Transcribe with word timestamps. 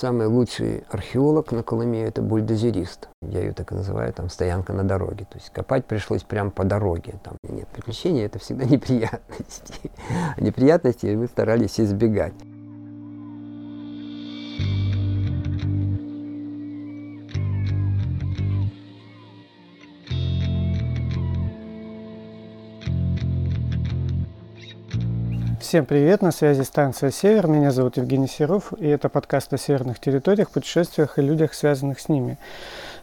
Самый 0.00 0.28
лучший 0.28 0.84
археолог 0.90 1.50
на 1.50 1.64
Колыме– 1.64 2.04
это 2.04 2.22
бульдозерист. 2.22 3.08
Я 3.20 3.40
ее 3.40 3.52
так 3.52 3.72
и 3.72 3.74
называю, 3.74 4.12
там, 4.12 4.28
стоянка 4.28 4.72
на 4.72 4.84
дороге. 4.84 5.26
То 5.28 5.38
есть 5.38 5.50
копать 5.50 5.86
пришлось 5.86 6.22
прямо 6.22 6.52
по 6.52 6.62
дороге. 6.62 7.14
Там 7.24 7.36
нет 7.42 7.66
приключений, 7.66 8.24
это 8.24 8.38
всегда 8.38 8.64
неприятности. 8.70 9.90
неприятности 10.36 11.06
мы 11.06 11.26
старались 11.26 11.80
избегать. 11.80 12.34
Всем 25.68 25.84
привет, 25.84 26.22
на 26.22 26.30
связи 26.32 26.62
станция 26.62 27.10
«Север», 27.10 27.46
меня 27.46 27.72
зовут 27.72 27.98
Евгений 27.98 28.26
Серов, 28.26 28.72
и 28.78 28.86
это 28.86 29.10
подкаст 29.10 29.52
о 29.52 29.58
северных 29.58 30.00
территориях, 30.00 30.50
путешествиях 30.50 31.18
и 31.18 31.20
людях, 31.20 31.52
связанных 31.52 32.00
с 32.00 32.08
ними. 32.08 32.38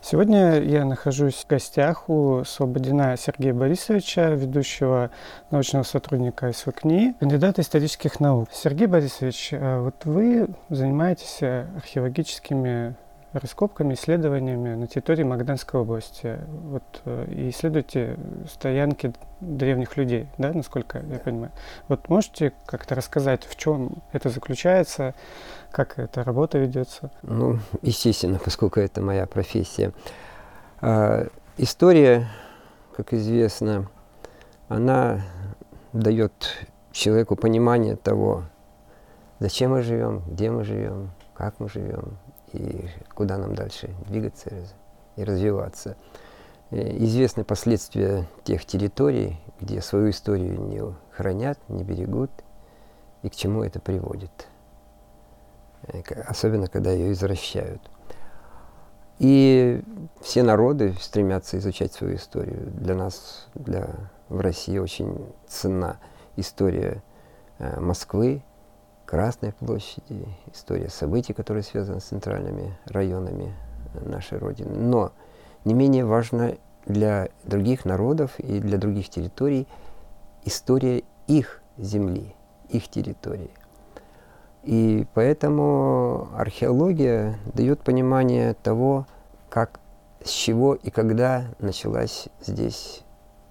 Сегодня 0.01 0.59
я 0.63 0.83
нахожусь 0.83 1.35
в 1.35 1.47
гостях 1.47 2.09
у 2.09 2.43
Слободина 2.43 3.17
Сергея 3.17 3.53
Борисовича, 3.53 4.31
ведущего 4.31 5.11
научного 5.51 5.83
сотрудника 5.83 6.51
СВКНИ, 6.51 7.13
кандидата 7.19 7.61
исторических 7.61 8.19
наук. 8.19 8.49
Сергей 8.51 8.87
Борисович, 8.87 9.49
а 9.53 9.83
вот 9.83 10.03
вы 10.05 10.47
занимаетесь 10.69 11.43
археологическими 11.43 12.95
раскопками, 13.39 13.93
исследованиями 13.93 14.75
на 14.75 14.87
территории 14.87 15.23
Магаданской 15.23 15.79
области. 15.79 16.39
Вот, 16.47 17.01
э, 17.05 17.25
и 17.31 17.49
исследуете 17.49 18.17
стоянки 18.47 19.13
древних 19.41 19.97
людей, 19.97 20.27
да, 20.37 20.51
насколько 20.53 20.99
я 20.99 21.19
понимаю. 21.19 21.51
Вот 21.87 22.09
можете 22.09 22.53
как-то 22.65 22.95
рассказать, 22.95 23.45
в 23.45 23.55
чем 23.55 23.97
это 24.11 24.29
заключается, 24.29 25.13
как 25.71 25.99
эта 25.99 26.23
работа 26.23 26.57
ведется? 26.57 27.11
Ну, 27.21 27.59
естественно, 27.81 28.39
поскольку 28.43 28.79
это 28.79 29.01
моя 29.01 29.25
профессия. 29.25 29.91
А, 30.81 31.27
история, 31.57 32.27
как 32.95 33.13
известно, 33.13 33.89
она 34.67 35.21
дает 35.93 36.31
человеку 36.91 37.35
понимание 37.35 37.95
того, 37.95 38.43
зачем 39.39 39.71
мы 39.71 39.81
живем, 39.81 40.23
где 40.27 40.49
мы 40.49 40.63
живем, 40.63 41.11
как 41.33 41.59
мы 41.59 41.69
живем, 41.69 42.17
и 42.55 42.89
куда 43.13 43.37
нам 43.37 43.55
дальше 43.55 43.89
двигаться 44.07 44.51
и 45.15 45.23
развиваться. 45.23 45.95
Э, 46.71 46.97
известны 46.97 47.43
последствия 47.43 48.27
тех 48.43 48.65
территорий, 48.65 49.39
где 49.59 49.81
свою 49.81 50.09
историю 50.09 50.59
не 50.61 50.81
хранят, 51.11 51.59
не 51.69 51.83
берегут, 51.83 52.31
и 53.21 53.29
к 53.29 53.35
чему 53.35 53.63
это 53.63 53.79
приводит. 53.79 54.47
Э, 55.83 56.01
особенно, 56.27 56.67
когда 56.67 56.91
ее 56.91 57.11
извращают. 57.11 57.81
И 59.19 59.81
все 60.21 60.43
народы 60.43 60.93
стремятся 60.99 61.57
изучать 61.57 61.93
свою 61.93 62.15
историю. 62.15 62.71
Для 62.71 62.95
нас, 62.95 63.47
для, 63.53 63.89
в 64.27 64.39
России 64.39 64.77
очень 64.77 65.33
ценна 65.47 65.99
история 66.35 67.01
э, 67.59 67.79
Москвы, 67.79 68.43
Красной 69.05 69.53
площади, 69.53 70.27
история 70.51 70.89
событий, 70.89 71.33
которые 71.33 71.61
связаны 71.61 71.99
с 71.99 72.05
центральными 72.05 72.77
районами 72.85 73.53
нашей 73.93 74.39
Родины. 74.39 74.75
Но 74.75 75.11
не 75.63 75.73
менее 75.73 76.05
важна 76.05 76.53
для 76.85 77.29
других 77.43 77.85
народов 77.85 78.39
и 78.39 78.59
для 78.59 78.77
других 78.77 79.09
территорий 79.09 79.67
история 80.43 81.03
их 81.27 81.61
земли, 81.77 82.35
их 82.69 82.87
территории. 82.87 83.51
И 84.63 85.05
поэтому 85.13 86.29
археология 86.35 87.37
дает 87.53 87.81
понимание 87.81 88.55
того, 88.55 89.05
как, 89.49 89.79
с 90.23 90.29
чего 90.29 90.73
и 90.73 90.89
когда 90.89 91.45
началась 91.59 92.27
здесь 92.41 93.03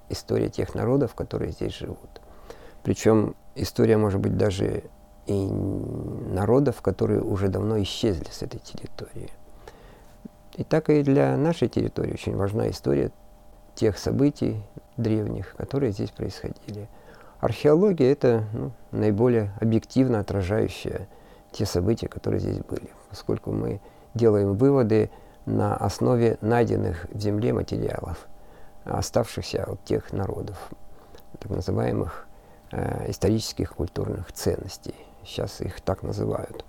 история 0.08 0.48
тех 0.48 0.74
народов, 0.74 1.14
которые 1.14 1.52
здесь 1.52 1.74
живут. 1.74 2.20
Причем 2.82 3.36
история 3.54 3.96
может 3.96 4.20
быть 4.20 4.36
даже 4.36 4.84
и 5.26 5.46
народов, 5.46 6.82
которые 6.82 7.22
уже 7.22 7.48
давно 7.48 7.80
исчезли 7.82 8.28
с 8.30 8.42
этой 8.42 8.60
территории. 8.60 9.30
И 10.56 10.64
так 10.64 10.90
и 10.90 11.02
для 11.02 11.36
нашей 11.36 11.68
территории 11.68 12.12
очень 12.12 12.36
важна 12.36 12.70
история 12.70 13.10
тех 13.74 13.98
событий 13.98 14.62
древних, 14.96 15.54
которые 15.56 15.92
здесь 15.92 16.10
происходили. 16.10 16.88
Археология– 17.40 18.10
это 18.12 18.44
ну, 18.52 18.70
наиболее 18.92 19.52
объективно 19.60 20.20
отражающая 20.20 21.08
те 21.52 21.66
события, 21.66 22.08
которые 22.08 22.40
здесь 22.40 22.58
были, 22.58 22.88
поскольку 23.10 23.52
мы 23.52 23.80
делаем 24.14 24.54
выводы 24.54 25.10
на 25.44 25.76
основе 25.76 26.38
найденных 26.40 27.06
в 27.10 27.18
земле 27.18 27.52
материалов, 27.52 28.26
оставшихся 28.84 29.64
от 29.64 29.84
тех 29.84 30.12
народов, 30.12 30.70
так 31.38 31.50
называемых 31.50 32.26
э, 32.70 33.10
исторических 33.10 33.74
культурных 33.74 34.32
ценностей 34.32 34.94
сейчас 35.26 35.60
их 35.60 35.80
так 35.80 36.02
называют, 36.02 36.64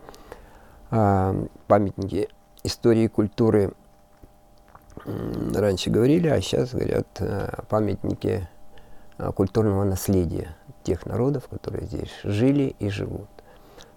а, 0.92 1.36
памятники 1.68 2.30
истории 2.64 3.04
и 3.04 3.08
культуры 3.08 3.74
раньше 5.54 5.90
говорили, 5.90 6.28
а 6.28 6.42
сейчас 6.42 6.72
говорят 6.74 7.08
а, 7.20 7.64
памятники 7.70 8.48
а, 9.18 9.32
культурного 9.32 9.84
наследия 9.84 10.56
тех 10.84 11.06
народов, 11.06 11.48
которые 11.50 11.86
здесь 11.86 12.12
жили 12.24 12.76
и 12.80 12.90
живут. 12.90 13.28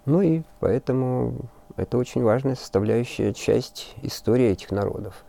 Ну 0.04 0.22
и 0.22 0.42
поэтому 0.60 1.34
это 1.76 1.98
очень 1.98 2.22
важная 2.22 2.54
составляющая 2.54 3.32
часть 3.34 3.94
истории 4.02 4.48
этих 4.48 4.70
народов. 4.70 5.24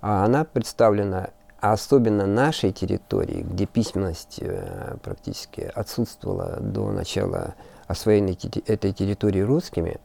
А 0.00 0.24
она 0.24 0.44
представлена, 0.44 1.30
особенно 1.60 2.26
нашей 2.26 2.72
территории, 2.72 3.42
где 3.42 3.66
письменность 3.66 4.38
э, 4.40 4.96
практически 5.02 5.60
отсутствовала 5.74 6.58
до 6.60 6.92
начала 6.92 7.54
освоенной 7.88 8.38
этой 8.66 8.92
территории 8.92 9.40
русскими, 9.40 9.98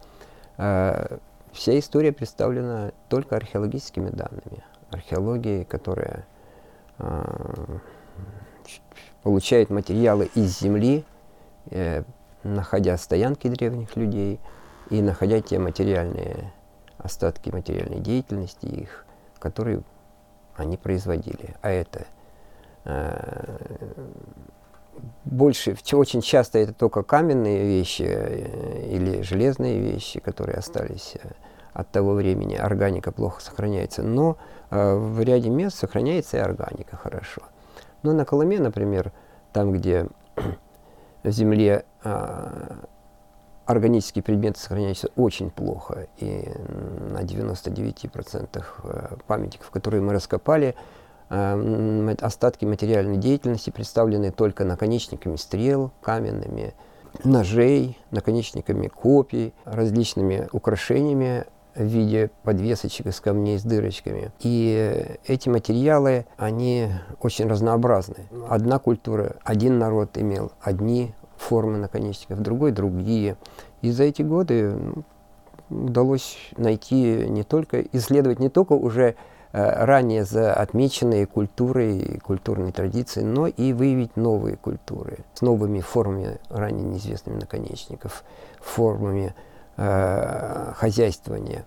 а, 0.57 1.19
вся 1.51 1.77
история 1.77 2.11
представлена 2.11 2.91
только 3.09 3.35
археологическими 3.35 4.09
данными. 4.09 4.63
Археологией, 4.89 5.65
которая 5.65 6.25
а, 6.97 7.79
получает 9.21 9.69
материалы 9.69 10.29
из 10.35 10.59
земли, 10.59 11.05
э, 11.71 12.03
находя 12.43 12.97
стоянки 12.97 13.47
древних 13.47 13.95
людей 13.95 14.39
и 14.89 15.01
находя 15.01 15.41
те 15.41 15.59
материальные 15.59 16.51
остатки 16.97 17.49
материальной 17.49 17.99
деятельности 17.99 18.65
их, 18.65 19.05
которые 19.39 19.81
они 20.55 20.77
производили. 20.77 21.55
А 21.61 21.69
это 21.69 22.05
э, 22.83 23.57
больше, 25.25 25.75
очень 25.93 26.21
часто 26.21 26.59
это 26.59 26.73
только 26.73 27.03
каменные 27.03 27.63
вещи 27.63 28.03
э, 28.05 28.89
или 28.91 29.21
железные 29.21 29.79
вещи, 29.79 30.19
которые 30.19 30.57
остались 30.57 31.15
э, 31.15 31.29
от 31.73 31.89
того 31.91 32.13
времени. 32.13 32.55
Органика 32.55 33.11
плохо 33.11 33.41
сохраняется, 33.41 34.03
но 34.03 34.37
э, 34.69 34.95
в 34.95 35.21
ряде 35.21 35.49
мест 35.49 35.77
сохраняется 35.77 36.37
и 36.37 36.39
органика 36.39 36.97
хорошо. 36.97 37.41
Но 38.03 38.13
на 38.13 38.25
Колыме, 38.25 38.59
например, 38.59 39.11
там, 39.53 39.71
где 39.71 40.07
в 41.23 41.31
земле 41.31 41.85
органические 43.65 44.23
предметы 44.23 44.59
сохраняются 44.59 45.09
очень 45.15 45.49
плохо, 45.49 46.07
и 46.17 46.49
на 47.11 47.21
99% 47.21 49.23
памятников, 49.25 49.71
которые 49.71 50.01
мы 50.01 50.11
раскопали, 50.11 50.75
остатки 51.29 52.65
материальной 52.65 53.17
деятельности 53.17 53.69
представлены 53.69 54.31
только 54.31 54.65
наконечниками 54.65 55.35
стрел, 55.35 55.91
каменными 56.01 56.73
ножей, 57.23 57.97
наконечниками 58.11 58.87
копий, 58.87 59.53
различными 59.65 60.47
украшениями 60.51 61.45
в 61.75 61.83
виде 61.83 62.29
подвесочек 62.43 63.07
из 63.07 63.19
камней 63.19 63.57
с 63.57 63.63
дырочками. 63.63 64.31
И 64.39 65.17
эти 65.25 65.49
материалы, 65.49 66.25
они 66.37 66.89
очень 67.19 67.47
разнообразны. 67.47 68.27
Одна 68.47 68.79
культура, 68.79 69.37
один 69.43 69.79
народ 69.79 70.17
имел 70.17 70.51
одни 70.61 71.15
формы 71.37 71.77
наконечников, 71.77 72.41
другой 72.41 72.71
другие. 72.71 73.37
И 73.81 73.91
за 73.91 74.03
эти 74.03 74.21
годы 74.21 74.75
удалось 75.69 76.37
найти 76.57 77.25
не 77.27 77.43
только, 77.43 77.81
исследовать 77.81 78.39
не 78.39 78.49
только 78.49 78.73
уже 78.73 79.15
ранее 79.53 80.25
за 80.25 80.53
отмеченные 80.53 81.27
культурой 81.27 81.99
и 81.99 82.17
культурной 82.17 82.71
традицией, 82.71 83.25
но 83.25 83.47
и 83.47 83.71
выявить 83.71 84.17
новые 84.17 84.57
культуры 84.57 85.19
с 85.35 85.41
новыми 85.41 85.79
формами 85.79 86.39
ранее 86.49 86.83
неизвестными 86.83 87.39
наконечников, 87.39 88.23
формами 88.59 89.35
э, 89.77 90.73
хозяйствования. 90.75 91.65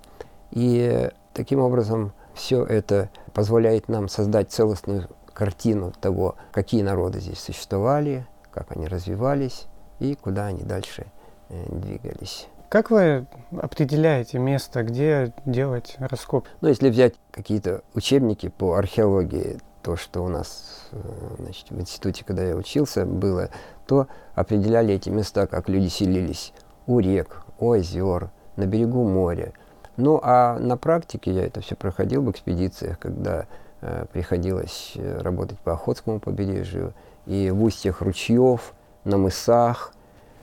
И 0.50 1.10
таким 1.32 1.60
образом 1.60 2.12
все 2.34 2.64
это 2.64 3.08
позволяет 3.32 3.88
нам 3.88 4.08
создать 4.08 4.50
целостную 4.50 5.08
картину 5.32 5.92
того, 6.00 6.34
какие 6.50 6.82
народы 6.82 7.20
здесь 7.20 7.38
существовали, 7.38 8.26
как 8.50 8.72
они 8.72 8.88
развивались 8.88 9.66
и 10.00 10.14
куда 10.14 10.46
они 10.46 10.62
дальше 10.62 11.06
э, 11.50 11.64
двигались. 11.68 12.48
Как 12.68 12.90
вы 12.90 13.26
определяете 13.52 14.40
место, 14.40 14.82
где 14.82 15.32
делать 15.44 15.94
раскоп? 15.98 16.48
Ну, 16.60 16.68
если 16.68 16.90
взять 16.90 17.14
какие-то 17.30 17.82
учебники 17.94 18.48
по 18.48 18.74
археологии, 18.74 19.58
то, 19.82 19.94
что 19.94 20.24
у 20.24 20.28
нас 20.28 20.88
э, 20.90 20.98
значит, 21.38 21.70
в 21.70 21.80
институте, 21.80 22.24
когда 22.24 22.42
я 22.42 22.56
учился, 22.56 23.06
было, 23.06 23.50
то 23.86 24.08
определяли 24.34 24.94
эти 24.94 25.10
места, 25.10 25.46
как 25.46 25.68
люди 25.68 25.86
селились 25.86 26.52
у 26.88 26.98
рек, 26.98 27.44
у 27.60 27.70
озер, 27.70 28.30
на 28.56 28.66
берегу 28.66 29.06
моря. 29.06 29.52
Ну, 29.96 30.18
а 30.20 30.58
на 30.58 30.76
практике 30.76 31.30
я 31.30 31.46
это 31.46 31.60
все 31.60 31.76
проходил 31.76 32.22
в 32.22 32.30
экспедициях, 32.32 32.98
когда 32.98 33.46
э, 33.80 34.06
приходилось 34.12 34.94
э, 34.96 35.18
работать 35.20 35.60
по 35.60 35.74
Охотскому 35.74 36.18
побережью 36.18 36.94
и 37.26 37.50
в 37.50 37.62
устьях 37.62 38.02
ручьев, 38.02 38.74
на 39.04 39.18
мысах, 39.18 39.92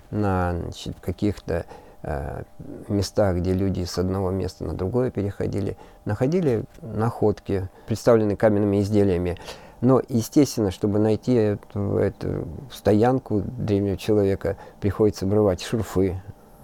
на 0.10 0.56
каких-то 1.02 1.66
э, 2.04 2.44
местах, 2.88 3.38
где 3.38 3.54
люди 3.54 3.84
с 3.84 3.98
одного 3.98 4.32
места 4.32 4.64
на 4.64 4.74
другое 4.74 5.12
переходили, 5.12 5.78
находили 6.06 6.66
находки, 6.82 7.70
представленные 7.88 8.38
каменными 8.38 8.82
изделиями. 8.82 9.38
Но, 9.82 10.02
естественно, 10.08 10.72
чтобы 10.72 11.00
найти 11.00 11.34
эту, 11.34 11.98
эту 11.98 12.48
стоянку 12.72 13.42
древнего 13.42 13.98
человека, 13.98 14.58
приходится 14.80 15.26
обрывать 15.26 15.62
шурфы. 15.62 16.22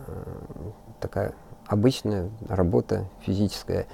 Э, 0.08 0.24
такая 1.00 1.34
обычная 1.68 2.30
работа 2.48 3.06
физическая 3.22 3.88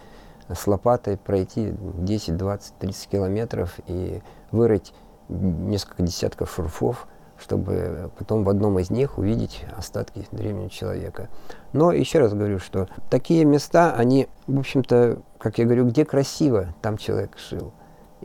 с 0.47 0.67
лопатой 0.67 1.17
пройти 1.17 1.73
10, 1.79 2.37
20, 2.37 2.73
30 2.77 3.09
километров 3.09 3.79
и 3.87 4.21
вырыть 4.51 4.93
несколько 5.29 6.03
десятков 6.03 6.53
шурфов– 6.53 7.07
чтобы 7.37 8.11
потом 8.17 8.43
в 8.43 8.49
одном 8.49 8.79
из 8.79 8.89
них 8.89 9.17
увидеть 9.17 9.65
остатки 9.77 10.27
древнего 10.31 10.69
человека. 10.69 11.29
Но 11.73 11.91
еще 11.91 12.19
раз 12.19 12.33
говорю, 12.33 12.59
что 12.59 12.87
такие 13.09 13.45
места, 13.45 13.93
они, 13.93 14.27
в 14.47 14.59
общем-то, 14.59 15.19
как 15.37 15.57
я 15.57 15.65
говорю, 15.65 15.85
где 15.87 16.05
красиво, 16.05 16.73
там 16.81 16.97
человек 16.97 17.37
жил. 17.49 17.73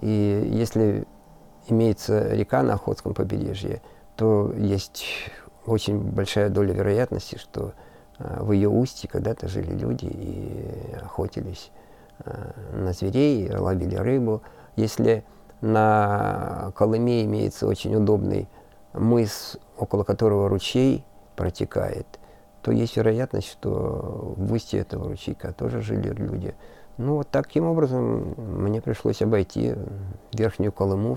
И 0.01 0.49
если 0.53 1.07
имеется 1.69 2.35
река 2.35 2.62
на 2.62 2.75
Охотском 2.75 3.15
побережье, 3.15 3.83
то 4.17 4.53
есть 4.57 5.05
очень 5.67 5.99
большая 5.99 6.49
доля 6.49 6.73
вероятности, 6.73 7.37
что 7.37 7.75
э, 8.19 8.43
в 8.43 8.53
ее 8.53 8.69
устье 8.69 9.09
когда-то 9.09 9.49
жили 9.49 9.73
люди 9.73 10.07
и 10.07 10.95
охотились 11.03 11.71
э, 12.25 12.53
на 12.75 12.93
зверей, 12.93 13.51
ловили 13.55 13.97
рыбу. 13.97 14.43
Если 14.77 15.25
на 15.61 16.73
Колыме 16.75 17.25
имеется 17.25 17.67
очень 17.67 17.95
удобный 17.95 18.49
мыс, 18.93 19.57
около 19.77 20.05
которого 20.05 20.49
ручей 20.49 21.05
протекает, 21.37 22.07
то 22.63 22.73
есть 22.73 22.97
вероятность, 22.97 23.49
что 23.49 24.35
в 24.37 24.53
устье 24.53 24.81
этого 24.81 25.09
ручейка 25.09 25.53
тоже 25.53 25.81
жили 25.81 26.11
люди. 26.11 26.55
Ну, 26.99 27.17
вот 27.17 27.29
таким 27.31 27.65
образом 27.65 28.35
мне 28.37 28.83
пришлось 28.83 29.23
обойти 29.23 29.75
Верхнюю 30.33 30.73
Колыму, 30.73 31.17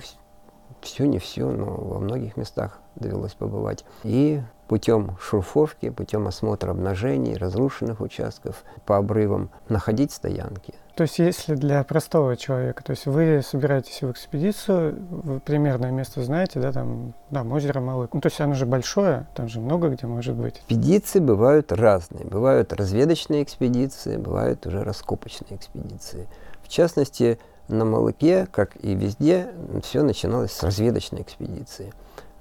все 0.82 1.06
не 1.06 1.20
все, 1.20 1.50
но 1.50 1.66
во 1.66 2.00
многих 2.00 2.38
местах 2.38 2.80
довелось 2.96 3.34
побывать. 3.34 3.84
И 4.04 4.42
путем 4.68 5.18
шурфовки, 5.20 5.90
путем 5.90 6.28
осмотра 6.28 6.72
обнажений, 6.72 7.36
разрушенных 7.36 8.00
участков 8.02 8.64
по 8.86 8.98
обрывам 8.98 9.50
находить 9.68 10.12
стоянки. 10.12 10.74
То 10.96 11.04
есть 11.04 11.18
если 11.18 11.56
для 11.56 11.84
простого 11.84 12.38
человека, 12.38 12.84
то 12.84 12.92
есть 12.92 13.08
вы 13.08 13.42
собираетесь 13.44 14.04
в 14.04 14.12
экспедицию, 14.12 14.96
вы 15.10 15.40
примерное 15.40 15.90
место 15.90 16.22
знаете, 16.22 16.60
да, 16.60 16.72
там, 16.72 17.14
да, 17.32 17.42
озеро 17.42 17.80
Малык. 17.80 18.14
Ну, 18.14 18.22
то 18.22 18.28
есть 18.28 18.40
оно 18.40 18.54
же 18.54 18.68
большое, 18.68 19.26
там 19.34 19.48
же 19.48 19.60
много 19.60 19.90
где 19.90 20.06
может 20.06 20.36
быть. 20.36 20.58
Экспедиции 20.58 21.20
бывают 21.20 21.72
разные. 21.72 22.26
Бывают 22.26 22.74
разведочные 22.74 23.42
экспедиции, 23.42 24.18
бывают 24.18 24.68
уже 24.68 24.84
раскопочные 24.84 25.58
экспедиции. 25.58 26.28
В 26.62 26.68
частности, 26.68 27.40
на 27.68 27.86
Малыке, 27.86 28.48
как 28.52 28.76
и 28.84 28.94
везде, 28.94 29.48
все 29.82 30.04
начиналось 30.04 30.52
с 30.52 30.62
разведочной 30.62 31.24
экспедиции. 31.24 31.92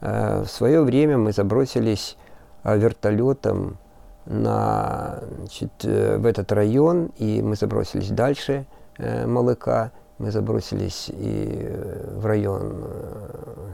Э, 0.02 0.43
в 0.43 0.49
свое 0.49 0.82
время 0.82 1.16
мы 1.16 1.32
забросились 1.32 2.19
э, 2.64 2.76
вертолетом 2.76 3.78
на, 4.26 5.20
значит, 5.38 5.72
э, 5.84 6.16
в 6.19 6.26
этот 6.26 6.52
район, 6.52 7.10
и 7.16 7.42
мы 7.42 7.56
забросились 7.56 8.10
дальше 8.10 8.66
э, 8.98 9.26
Малыка, 9.26 9.92
мы 10.19 10.30
забросились 10.30 11.08
и 11.08 11.48
э, 11.64 12.14
в 12.16 12.26
район 12.26 12.84
э, 12.84 13.72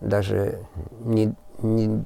даже 0.00 0.58
не, 1.00 1.34
не, 1.62 2.04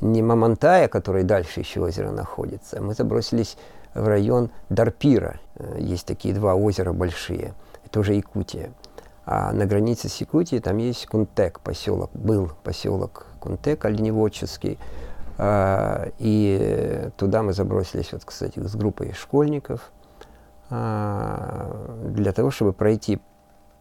не 0.00 0.22
Мамантая, 0.22 0.88
который 0.88 1.24
дальше 1.24 1.60
еще 1.60 1.80
озеро 1.80 2.10
находится, 2.10 2.80
мы 2.80 2.94
забросились 2.94 3.56
в 3.94 4.06
район 4.06 4.50
Дарпира. 4.68 5.40
Э, 5.56 5.76
есть 5.78 6.06
такие 6.06 6.34
два 6.34 6.54
озера 6.54 6.92
большие, 6.92 7.54
это 7.84 8.00
уже 8.00 8.14
Якутия. 8.14 8.72
А 9.24 9.52
на 9.52 9.66
границе 9.66 10.08
с 10.08 10.16
Якутией 10.20 10.60
там 10.60 10.78
есть 10.78 11.06
Кунтек, 11.06 11.60
поселок, 11.60 12.10
был 12.12 12.50
поселок 12.64 13.26
Кунтек 13.40 13.84
оленеводческий, 13.84 14.78
и 16.18 17.10
туда 17.16 17.42
мы 17.42 17.52
забросились, 17.52 18.12
вот, 18.12 18.24
кстати, 18.24 18.60
с 18.60 18.76
группой 18.76 19.12
школьников 19.12 19.90
а, 20.70 21.98
для 22.04 22.32
того, 22.32 22.50
чтобы 22.50 22.72
пройти 22.72 23.20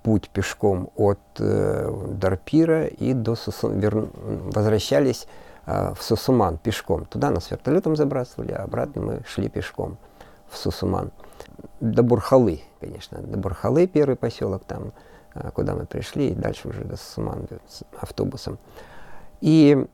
путь 0.04 0.30
пешком 0.30 0.90
от 0.96 1.20
э, 1.38 2.08
Дарпира 2.10 2.88
и 2.88 3.14
до 3.14 3.36
Сусу... 3.36 3.70
Вер... 3.70 4.10
возвращались 4.16 5.28
э, 5.68 5.94
в 5.94 6.02
Сусуман 6.02 6.58
пешком. 6.58 7.06
Туда 7.06 7.30
нас 7.30 7.52
вертолетом 7.52 7.96
забрасывали, 7.96 8.52
а 8.52 8.64
обратно 8.64 9.02
мы 9.02 9.22
шли 9.28 9.48
пешком 9.48 9.98
в 10.50 10.58
Сусуман. 10.58 11.12
До 11.80 12.02
Бурхалы, 12.02 12.62
конечно, 12.80 13.20
до 13.20 13.38
Бурхалы 13.38 13.86
первый 13.86 14.16
поселок 14.16 14.64
там, 14.66 14.92
куда 15.54 15.76
мы 15.76 15.86
пришли, 15.86 16.30
и 16.30 16.34
дальше 16.34 16.70
уже 16.70 16.84
до 16.84 16.98
Сусуман 16.98 17.48
автобусом. 18.00 18.58
И 19.40 19.86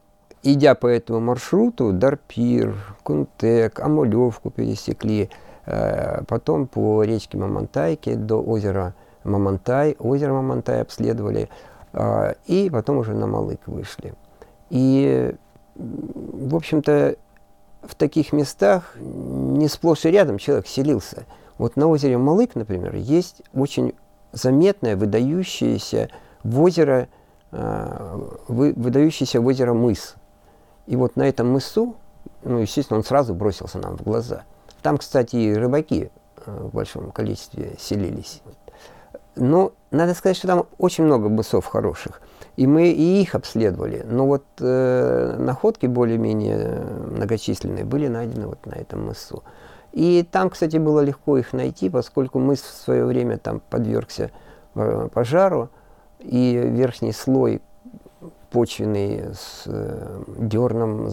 идя 0.53 0.75
по 0.75 0.87
этому 0.87 1.19
маршруту, 1.19 1.91
Дарпир, 1.91 2.75
Кунтек, 3.03 3.79
Амулевку 3.79 4.49
пересекли, 4.49 5.29
э, 5.65 6.23
потом 6.27 6.67
по 6.67 7.03
речке 7.03 7.37
Мамантайке 7.37 8.15
до 8.15 8.41
озера 8.41 8.95
Мамантай, 9.23 9.95
озеро 9.99 10.33
Мамантай 10.33 10.81
обследовали, 10.81 11.49
э, 11.93 12.33
и 12.45 12.69
потом 12.69 12.97
уже 12.97 13.13
на 13.13 13.27
Малык 13.27 13.59
вышли. 13.65 14.13
И, 14.69 15.35
в 15.75 16.55
общем-то, 16.55 17.17
в 17.83 17.95
таких 17.95 18.31
местах 18.31 18.95
не 18.99 19.67
сплошь 19.67 20.05
и 20.05 20.11
рядом 20.11 20.37
человек 20.37 20.67
селился. 20.67 21.25
Вот 21.57 21.75
на 21.75 21.87
озере 21.87 22.17
Малык, 22.17 22.55
например, 22.55 22.95
есть 22.95 23.41
очень 23.53 23.93
заметное, 24.31 24.95
выдающееся 24.95 26.09
в 26.43 26.61
озеро, 26.61 27.09
э, 27.51 28.19
выдающийся 28.47 29.41
в 29.41 29.45
озеро 29.45 29.73
мыс– 29.73 30.15
и 30.87 30.95
вот 30.95 31.15
на 31.15 31.27
этом 31.27 31.49
мысу, 31.51 31.95
ну, 32.43 32.59
естественно, 32.59 32.97
он 32.97 33.03
сразу 33.03 33.33
бросился 33.33 33.77
нам 33.77 33.97
в 33.97 34.03
глаза. 34.03 34.43
Там, 34.81 34.97
кстати, 34.97 35.35
и 35.35 35.53
рыбаки 35.53 36.09
э, 36.45 36.51
в 36.51 36.73
большом 36.73 37.11
количестве 37.11 37.75
селились. 37.77 38.41
Но 39.35 39.73
надо 39.91 40.13
сказать, 40.13 40.37
что 40.37 40.47
там 40.47 40.65
очень 40.77 41.03
много 41.03 41.29
мысов 41.29 41.65
хороших. 41.65 42.21
И 42.55 42.65
мы 42.65 42.89
и 42.89 43.21
их 43.21 43.35
обследовали. 43.35 44.03
Но 44.07 44.25
вот 44.25 44.45
э, 44.59 45.35
находки 45.37 45.85
более-менее 45.85 46.85
многочисленные 47.11 47.85
были 47.85 48.07
найдены 48.07 48.47
вот 48.47 48.65
на 48.65 48.73
этом 48.73 49.05
мысу. 49.05 49.43
И 49.91 50.27
там, 50.31 50.49
кстати, 50.49 50.77
было 50.77 51.01
легко 51.01 51.37
их 51.37 51.53
найти, 51.53 51.89
поскольку 51.89 52.39
мыс 52.39 52.61
в 52.61 52.83
свое 52.83 53.05
время 53.05 53.37
там 53.37 53.61
подвергся 53.69 54.31
э, 54.75 55.09
пожару, 55.13 55.69
и 56.19 56.53
верхний 56.55 57.11
слой 57.11 57.61
почвенный 58.49 59.33
с 59.33 59.63
э, 59.65 60.23
дерном 60.37 61.09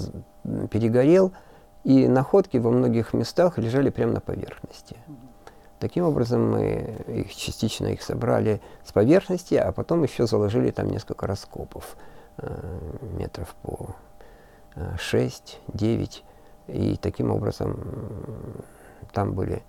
перегорел, 0.71 1.33
и 1.85 2.09
находки 2.09 2.57
во 2.57 2.71
многих 2.71 3.13
местах 3.13 3.59
лежали 3.59 3.91
прямо 3.91 4.15
на 4.15 4.21
поверхности. 4.21 4.97
Таким 5.81 6.05
образом, 6.05 6.51
мы 6.53 7.05
их 7.09 7.35
частично 7.35 7.89
их 7.89 8.03
собрали 8.03 8.61
с 8.85 8.93
поверхности, 8.93 9.55
а 9.55 9.73
потом 9.73 10.03
еще 10.03 10.27
заложили 10.27 10.71
там 10.71 10.89
несколько 10.89 11.27
раскопов, 11.27 11.97
э, 12.39 12.79
метров 13.19 13.55
по 13.63 13.95
6-9. 14.77 16.23
Э, 16.67 16.73
и 16.73 16.97
таким 16.97 17.31
образом 17.31 17.79
там 19.13 19.35
были 19.35 19.63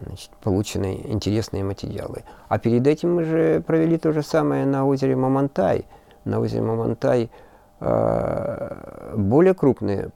значит, 0.00 0.30
получены 0.42 1.00
интересные 1.04 1.64
материалы. 1.64 2.22
А 2.48 2.58
перед 2.58 2.86
этим 2.86 3.16
мы 3.16 3.24
же 3.24 3.60
провели 3.66 3.98
то 3.98 4.12
же 4.12 4.22
самое 4.22 4.66
на 4.66 4.86
озере 4.86 5.16
Мамонтай– 5.16 5.86
на 6.26 6.40
озере 6.40 6.62
Мамонтай 6.62 7.30
э, 7.80 9.14
более 9.16 9.54
крупные 9.54 10.10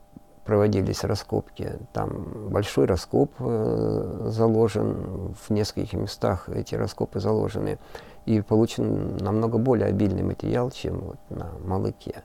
проводились 0.45 1.03
раскопки. 1.03 1.79
Там 1.93 2.49
большой 2.49 2.85
раскоп 2.85 3.31
э, 3.39 4.27
заложен, 4.27 5.33
в 5.33 5.49
нескольких 5.49 5.93
местах 5.93 6.49
эти 6.49 6.75
раскопы 6.75 7.19
заложены. 7.19 7.79
И 8.25 8.41
получен 8.41 9.17
намного 9.17 9.57
более 9.57 9.87
обильный 9.87 10.23
материал, 10.23 10.69
чем 10.71 10.99
вот 10.99 11.17
на 11.29 11.49
Малыке. 11.63 12.23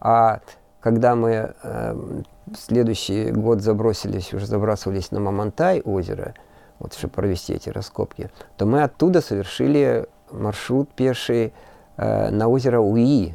А 0.00 0.40
когда 0.80 1.14
мы 1.14 1.54
э, 1.62 1.94
в 1.94 2.56
следующий 2.56 3.30
год 3.30 3.60
забросились, 3.60 4.34
уже 4.34 4.46
забрасывались 4.46 5.10
на 5.10 5.20
Мамонтай 5.20 5.80
озеро, 5.80 6.34
вот, 6.78 6.94
чтобы 6.94 7.14
провести 7.14 7.54
эти 7.54 7.68
раскопки, 7.68 8.30
то 8.56 8.66
мы 8.66 8.82
оттуда 8.82 9.20
совершили 9.20 10.08
маршрут 10.30 10.90
пеший 10.90 11.52
э, 11.96 12.30
на 12.30 12.48
озеро 12.48 12.80
Уи. 12.80 13.34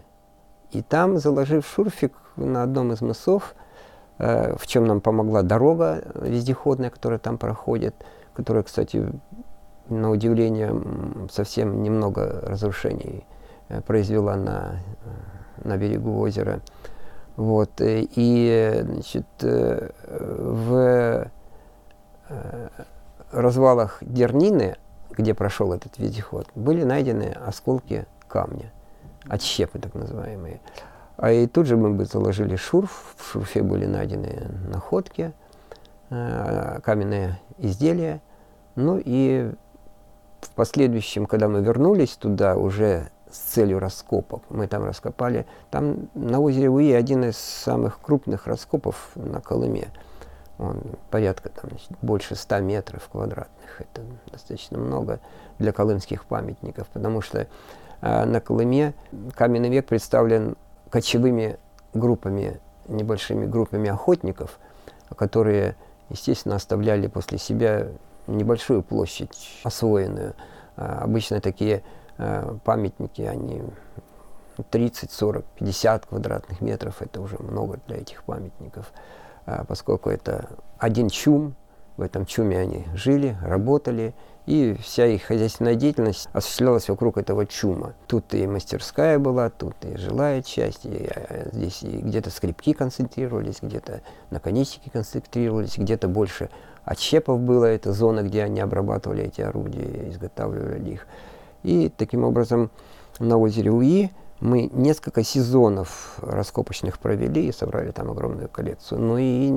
И 0.71 0.81
там, 0.81 1.17
заложив 1.17 1.65
шурфик 1.65 2.13
на 2.35 2.63
одном 2.63 2.91
из 2.91 3.01
мысов, 3.01 3.55
э, 4.17 4.55
в 4.57 4.67
чем 4.67 4.85
нам 4.85 5.01
помогла 5.01 5.41
дорога 5.43 6.03
вездеходная, 6.15 6.89
которая 6.89 7.19
там 7.19 7.37
проходит, 7.37 7.95
которая, 8.33 8.63
кстати, 8.63 9.11
на 9.89 10.11
удивление, 10.11 10.73
совсем 11.31 11.81
немного 11.83 12.41
разрушений 12.43 13.25
э, 13.69 13.81
произвела 13.81 14.35
на, 14.35 14.79
э, 15.63 15.67
на 15.67 15.77
берегу 15.77 16.19
озера. 16.19 16.61
Вот. 17.35 17.81
Э, 17.81 18.05
и 18.15 18.83
значит, 18.83 19.25
в 19.39 21.31
развалах 23.31 23.99
Дернины, 24.01 24.75
где 25.11 25.33
прошел 25.33 25.71
этот 25.73 25.97
вездеход, 25.97 26.47
были 26.55 26.83
найдены 26.83 27.35
осколки 27.45 28.05
камня, 28.37 28.71
отщепы 29.27 29.79
так 29.79 29.95
называемые. 29.95 30.61
А 31.17 31.31
и 31.31 31.47
тут 31.47 31.65
же 31.65 31.75
мы 31.75 31.93
бы 31.93 32.05
заложили 32.05 32.55
шурф, 32.55 33.15
в 33.17 33.31
шурфе 33.31 33.63
были 33.63 33.87
найдены 33.87 34.47
находки, 34.71 35.33
каменные 36.09 37.39
изделия, 37.57 38.21
ну 38.75 39.01
и 39.03 39.51
в 40.41 40.49
последующем, 40.51 41.25
когда 41.25 41.47
мы 41.47 41.61
вернулись 41.61 42.15
туда 42.15 42.55
уже 42.55 43.09
с 43.31 43.37
целью 43.37 43.79
раскопок, 43.79 44.43
мы 44.49 44.67
там 44.67 44.85
раскопали, 44.85 45.47
там 45.71 46.09
на 46.13 46.39
озере 46.39 46.69
Уи 46.69 46.91
один 46.91 47.25
из 47.25 47.37
самых 47.37 47.99
крупных 47.99 48.45
раскопов 48.45 49.09
на 49.15 49.41
Колыме. 49.41 49.87
Он 50.59 50.81
порядка 51.09 51.49
там, 51.49 51.71
значит, 51.71 51.89
больше 52.03 52.35
100 52.35 52.59
метров 52.59 53.09
квадратных. 53.11 53.81
Это 53.81 54.01
достаточно 54.31 54.77
много 54.77 55.19
для 55.57 55.71
колымских 55.71 56.25
памятников, 56.25 56.87
потому 56.87 57.21
что 57.21 57.41
э, 57.41 57.47
на 58.01 58.39
Колыме. 58.39 58.93
Каменный 59.33 59.69
век 59.69 59.87
представлен 59.87 60.55
кочевыми 60.89 61.57
группами, 61.93 62.59
небольшими 62.87 63.45
группами 63.45 63.89
охотников, 63.89 64.59
которые, 65.15 65.75
естественно, 66.09 66.55
оставляли 66.55 67.07
после 67.07 67.37
себя 67.37 67.87
небольшую 68.27 68.83
площадь 68.83 69.59
освоенную. 69.63 70.33
А, 70.75 71.01
обычно 71.03 71.41
такие 71.41 71.83
а, 72.17 72.57
памятники, 72.63 73.21
они 73.21 73.63
30, 74.69 75.11
40, 75.11 75.45
50 75.45 76.05
квадратных 76.05 76.61
метров, 76.61 77.01
это 77.01 77.21
уже 77.21 77.37
много 77.39 77.79
для 77.87 77.97
этих 77.97 78.23
памятников, 78.23 78.91
а, 79.45 79.63
поскольку 79.65 80.09
это 80.09 80.49
один 80.77 81.09
чум, 81.09 81.55
в 81.95 82.01
этом 82.01 82.25
чуме 82.25 82.59
они 82.59 82.85
жили, 82.93 83.35
работали, 83.41 84.13
и 84.47 84.77
вся 84.81 85.05
их 85.05 85.23
хозяйственная 85.23 85.75
деятельность 85.75 86.29
осуществлялась 86.31 86.87
вокруг 86.87 87.17
этого 87.17 87.45
чума. 87.45 87.93
Тут 88.07 88.33
и 88.33 88.47
мастерская 88.47 89.19
была, 89.19 89.49
тут 89.49 89.75
и 89.83 89.97
жилая 89.97 90.41
часть, 90.41 90.85
и 90.85 91.09
здесь 91.51 91.83
и 91.83 91.97
где-то 91.97 92.31
скрипки 92.31 92.71
концентрировались, 92.71 93.57
где-то 93.61 94.01
наконечники 94.31 94.87
концентрировались, 94.87 95.77
где-то 95.77 96.07
больше 96.07 96.49
отщепов 96.85 97.41
было, 97.41 97.65
это 97.65 97.91
зона, 97.91 98.23
где 98.23 98.41
они 98.41 98.61
обрабатывали 98.61 99.25
эти 99.25 99.41
орудия, 99.41 100.09
изготавливали 100.09 100.91
их. 100.91 101.07
И 101.63 101.91
таким 101.95 102.23
образом 102.23 102.71
на 103.19 103.37
озере 103.37 103.71
Уи 103.71 104.11
мы 104.39 104.69
несколько 104.71 105.23
сезонов 105.23 106.19
раскопочных 106.21 106.99
провели 106.99 107.47
и 107.47 107.51
собрали 107.51 107.91
там 107.91 108.11
огромную 108.11 108.47
коллекцию. 108.47 109.01
Но 109.01 109.17
и 109.17 109.51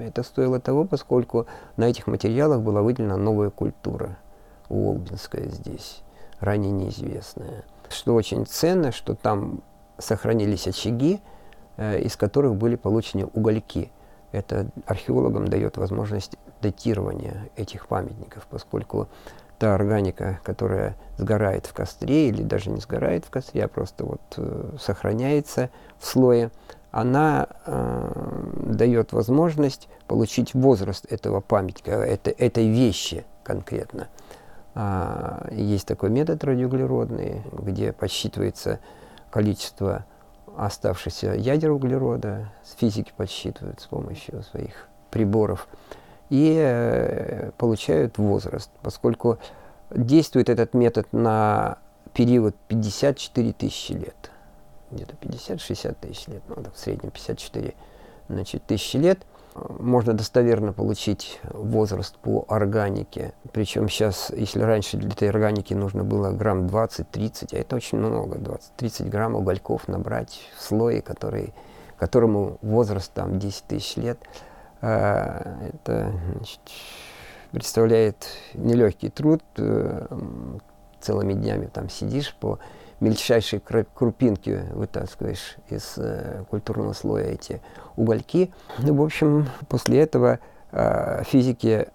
это 0.00 0.24
стоило 0.24 0.58
того, 0.58 0.84
поскольку 0.84 1.46
на 1.76 1.84
этих 1.84 2.08
материалах 2.08 2.60
была 2.60 2.82
выделена 2.82 3.16
новая 3.16 3.50
культура, 3.50 4.16
уолбинская 4.72 5.48
здесь, 5.48 6.02
ранее 6.40 6.72
неизвестная. 6.72 7.64
Что 7.88 8.14
очень 8.14 8.46
ценно, 8.46 8.90
что 8.90 9.14
там 9.14 9.62
сохранились 9.98 10.66
очаги, 10.66 11.20
э, 11.76 12.00
из 12.00 12.16
которых 12.16 12.56
были 12.56 12.76
получены 12.76 13.26
угольки. 13.26 13.90
Это 14.32 14.70
археологам 14.86 15.46
дает 15.46 15.76
возможность 15.76 16.36
датирования 16.62 17.50
этих 17.56 17.86
памятников, 17.86 18.46
поскольку 18.48 19.08
та 19.58 19.74
органика, 19.74 20.40
которая 20.42 20.96
сгорает 21.18 21.66
в 21.66 21.74
костре 21.74 22.28
или 22.28 22.42
даже 22.42 22.70
не 22.70 22.80
сгорает 22.80 23.26
в 23.26 23.30
костре, 23.30 23.64
а 23.64 23.68
просто 23.68 24.04
вот 24.04 24.20
э, 24.36 24.76
сохраняется 24.80 25.70
в 25.98 26.06
слое, 26.06 26.50
она 26.90 27.46
э, 27.64 28.42
дает 28.66 29.12
возможность 29.12 29.88
получить 30.08 30.54
возраст 30.54 31.10
этого 31.10 31.40
памятника, 31.40 31.92
это, 31.92 32.30
этой 32.30 32.68
вещи 32.68 33.24
конкретно. 33.44 34.08
А, 34.74 35.48
есть 35.50 35.86
такой 35.86 36.10
метод 36.10 36.42
радиоуглеродный, 36.44 37.42
где 37.52 37.92
подсчитывается 37.92 38.80
количество 39.30 40.06
оставшихся 40.56 41.34
ядер 41.34 41.70
углерода, 41.70 42.52
физики 42.78 43.12
подсчитывают 43.16 43.80
с 43.80 43.86
помощью 43.86 44.42
своих 44.42 44.88
приборов 45.10 45.68
и 46.30 46.56
э, 46.58 47.50
получают 47.58 48.18
возраст, 48.18 48.70
поскольку 48.82 49.38
действует 49.90 50.48
этот 50.48 50.74
метод 50.74 51.06
на 51.12 51.78
период 52.14 52.54
54 52.68 53.52
тысячи 53.52 53.92
лет. 53.92 54.30
Где-то 54.90 55.14
50-60 55.20 55.96
тысяч 56.00 56.26
лет, 56.28 56.42
ну, 56.48 56.56
в 56.74 56.78
среднем 56.78 57.10
54 57.10 57.74
значит, 58.28 58.62
тысячи 58.64 58.96
лет. 58.96 59.20
Можно 59.54 60.14
достоверно 60.14 60.72
получить 60.72 61.40
возраст 61.44 62.16
по 62.18 62.44
органике. 62.48 63.34
Причем 63.52 63.88
сейчас, 63.88 64.30
если 64.34 64.60
раньше 64.60 64.96
для 64.96 65.10
этой 65.10 65.28
органики 65.28 65.74
нужно 65.74 66.04
было 66.04 66.30
грамм 66.30 66.66
20-30, 66.66 67.48
а 67.52 67.58
это 67.58 67.76
очень 67.76 67.98
много, 67.98 68.38
20-30 68.78 69.08
грамм 69.08 69.34
угольков 69.34 69.88
набрать 69.88 70.40
в 70.56 70.62
слое, 70.62 71.02
который, 71.02 71.52
которому 71.98 72.58
возраст 72.62 73.12
там 73.12 73.38
10 73.38 73.64
тысяч 73.64 73.96
лет– 73.96 74.18
а, 74.82 75.58
это 75.72 76.12
значит, 76.34 76.60
представляет 77.52 78.26
нелегкий 78.54 79.10
труд. 79.10 79.40
Э, 79.56 80.06
целыми 81.00 81.34
днями 81.34 81.66
там 81.66 81.88
сидишь 81.88 82.34
по 82.38 82.58
мельчайшей 83.02 83.60
крупинке 83.60 84.66
вытаскиваешь 84.72 85.56
из 85.68 85.94
э, 85.96 86.44
культурного 86.48 86.92
слоя 86.92 87.24
эти 87.24 87.60
угольки. 87.96 88.52
Ну, 88.78 88.94
в 88.94 89.02
общем, 89.02 89.48
после 89.68 90.00
этого 90.00 90.38
э, 90.70 91.24
физики 91.24 91.88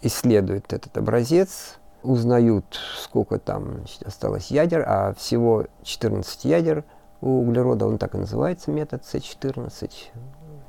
исследуют 0.00 0.72
этот 0.72 0.96
образец, 0.96 1.78
узнают, 2.02 2.80
сколько 2.98 3.38
там 3.38 3.84
осталось 4.04 4.50
ядер, 4.50 4.82
а 4.86 5.14
всего 5.14 5.66
14 5.82 6.44
ядер 6.46 6.84
у 7.20 7.42
углерода, 7.42 7.86
он 7.86 7.98
так 7.98 8.14
и 8.14 8.18
называется, 8.18 8.70
метод 8.70 9.02
С14, 9.02 9.90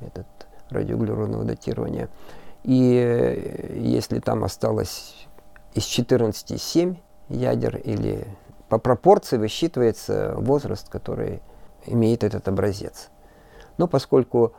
этот 0.02 0.26
радиоуглеродного 0.68 1.44
датирования. 1.44 2.10
И 2.62 2.94
э, 2.94 3.78
если 3.78 4.20
там 4.20 4.44
осталось 4.44 5.26
из 5.72 5.84
14 5.84 6.60
7 6.60 6.96
ядер 7.30 7.76
или 7.78 8.26
по 8.74 8.78
пропорции 8.78 9.36
высчитывается 9.36 10.34
возраст, 10.36 10.88
который 10.88 11.42
имеет 11.86 12.24
этот 12.24 12.48
образец. 12.48 13.08
Но 13.78 13.86
поскольку 13.86 14.52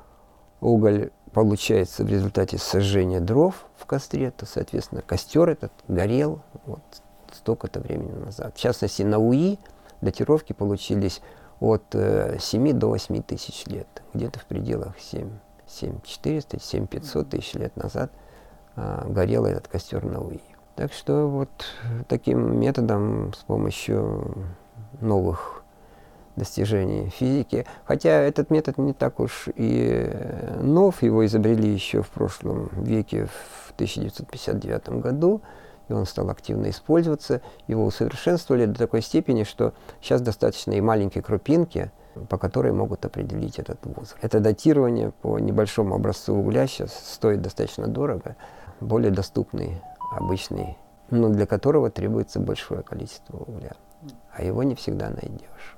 уголь 0.61 1.11
получается 1.33 2.05
в 2.05 2.07
результате 2.07 2.57
сожжения 2.57 3.19
дров 3.19 3.65
в 3.75 3.85
костре, 3.85 4.31
то, 4.31 4.45
соответственно, 4.45 5.01
костер 5.01 5.49
этот 5.49 5.73
горел 5.89 6.41
вот 6.65 6.79
столько-то 7.33 7.81
времени 7.81 8.13
назад. 8.13 8.55
В 8.55 8.59
частности, 8.59 9.01
на 9.01 9.19
УИ 9.19 9.59
датировки 9.99 10.53
получились 10.53 11.21
от 11.59 11.83
7 11.91 12.69
э, 12.69 12.71
до 12.71 12.87
8 12.87 13.21
тысяч 13.21 13.65
лет, 13.65 14.01
где-то 14.13 14.39
в 14.39 14.45
пределах 14.45 14.97
7 14.97 15.29
7400, 15.67 16.61
7500 16.61 17.29
тысяч 17.29 17.53
лет 17.55 17.75
назад 17.75 18.13
а, 18.77 19.05
горел 19.09 19.45
этот 19.45 19.67
костер 19.67 20.05
на 20.05 20.21
Уи. 20.21 20.39
Так 20.75 20.91
что 20.91 21.27
вот 21.27 21.49
таким 22.07 22.59
методом, 22.59 23.33
с 23.33 23.43
помощью 23.43 24.35
новых 24.99 25.63
достижений 26.35 27.09
физики, 27.09 27.65
хотя 27.85 28.09
этот 28.09 28.49
метод 28.49 28.77
не 28.77 28.91
так 28.93 29.19
уж 29.19 29.47
и 29.55 30.11
нов, 30.61 31.01
его 31.01 31.25
изобрели 31.25 31.69
еще 31.69 32.01
в 32.01 32.09
прошлом 32.09 32.69
веке, 32.73 33.27
в 33.27 33.71
1959 33.75 34.89
году, 35.01 35.41
и 35.87 35.93
он 35.93 36.05
стал 36.05 36.29
активно 36.29 36.69
использоваться, 36.69 37.41
его 37.67 37.85
усовершенствовали 37.85 38.65
до 38.65 38.77
такой 38.77 39.01
степени, 39.01 39.43
что 39.43 39.73
сейчас 40.01 40.21
достаточно 40.21 40.73
и 40.73 40.81
маленькой 40.81 41.21
крупинки– 41.21 41.91
по 42.29 42.37
которой 42.37 42.71
могут 42.71 43.05
определить 43.05 43.59
этот 43.59 43.79
возраст. 43.83 44.17
Это 44.21 44.39
датирование 44.39 45.11
по 45.21 45.37
небольшому 45.39 45.95
образцу 45.95 46.33
угля 46.33 46.67
сейчас 46.67 46.93
стоит 46.93 47.41
достаточно 47.41 47.87
дорого, 47.87 48.35
более 48.79 49.11
доступный, 49.11 49.81
обычный, 50.11 50.77
но 51.09 51.29
для 51.29 51.45
которого 51.45 51.89
требуется 51.89 52.39
большое 52.39 52.83
количество 52.83 53.37
угля, 53.37 53.75
а 54.31 54.43
его 54.43 54.63
не 54.63 54.75
всегда 54.75 55.09
найдешь. 55.09 55.77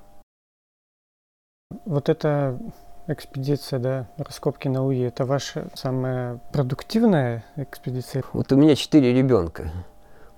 Вот 1.84 2.08
это 2.08 2.58
экспедиция, 3.06 3.78
да, 3.78 4.08
раскопки 4.16 4.68
на 4.68 4.84
УИ, 4.84 5.06
это 5.06 5.24
ваша 5.24 5.68
самая 5.74 6.38
продуктивная 6.52 7.44
экспедиция? 7.56 8.22
Вот 8.32 8.52
у 8.52 8.56
меня 8.56 8.74
четыре 8.74 9.12
ребенка. 9.12 9.70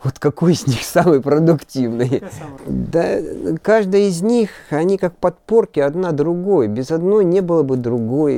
Вот 0.03 0.19
какой 0.19 0.53
из 0.53 0.67
них 0.67 0.83
самый 0.85 1.21
продуктивный? 1.21 2.23
Да, 2.67 3.19
каждая 3.63 4.03
из 4.03 4.23
них, 4.23 4.51
они 4.71 4.99
как 4.99 5.17
подпорки 5.17 5.81
одна 5.81 6.13
другой. 6.13 6.69
Без 6.69 6.91
одной 6.91 7.25
не 7.25 7.41
было 7.41 7.63
бы 7.63 7.77
другой. 7.77 8.35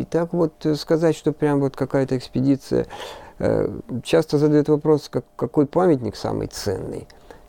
И 0.00 0.06
так 0.10 0.32
вот 0.32 0.52
сказать, 0.76 1.16
что 1.16 1.32
прям 1.32 1.60
вот 1.60 1.76
какая-то 1.76 2.16
экспедиция. 2.16 2.86
Э, 3.38 3.70
часто 4.02 4.38
задают 4.38 4.68
вопрос, 4.68 5.08
как, 5.08 5.24
какой 5.36 5.66
памятник 5.66 6.16
самый 6.16 6.48
ценный. 6.48 7.06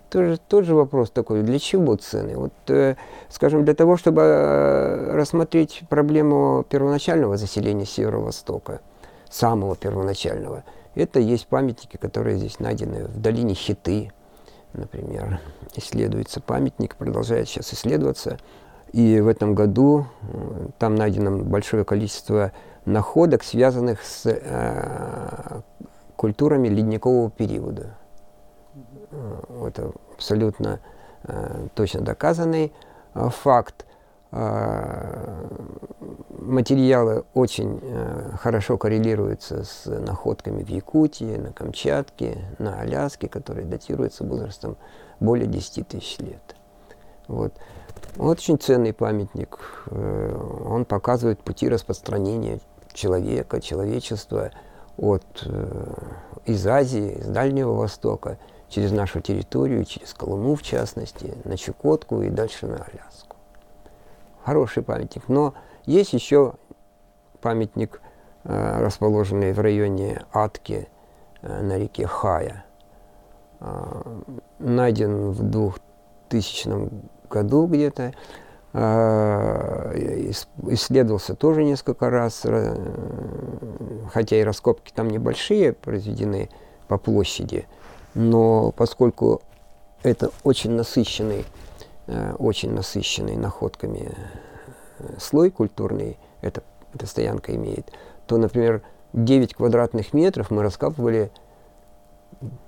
Тоже, 0.09 0.39
тот 0.47 0.65
же 0.65 0.75
вопрос 0.75 1.11
такой, 1.11 1.43
для 1.43 1.59
чего 1.59 1.95
ценный? 1.95 2.35
Вот, 2.35 2.53
э, 2.67 2.95
скажем, 3.29 3.63
для 3.63 3.73
того, 3.73 3.95
чтобы 3.95 4.21
э, 4.23 5.15
рассмотреть 5.15 5.83
проблему 5.89 6.65
первоначального 6.67 7.37
заселения 7.37 7.85
Северо-Востока, 7.85 8.81
самого 9.29 9.75
первоначального– 9.75 10.63
это 10.99 11.19
есть 11.19 11.47
памятники, 11.47 11.97
которые 11.97 12.37
здесь 12.37 12.59
найдены 12.59 13.05
в 13.05 13.19
долине 13.19 13.53
Хиты, 13.53 14.11
например. 14.73 15.39
Исследуется 15.75 16.41
памятник, 16.41 16.95
продолжает 16.95 17.47
сейчас 17.47 17.73
исследоваться. 17.73 18.37
И 18.91 19.19
в 19.19 19.27
этом 19.27 19.53
году 19.53 20.07
э, 20.21 20.67
там 20.79 20.95
найдено 20.95 21.43
большое 21.43 21.85
количество 21.85 22.51
находок, 22.85 23.43
связанных 23.43 24.01
с 24.03 24.25
э, 24.25 25.61
культурами 26.15 26.67
ледникового 26.67 27.29
периода. 27.29 27.95
Это 29.65 29.91
абсолютно 30.13 30.79
э, 31.23 31.67
точно 31.75 32.01
доказанный 32.01 32.73
э, 33.13 33.29
факт. 33.29 33.85
Э, 34.31 35.47
материалы 36.37 37.23
очень 37.33 37.79
э, 37.81 38.31
хорошо 38.39 38.77
коррелируются 38.77 39.63
с 39.63 39.85
находками 39.85 40.63
в 40.63 40.69
Якутии, 40.69 41.35
на 41.35 41.51
Камчатке, 41.51 42.45
на 42.59 42.79
Аляске, 42.79 43.27
которые 43.27 43.65
датируются 43.65 44.23
возрастом 44.23 44.77
более 45.19 45.47
10 45.47 45.87
тысяч 45.87 46.19
лет. 46.19 46.55
Вот. 47.27 47.53
Очень 48.17 48.59
ценный 48.59 48.93
памятник. 48.93 49.57
Э, 49.87 50.63
он 50.63 50.85
показывает 50.85 51.39
пути 51.39 51.67
распространения 51.67 52.59
человека, 52.93 53.61
человечества 53.61 54.51
от, 54.97 55.47
из 56.45 56.67
Азии, 56.67 57.19
из 57.19 57.27
Дальнего 57.27 57.73
Востока, 57.73 58.37
через 58.67 58.91
нашу 58.91 59.21
территорию, 59.21 59.85
через 59.85 60.13
Колыму 60.13 60.55
в 60.55 60.61
частности, 60.61 61.33
на 61.45 61.55
Чукотку 61.55 62.21
и 62.21 62.29
дальше 62.29 62.67
на 62.67 62.75
Аляску 62.75 63.08
хороший 64.49 64.81
памятник. 64.81 65.29
Но 65.29 65.53
есть 65.85 66.13
еще 66.13 66.55
памятник, 67.39 68.01
э, 68.45 68.81
расположенный 68.81 69.53
в 69.53 69.59
районе 69.59 70.23
Атки 70.33 70.89
э, 71.43 71.61
на 71.61 71.77
реке 71.77 72.07
Хая. 72.07 72.65
Э, 73.59 74.01
найден 74.57 75.29
в 75.29 75.43
2000 75.43 76.89
году 77.29 77.67
где-то. 77.67 78.13
Исследовался 80.67 81.33
тоже 81.35 81.63
несколько 81.63 82.11
раз, 82.11 82.45
хотя 84.13 84.35
и 84.35 84.43
раскопки 84.43 84.91
там 84.93 85.09
небольшие 85.09 85.73
произведены 85.73 86.51
по 86.87 86.99
площади, 86.99 87.67
но 88.13 88.71
поскольку 88.71 89.41
это 90.03 90.29
очень 90.43 90.69
насыщенный 90.73 91.45
очень 92.37 92.73
насыщенный 92.73 93.37
находками 93.37 94.11
э, 94.99 95.19
слой 95.19 95.51
культурный, 95.51 96.17
эта, 96.41 96.63
эта 96.93 97.05
стоянка 97.05 97.55
имеет, 97.55 97.91
то, 98.27 98.37
например, 98.37 98.83
9 99.13 99.55
квадратных 99.55 100.13
метров 100.13 100.51
мы 100.51 100.63
раскапывали 100.63 101.31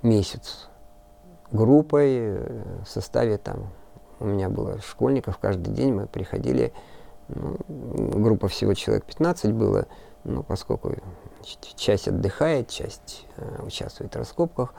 месяц 0.02 0.68
группой 1.50 2.16
э, 2.18 2.82
в 2.84 2.88
составе 2.88 3.38
там, 3.38 3.70
у 4.20 4.26
меня 4.26 4.48
было 4.48 4.80
школьников, 4.80 5.38
каждый 5.38 5.72
день 5.72 5.92
мы 5.92 6.06
приходили, 6.06 6.72
ну, 7.28 7.56
группа 7.68 8.48
всего 8.48 8.74
человек 8.74 9.04
15 9.04 9.52
было, 9.52 9.86
но 10.24 10.42
поскольку 10.42 10.94
часть 11.76 12.08
отдыхает, 12.08 12.68
часть 12.68 13.26
э, 13.36 13.62
участвует 13.64 14.14
в 14.14 14.18
раскопках, 14.18 14.74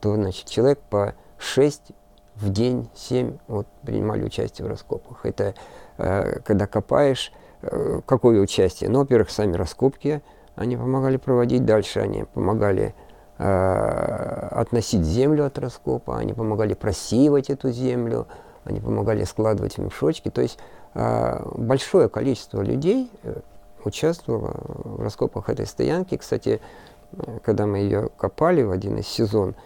то, 0.00 0.14
значит, 0.14 0.46
человек 0.46 0.80
по 0.90 1.14
6 1.38 1.92
в 2.36 2.50
день, 2.50 2.88
семь 2.94 3.38
вот, 3.48 3.66
принимали 3.82 4.24
участие 4.24 4.66
в 4.66 4.70
раскопках. 4.70 5.24
Это 5.24 5.54
э, 5.98 6.40
когда 6.40 6.66
копаешь, 6.66 7.32
э, 7.62 8.00
какое 8.06 8.40
участие? 8.40 8.90
Ну, 8.90 9.00
во-первых, 9.00 9.30
сами 9.30 9.54
раскопки 9.56 10.22
они 10.54 10.76
помогали 10.76 11.16
проводить, 11.16 11.64
дальше 11.64 12.00
они 12.00 12.24
помогали 12.24 12.94
э, 13.38 13.44
относить 14.50 15.02
землю 15.02 15.46
от 15.46 15.58
раскопа, 15.58 16.18
они 16.18 16.32
помогали 16.32 16.74
просеивать 16.74 17.50
эту 17.50 17.70
землю, 17.70 18.26
они 18.64 18.80
помогали 18.80 19.24
складывать 19.24 19.78
мешочки. 19.78 20.30
То 20.30 20.40
есть 20.42 20.58
э, 20.94 21.42
большое 21.54 22.08
количество 22.08 22.62
людей 22.62 23.10
э, 23.22 23.40
участвовало 23.84 24.54
в 24.56 25.02
раскопах 25.02 25.48
этой 25.48 25.66
стоянки. 25.66 26.16
Кстати, 26.16 26.60
э, 27.12 27.38
когда 27.44 27.66
мы 27.66 27.78
ее 27.78 28.08
копали 28.16 28.62
в 28.62 28.70
один 28.70 28.98
из 28.98 29.06
сезонов, 29.06 29.56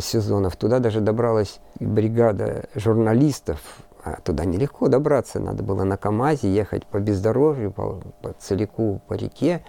сезонов. 0.00 0.56
Туда 0.56 0.78
даже 0.78 1.00
добралась 1.00 1.60
бригада 1.80 2.64
журналистов. 2.74 3.60
А 4.04 4.20
туда 4.20 4.44
нелегко 4.44 4.88
добраться, 4.88 5.38
надо 5.38 5.62
было 5.62 5.84
на 5.84 5.96
КАМАЗе 5.96 6.52
ехать 6.52 6.84
по 6.86 6.98
бездорожью, 6.98 7.70
по, 7.70 8.02
по 8.20 8.32
целику, 8.32 9.00
по 9.06 9.14
реке. 9.14 9.62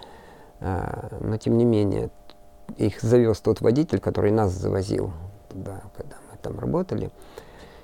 А, 0.60 1.08
но 1.20 1.36
тем 1.36 1.56
не 1.56 1.64
менее, 1.64 2.10
их 2.76 3.00
завез 3.00 3.40
тот 3.40 3.60
водитель, 3.60 4.00
который 4.00 4.32
нас 4.32 4.50
завозил 4.50 5.12
туда, 5.48 5.82
когда 5.96 6.16
мы 6.30 6.38
там 6.42 6.58
работали. 6.58 7.10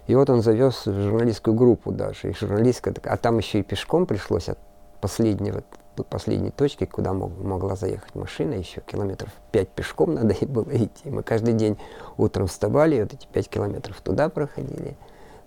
И 0.09 0.15
вот 0.17 0.29
он 0.29 0.43
завез 0.43 0.83
журналистскую 0.87 1.55
группу 1.55 1.93
даже. 1.93 2.31
И 2.31 2.35
журналистка, 2.35 2.93
а 3.05 3.17
там 3.17 3.39
еще 3.39 3.61
и 3.61 3.63
пешком 3.63 4.07
пришлось 4.07 4.49
от 4.49 4.59
последнего 5.01 5.63
последней 5.97 6.51
точки, 6.51 6.85
куда 6.85 7.13
мог, 7.13 7.39
могла 7.39 7.77
заехать 7.77 8.15
машина, 8.15 8.55
еще 8.55 8.81
километров 8.81 9.31
пять 9.53 9.69
пешком 9.69 10.15
надо 10.15 10.35
было 10.47 10.69
идти. 10.71 11.11
Мы 11.11 11.23
каждый 11.23 11.55
день 11.55 11.79
утром 12.17 12.47
вставали, 12.47 13.03
вот 13.03 13.13
эти 13.13 13.27
пять 13.27 13.49
километров 13.49 14.01
туда 14.01 14.29
проходили, 14.29 14.97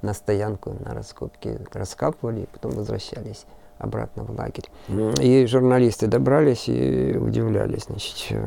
на 0.02 0.14
стоянку, 0.14 0.76
на 0.86 0.94
раскопки 0.94 1.60
раскапывали, 1.72 2.42
и 2.42 2.46
потом 2.46 2.72
возвращались 2.72 3.46
обратно 3.80 4.24
в 4.24 4.38
лагерь. 4.38 4.70
И 5.20 5.46
журналисты 5.46 6.08
добрались 6.08 6.68
и 6.68 7.18
удивлялись, 7.18 7.86
значит, 7.86 8.38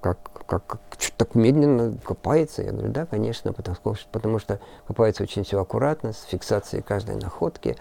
как, 0.00 0.18
как, 0.46 0.66
как 0.66 0.80
что 0.98 1.16
так 1.16 1.34
медленно 1.34 1.96
копается. 2.04 2.62
Я 2.62 2.72
говорю, 2.72 2.90
да, 2.92 3.06
конечно, 3.06 3.52
потому, 3.52 3.76
потому 4.12 4.38
что 4.38 4.60
копается 4.86 5.22
очень 5.22 5.44
все 5.44 5.60
аккуратно, 5.60 6.12
с 6.12 6.22
фиксацией 6.24 6.82
каждой 6.82 7.16
находки. 7.16 7.76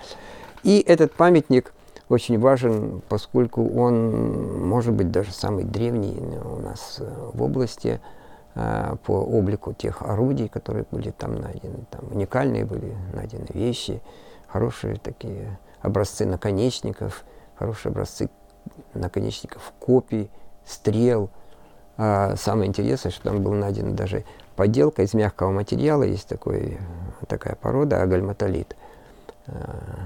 И 0.64 0.84
этот 0.86 1.14
памятник 1.14 1.74
очень 2.10 2.40
важен, 2.40 3.02
поскольку 3.08 3.70
он 3.70 4.68
может 4.68 4.94
быть 4.94 5.12
даже 5.12 5.32
самый 5.32 5.64
древний 5.64 6.18
у 6.44 6.60
нас 6.60 6.98
э, 7.00 7.30
в 7.34 7.42
области 7.44 8.02
э, 8.56 8.96
по 9.06 9.12
облику 9.12 9.74
тех 9.74 10.02
орудий, 10.02 10.50
которые 10.50 10.86
были 10.90 11.12
там 11.12 11.36
найдены. 11.36 11.86
Там 11.92 12.12
уникальные 12.12 12.66
были 12.66 12.96
найдены 13.14 13.46
вещи, 13.54 14.02
хорошие 14.48 14.96
такие 14.96 15.60
образцы 15.82 16.26
наконечников, 16.26 17.24
хорошие 17.56 17.92
образцы 17.92 18.30
наконечников 18.96 19.72
копий, 19.80 20.32
стрел. 20.66 21.30
А 21.98 22.36
самое 22.38 22.70
интересное, 22.70 23.12
что 23.12 23.26
там 23.26 23.44
был 23.44 23.54
найден 23.54 23.96
даже 23.96 24.24
поделка 24.56 25.04
из 25.04 25.14
мягкого 25.14 25.52
материала, 25.52 26.04
есть 26.04 26.28
такой, 26.28 26.80
такая 27.28 27.56
порода, 27.56 28.02
агальматолит 28.02 28.76
э, 29.46 29.54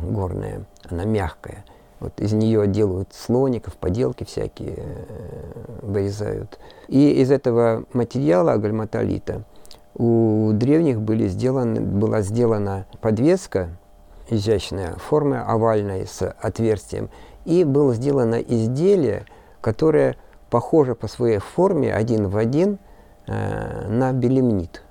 горная, 0.01 0.65
она 0.89 1.05
мягкая. 1.05 1.63
Вот 2.03 2.19
из 2.19 2.33
нее 2.33 2.67
делают 2.67 3.13
слоников, 3.13 3.75
поделки 3.75 4.25
всякие 4.25 4.75
э, 4.77 5.45
вырезают. 5.81 6.59
И 6.89 7.21
из 7.21 7.31
этого 7.31 7.85
материала 7.93 8.51
агальматолита 8.51 9.43
у 9.95 10.51
древних 10.51 10.99
были 10.99 11.29
сделаны, 11.29 11.79
была 11.79 12.19
сделана 12.19 12.87
подвеска 12.99 13.69
изящная, 14.29 14.95
формы 14.95 15.39
овальной 15.39 16.05
с 16.05 16.29
отверстием, 16.29 17.09
и 17.45 17.63
было 17.63 17.93
сделано 17.93 18.35
изделие, 18.35 19.25
которое 19.61 20.17
похоже 20.49 20.95
по 20.95 21.07
своей 21.07 21.37
форме 21.37 21.93
один 21.93 22.27
в 22.27 22.35
один 22.35 22.79
э, 23.27 23.87
на 23.87 24.11
белемнит. 24.11 24.83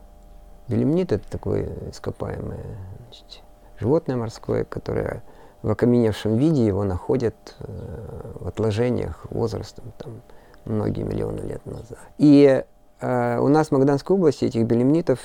Белемнит 0.67 1.13
это 1.13 1.31
такое 1.31 1.69
ископаемое 1.91 2.65
значит, 3.05 3.43
животное 3.79 4.17
морское, 4.17 4.65
которое 4.65 5.23
в 5.63 5.71
окаменевшем 5.71 6.37
виде 6.37 6.67
его 6.67 6.85
находят 6.85 7.35
э, 7.61 7.65
в 8.41 8.49
отложениях 8.49 9.27
возрастом 9.31 9.93
там, 9.99 10.21
многие 10.65 11.05
миллионы 11.05 11.41
лет 11.41 11.65
назад. 11.65 11.99
И 12.19 12.65
э, 13.01 13.39
у 13.39 13.49
нас 13.49 13.69
в 13.69 13.73
Магаданской 13.73 14.17
области 14.17 14.45
этих 14.45 14.67
белемнитов 14.67 15.21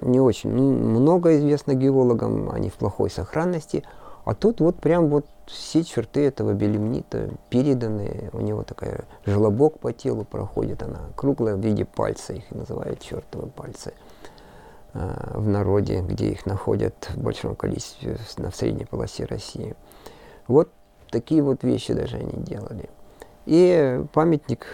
не 0.00 0.20
очень 0.20 0.50
ну, 0.50 1.00
много 1.00 1.36
известно 1.38 1.74
геологам, 1.74 2.50
они 2.50 2.68
в 2.68 2.74
плохой 2.74 3.10
сохранности, 3.10 3.84
А 4.24 4.34
тут 4.34 4.60
вот 4.60 4.76
прям 4.76 5.08
вот 5.08 5.26
все 5.46 5.84
черты 5.84 6.26
этого 6.26 6.52
белемнита 6.52 7.28
переданы. 7.50 8.30
У 8.32 8.40
него 8.40 8.62
такая 8.62 9.04
желобок 9.26 9.78
по 9.78 9.92
телу 9.92 10.24
проходит, 10.24 10.82
она 10.82 11.00
круглая 11.14 11.56
в 11.56 11.60
виде 11.60 11.84
пальца, 11.84 12.32
их 12.32 12.50
называют 12.50 13.00
чертовы 13.00 13.48
пальцы 13.48 13.92
в 14.94 15.48
народе, 15.48 16.00
где 16.00 16.28
их 16.30 16.46
находят 16.46 16.94
в 17.14 17.20
большом 17.20 17.56
количестве 17.56 18.16
на 18.38 18.52
средней 18.52 18.84
полосе 18.84 19.24
России. 19.24 19.74
Вот 20.46 20.70
такие 21.10 21.42
вот 21.42 21.64
вещи 21.64 21.92
даже 21.92 22.16
они 22.16 22.44
делали. 22.44 22.88
И 23.46 24.02
памятник, 24.12 24.66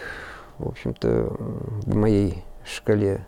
в 0.59 0.69
общем-то, 0.69 1.35
в 1.37 1.95
моей 1.95 2.43
шкале 2.63 3.25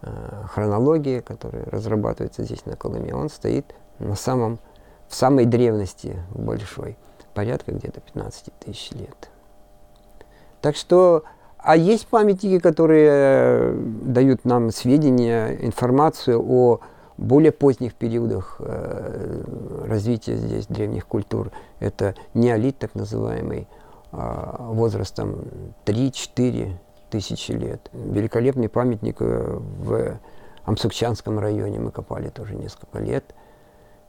э, 0.00 0.42
хронологии, 0.48 1.20
которая 1.20 1.64
разрабатывается 1.66 2.44
здесь 2.44 2.64
на 2.66 2.76
Колыме, 2.76 3.14
он 3.14 3.28
стоит 3.28 3.74
на 3.98 4.16
самом 4.16 4.58
в 5.08 5.14
самой 5.14 5.44
древности 5.44 6.16
большой, 6.30 6.96
порядка 7.34 7.72
где-то 7.72 8.00
15 8.00 8.52
тысяч 8.60 8.90
лет. 8.92 9.30
Так 10.62 10.74
что, 10.74 11.24
а 11.62 11.76
есть 11.76 12.06
памятники, 12.06 12.58
которые 12.58 13.10
э, 13.12 13.74
дают 14.04 14.44
нам 14.44 14.70
сведения, 14.70 15.56
информацию 15.64 16.42
о 16.42 16.80
более 17.16 17.52
поздних 17.52 17.94
периодах 17.94 18.56
э, 18.58 19.44
развития 19.86 20.36
здесь 20.36 20.66
древних 20.66 21.06
культур. 21.06 21.50
Это 21.78 22.14
неолит 22.34 22.78
так 22.78 22.94
называемый, 22.94 23.68
э, 24.12 24.56
возрастом 24.58 25.44
3-4 25.86 26.72
тысячи 27.10 27.52
лет. 27.52 27.90
Великолепный 27.92 28.68
памятник 28.68 29.20
в 29.20 30.18
Амсукчанском 30.64 31.38
районе 31.38 31.78
мы 31.78 31.90
копали 31.90 32.28
тоже 32.28 32.54
несколько 32.56 32.98
лет– 32.98 33.24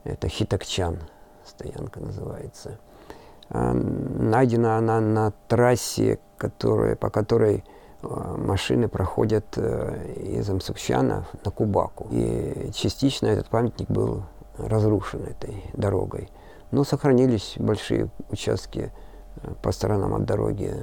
это 0.04 0.28
Хитакчан, 0.28 1.00
стоянка 1.46 2.00
называется. 2.00 2.78
А, 3.50 3.74
найдена 3.74 4.78
она 4.78 5.00
на 5.00 5.32
трассе, 5.48 6.20
которая, 6.38 6.96
по 6.96 7.10
которой 7.10 7.64
а, 8.02 8.38
машины 8.38 8.88
проходят 8.88 9.46
э, 9.58 10.14
из 10.18 10.50
Амсукчана 10.50 11.26
на 11.44 11.52
Кубаку. 11.52 12.08
И 12.12 12.72
частично 12.74 13.28
этот 13.28 13.48
памятник 13.48 13.90
был 13.90 14.24
разрушен 14.58 15.24
этой 15.24 15.64
дорогой. 15.74 16.30
Но 16.72 16.84
сохранились 16.84 17.56
большие 17.58 18.10
участки 18.30 18.92
э, 19.36 19.54
по 19.62 19.72
сторонам 19.72 20.16
от 20.16 20.26
дороги, 20.26 20.74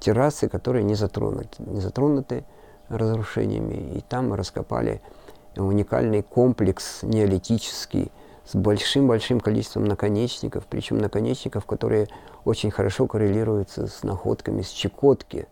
террасы, 0.00 0.48
которые 0.48 0.84
не 0.84 0.94
затронуты, 0.94 1.62
не 1.64 1.80
затронуты 1.80 2.44
разрушениями. 2.88 3.96
И 3.96 4.00
там 4.00 4.30
мы 4.30 4.36
раскопали 4.36 5.00
уникальный 5.56 6.22
комплекс 6.22 7.02
неолитический, 7.02 8.10
с 8.44 8.54
большим-большим 8.54 9.40
количеством 9.40 9.84
наконечников, 9.84 10.64
причем 10.68 10.98
наконечников, 10.98 11.64
которые 11.64 12.08
очень 12.44 12.70
хорошо 12.70 13.06
коррелируются 13.06 13.86
с 13.86 14.02
находками 14.02 14.62
с 14.62 14.70
Чукотки, 14.70 15.46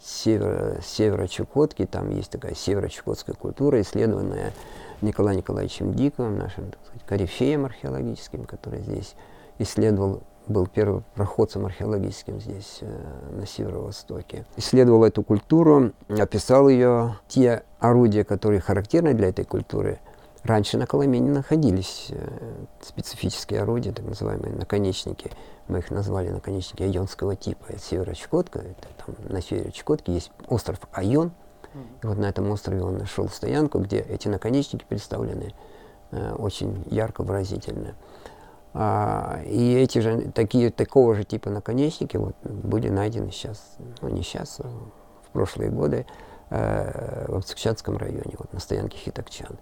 с 0.00 0.22
севера, 0.22 0.80
севера 0.82 1.26
Чукотки, 1.26 1.84
там 1.86 2.10
есть 2.10 2.30
такая 2.30 2.54
северо-чукотская 2.54 3.34
культура, 3.34 3.80
исследованная 3.80 4.52
Николаем 5.00 5.38
Николаевичем 5.38 5.94
Диковым, 5.94 6.38
нашим 6.38 6.70
так 6.70 6.80
сказать, 6.84 7.06
корифеем 7.06 7.64
археологическим, 7.64 8.44
который 8.44 8.80
здесь 8.80 9.14
исследовал, 9.58 10.22
был 10.46 10.66
первым 10.66 11.04
проходцем 11.14 11.66
археологическим 11.66 12.40
здесь, 12.40 12.78
э, 12.80 13.30
на 13.32 13.46
северо-востоке. 13.46 14.46
Исследовал 14.56 15.04
эту 15.04 15.22
культуру, 15.22 15.92
описал 16.08 16.68
ее, 16.68 17.18
те 17.26 17.64
орудия, 17.80 18.24
которые 18.24 18.60
характерны 18.60 19.12
для 19.14 19.28
этой 19.28 19.44
культуры– 19.44 19.98
Раньше 20.44 20.78
на 20.78 20.86
Колыме 20.86 21.18
не 21.18 21.30
находились 21.30 22.08
э, 22.10 22.64
специфические 22.80 23.62
орудия, 23.62 23.92
так 23.92 24.04
называемые 24.04 24.54
наконечники. 24.54 25.30
Мы 25.66 25.80
их 25.80 25.90
назвали 25.90 26.28
наконечники 26.28 26.82
айонского 26.82 27.34
типа. 27.34 27.66
Это 27.68 27.80
северо-Чукотка, 27.80 28.60
это 28.60 28.88
там 29.04 29.14
на 29.28 29.42
севере 29.42 29.72
Чукотки 29.72 30.10
есть 30.10 30.30
остров 30.48 30.78
Айон. 30.92 31.32
И 32.02 32.06
вот 32.06 32.18
на 32.18 32.26
этом 32.26 32.50
острове 32.50 32.82
он 32.82 32.98
нашел 32.98 33.28
стоянку, 33.28 33.78
где 33.78 33.98
эти 33.98 34.28
наконечники 34.28 34.84
представлены 34.88 35.54
э, 36.12 36.32
очень 36.34 36.84
ярко, 36.90 37.22
выразительно. 37.22 37.94
А, 38.74 39.40
и 39.44 39.74
эти 39.74 39.98
же, 39.98 40.30
такие, 40.34 40.70
такого 40.70 41.14
же 41.14 41.24
типа 41.24 41.50
наконечники 41.50 42.16
вот, 42.16 42.36
были 42.42 42.88
найдены 42.88 43.32
сейчас, 43.32 43.76
ну 44.00 44.08
не 44.08 44.22
сейчас, 44.22 44.60
а 44.60 44.68
в 45.26 45.30
прошлые 45.32 45.70
годы, 45.70 46.06
э, 46.50 47.26
в 47.28 47.34
Амсакчатском 47.34 47.96
районе, 47.96 48.34
вот, 48.38 48.52
на 48.52 48.60
стоянке 48.60 48.98
Хитакчан 48.98 49.58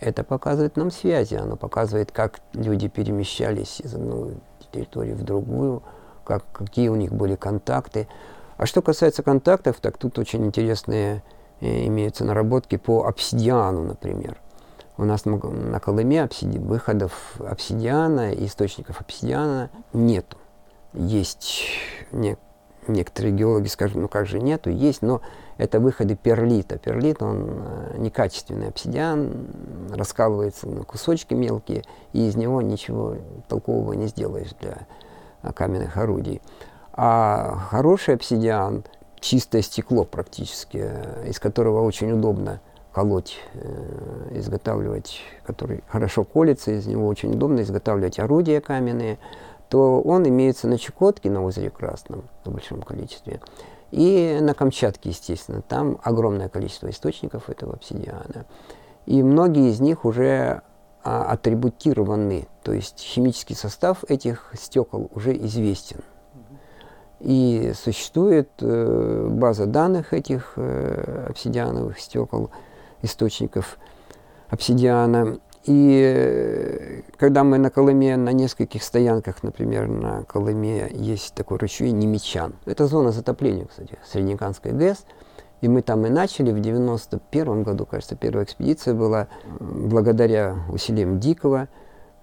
это 0.00 0.24
показывает 0.24 0.76
нам 0.76 0.90
связи, 0.90 1.34
оно 1.34 1.56
показывает, 1.56 2.10
как 2.10 2.40
люди 2.54 2.88
перемещались 2.88 3.80
из 3.80 3.94
одной 3.94 4.38
территории 4.72 5.12
в 5.12 5.22
другую, 5.22 5.82
как, 6.24 6.44
какие 6.52 6.88
у 6.88 6.96
них 6.96 7.12
были 7.12 7.36
контакты. 7.36 8.08
А 8.56 8.66
что 8.66 8.82
касается 8.82 9.22
контактов, 9.22 9.76
так 9.80 9.98
тут 9.98 10.18
очень 10.18 10.44
интересные 10.46 11.22
э, 11.60 11.86
имеются 11.86 12.24
наработки 12.24 12.76
по 12.76 13.04
обсидиану, 13.06 13.82
например. 13.82 14.38
У 14.96 15.04
нас 15.04 15.24
на, 15.24 15.80
Колыме 15.80 16.22
обсиди, 16.22 16.58
выходов 16.58 17.36
обсидиана, 17.38 18.32
источников 18.32 19.00
обсидиана 19.00 19.70
нету. 19.94 20.36
Есть 20.92 21.68
не, 22.12 22.36
некоторые 22.86 23.32
геологи 23.32 23.68
скажут, 23.68 23.96
ну 23.96 24.08
как 24.08 24.26
же 24.26 24.40
нету, 24.40 24.68
есть, 24.68 25.00
но 25.00 25.22
это 25.60 25.78
выходы 25.78 26.16
перлита. 26.16 26.78
Перлит, 26.78 27.22
он 27.22 27.44
э, 27.46 27.96
некачественный 27.98 28.68
обсидиан, 28.68 29.30
раскалывается 29.92 30.66
на 30.66 30.84
кусочки 30.84 31.34
мелкие, 31.34 31.84
и 32.14 32.28
из 32.28 32.34
него 32.34 32.62
ничего 32.62 33.16
толкового 33.46 33.92
не 33.92 34.06
сделаешь 34.06 34.52
для 34.58 34.86
э, 35.42 35.52
каменных 35.52 35.98
орудий. 35.98 36.40
А 36.94 37.56
хороший 37.70 38.14
обсидиан, 38.14 38.84
чистое 39.20 39.60
стекло 39.60 40.04
практически, 40.04 40.80
э, 40.82 41.28
из 41.28 41.38
которого 41.38 41.82
очень 41.82 42.10
удобно 42.12 42.60
колоть, 42.92 43.38
изготавливать, 44.32 45.20
который 45.44 45.84
хорошо 45.86 46.24
колется, 46.24 46.72
из 46.72 46.88
него 46.88 47.06
очень 47.06 47.30
удобно 47.32 47.60
изготавливать 47.60 48.18
орудия 48.18 48.60
каменные, 48.60 49.18
то 49.68 50.00
он 50.00 50.26
имеется 50.26 50.66
на 50.66 50.76
Чукотке, 50.76 51.30
на 51.30 51.44
озере 51.44 51.70
Красном 51.70 52.24
в 52.44 52.50
большом 52.50 52.82
количестве. 52.82 53.40
И 53.90 54.38
на 54.40 54.54
Камчатке, 54.54 55.10
естественно, 55.10 55.62
там 55.62 55.98
огромное 56.02 56.48
количество 56.48 56.88
источников 56.90 57.50
этого 57.50 57.74
обсидиана. 57.74 58.46
И 59.06 59.22
многие 59.22 59.70
из 59.70 59.80
них 59.80 60.04
уже 60.04 60.62
а, 61.02 61.24
атрибутированы, 61.32 62.46
то 62.62 62.72
есть 62.72 63.00
химический 63.00 63.56
состав 63.56 64.04
этих 64.08 64.52
стекол 64.54 65.10
уже 65.14 65.36
известен. 65.36 66.00
И 67.20 67.72
существует 67.74 68.48
э, 68.60 69.28
база 69.30 69.66
данных 69.66 70.14
этих 70.14 70.54
э, 70.56 71.26
обсидиановых 71.28 71.98
стекол, 72.00 72.50
источников 73.02 73.78
обсидиана. 74.48 75.38
И 75.64 76.14
э, 76.16 77.02
когда 77.18 77.44
мы 77.44 77.58
на 77.58 77.70
Колыме, 77.70 78.16
на 78.16 78.32
нескольких 78.32 78.82
стоянках, 78.82 79.42
например, 79.42 79.88
на 79.88 80.24
Колыме 80.24 80.88
есть 80.90 81.34
такой 81.34 81.58
ручей 81.58 81.90
Немечан. 81.90 82.54
Это 82.64 82.86
зона 82.86 83.12
затопления, 83.12 83.66
кстати, 83.66 83.98
Среднеканской 84.04 84.72
ГЭС. 84.72 85.04
И 85.60 85.68
мы 85.68 85.82
там 85.82 86.06
и 86.06 86.08
начали 86.08 86.52
в 86.52 86.60
91 86.60 87.62
году, 87.62 87.84
кажется, 87.84 88.16
первая 88.16 88.44
экспедиция 88.44 88.94
была, 88.94 89.28
благодаря 89.58 90.56
усилиям 90.72 91.20
Дикого. 91.20 91.68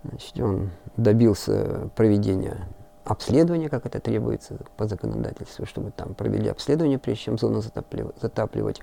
Значит, 0.04 0.40
он 0.40 0.72
добился 0.96 1.92
проведения 1.96 2.68
обследования, 3.04 3.70
как 3.70 3.86
это 3.86 4.00
требуется 4.00 4.58
по 4.76 4.88
законодательству, 4.88 5.66
чтобы 5.66 5.92
там 5.92 6.16
провели 6.16 6.50
обследование, 6.50 6.98
прежде 6.98 7.26
чем 7.26 7.38
зону 7.38 7.62
затапливать, 7.62 8.82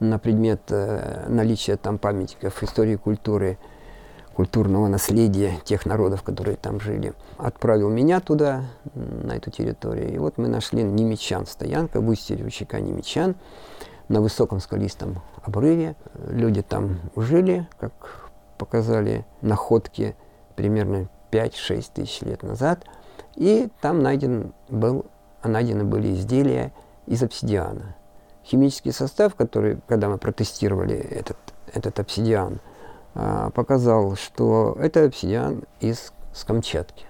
на 0.00 0.18
предмет 0.18 0.60
э, 0.68 1.26
наличия 1.28 1.76
там 1.76 1.98
памятников 1.98 2.62
истории 2.62 2.96
культуры 2.96 3.58
культурного 4.34 4.88
наследия 4.88 5.60
тех 5.64 5.86
народов, 5.86 6.22
которые 6.22 6.56
там 6.56 6.80
жили. 6.80 7.14
Отправил 7.38 7.88
меня 7.88 8.20
туда, 8.20 8.64
на 8.94 9.36
эту 9.36 9.50
территорию. 9.50 10.12
И 10.12 10.18
вот 10.18 10.36
мы 10.36 10.48
нашли 10.48 10.82
Немечан, 10.82 11.46
стоянка 11.46 12.00
в 12.00 12.08
устье 12.08 12.36
ручейка 12.36 12.80
Немечан, 12.80 13.36
на 14.08 14.20
высоком 14.20 14.60
скалистом 14.60 15.22
обрыве. 15.42 15.96
Люди 16.28 16.62
там 16.62 17.00
жили, 17.16 17.66
как 17.78 18.30
показали 18.58 19.24
находки 19.40 20.14
примерно 20.56 21.08
5-6 21.30 21.90
тысяч 21.94 22.20
лет 22.20 22.42
назад. 22.42 22.84
И 23.36 23.68
там 23.80 24.02
найден 24.02 24.52
был, 24.68 25.06
найдены 25.42 25.84
были 25.84 26.12
изделия 26.14 26.72
из 27.06 27.22
обсидиана. 27.22 27.96
Химический 28.44 28.92
состав, 28.92 29.34
который, 29.34 29.78
когда 29.88 30.08
мы 30.08 30.18
протестировали 30.18 30.96
этот, 30.96 31.38
этот 31.72 31.98
обсидиан– 31.98 32.60
показал, 33.14 34.16
что 34.16 34.76
это 34.80 35.04
обсидиан 35.04 35.64
из 35.80 36.12
с 36.32 36.44
Камчатки. 36.44 37.06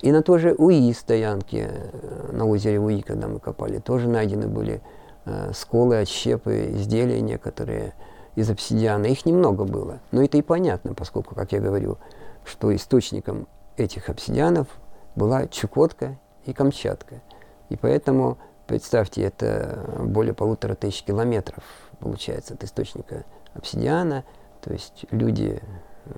И 0.00 0.10
на 0.10 0.22
той 0.22 0.40
же 0.40 0.54
УИ 0.58 0.92
стоянке, 0.92 1.70
э, 1.70 2.30
на 2.32 2.46
озере 2.46 2.80
УИ, 2.80 3.02
когда 3.02 3.28
мы 3.28 3.38
копали, 3.38 3.78
тоже 3.78 4.08
найдены 4.08 4.48
были 4.48 4.80
э, 5.24 5.52
сколы, 5.54 5.96
отщепы, 5.98 6.72
изделия 6.74 7.20
некоторые 7.20 7.94
из 8.34 8.50
обсидиана. 8.50 9.06
Их 9.06 9.24
немного 9.26 9.64
было, 9.64 10.00
но 10.10 10.24
это 10.24 10.38
и 10.38 10.42
понятно, 10.42 10.94
поскольку, 10.94 11.36
как 11.36 11.52
я 11.52 11.60
говорю, 11.60 11.98
что 12.44 12.74
источником 12.74 13.46
этих 13.76 14.08
обсидианов 14.08 14.66
была 15.14 15.46
Чукотка 15.46 16.18
и 16.46 16.52
Камчатка. 16.52 17.22
И 17.68 17.76
поэтому, 17.76 18.38
представьте, 18.66 19.22
это 19.22 19.86
более 20.00 20.34
полутора 20.34 20.74
тысяч 20.74 21.04
километров 21.04 21.62
получается 22.00 22.54
от 22.54 22.64
источника 22.64 23.24
обсидиана. 23.54 24.24
То 24.62 24.72
есть 24.72 25.04
люди 25.10 25.60
э, 26.04 26.10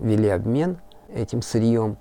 вели 0.00 0.28
обмен 0.28 0.78
этим 1.12 1.42
сырьем. 1.42 1.96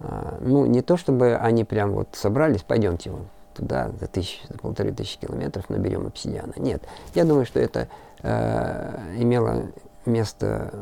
А, 0.00 0.38
ну, 0.40 0.66
не 0.66 0.82
то 0.82 0.96
чтобы 0.96 1.36
они 1.36 1.64
прям 1.64 1.92
вот 1.92 2.08
собрались, 2.12 2.62
пойдемте 2.62 3.10
вот 3.10 3.26
туда 3.54 3.90
за, 4.00 4.06
тысяч, 4.06 4.42
за 4.48 4.58
полторы 4.58 4.92
тысячи 4.92 5.18
километров 5.18 5.68
наберем 5.70 6.06
обсидиана. 6.06 6.52
Нет, 6.56 6.82
я 7.14 7.24
думаю, 7.24 7.46
что 7.46 7.58
это 7.58 7.88
э, 8.22 9.16
имело 9.18 9.64
место 10.04 10.72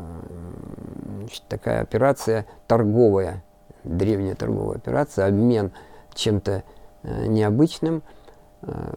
значит, 1.19 1.43
такая 1.49 1.81
операция 1.81 2.47
торговая, 2.67 3.43
древняя 3.85 4.35
торговая 4.35 4.77
операция, 4.77 5.27
обмен 5.27 5.73
чем-то 6.15 6.63
э, 7.03 7.27
необычным. 7.27 8.03
Э, 8.63 8.95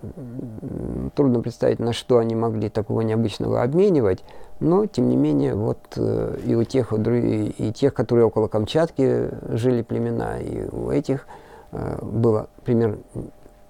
трудно 1.16 1.42
представить, 1.42 1.80
на 1.80 1.94
что 1.94 2.18
они 2.18 2.36
могли 2.36 2.70
такого 2.70 3.02
необычного 3.02 3.64
обменивать, 3.64 4.24
но, 4.60 4.88
тем 4.88 5.10
не 5.10 5.16
менее, 5.16 5.54
вот 5.54 5.80
э, 5.98 6.40
и 6.46 6.56
у 6.56 6.64
тех, 6.64 6.92
и, 6.92 7.74
тех, 7.74 7.94
которые 7.94 8.26
около 8.26 8.48
Камчатки 8.48 9.30
жили 9.50 9.84
племена, 9.84 10.40
и 10.40 10.68
у 10.70 10.90
этих 10.90 11.28
э, 11.72 12.00
было 12.02 12.50
примерно 12.64 12.98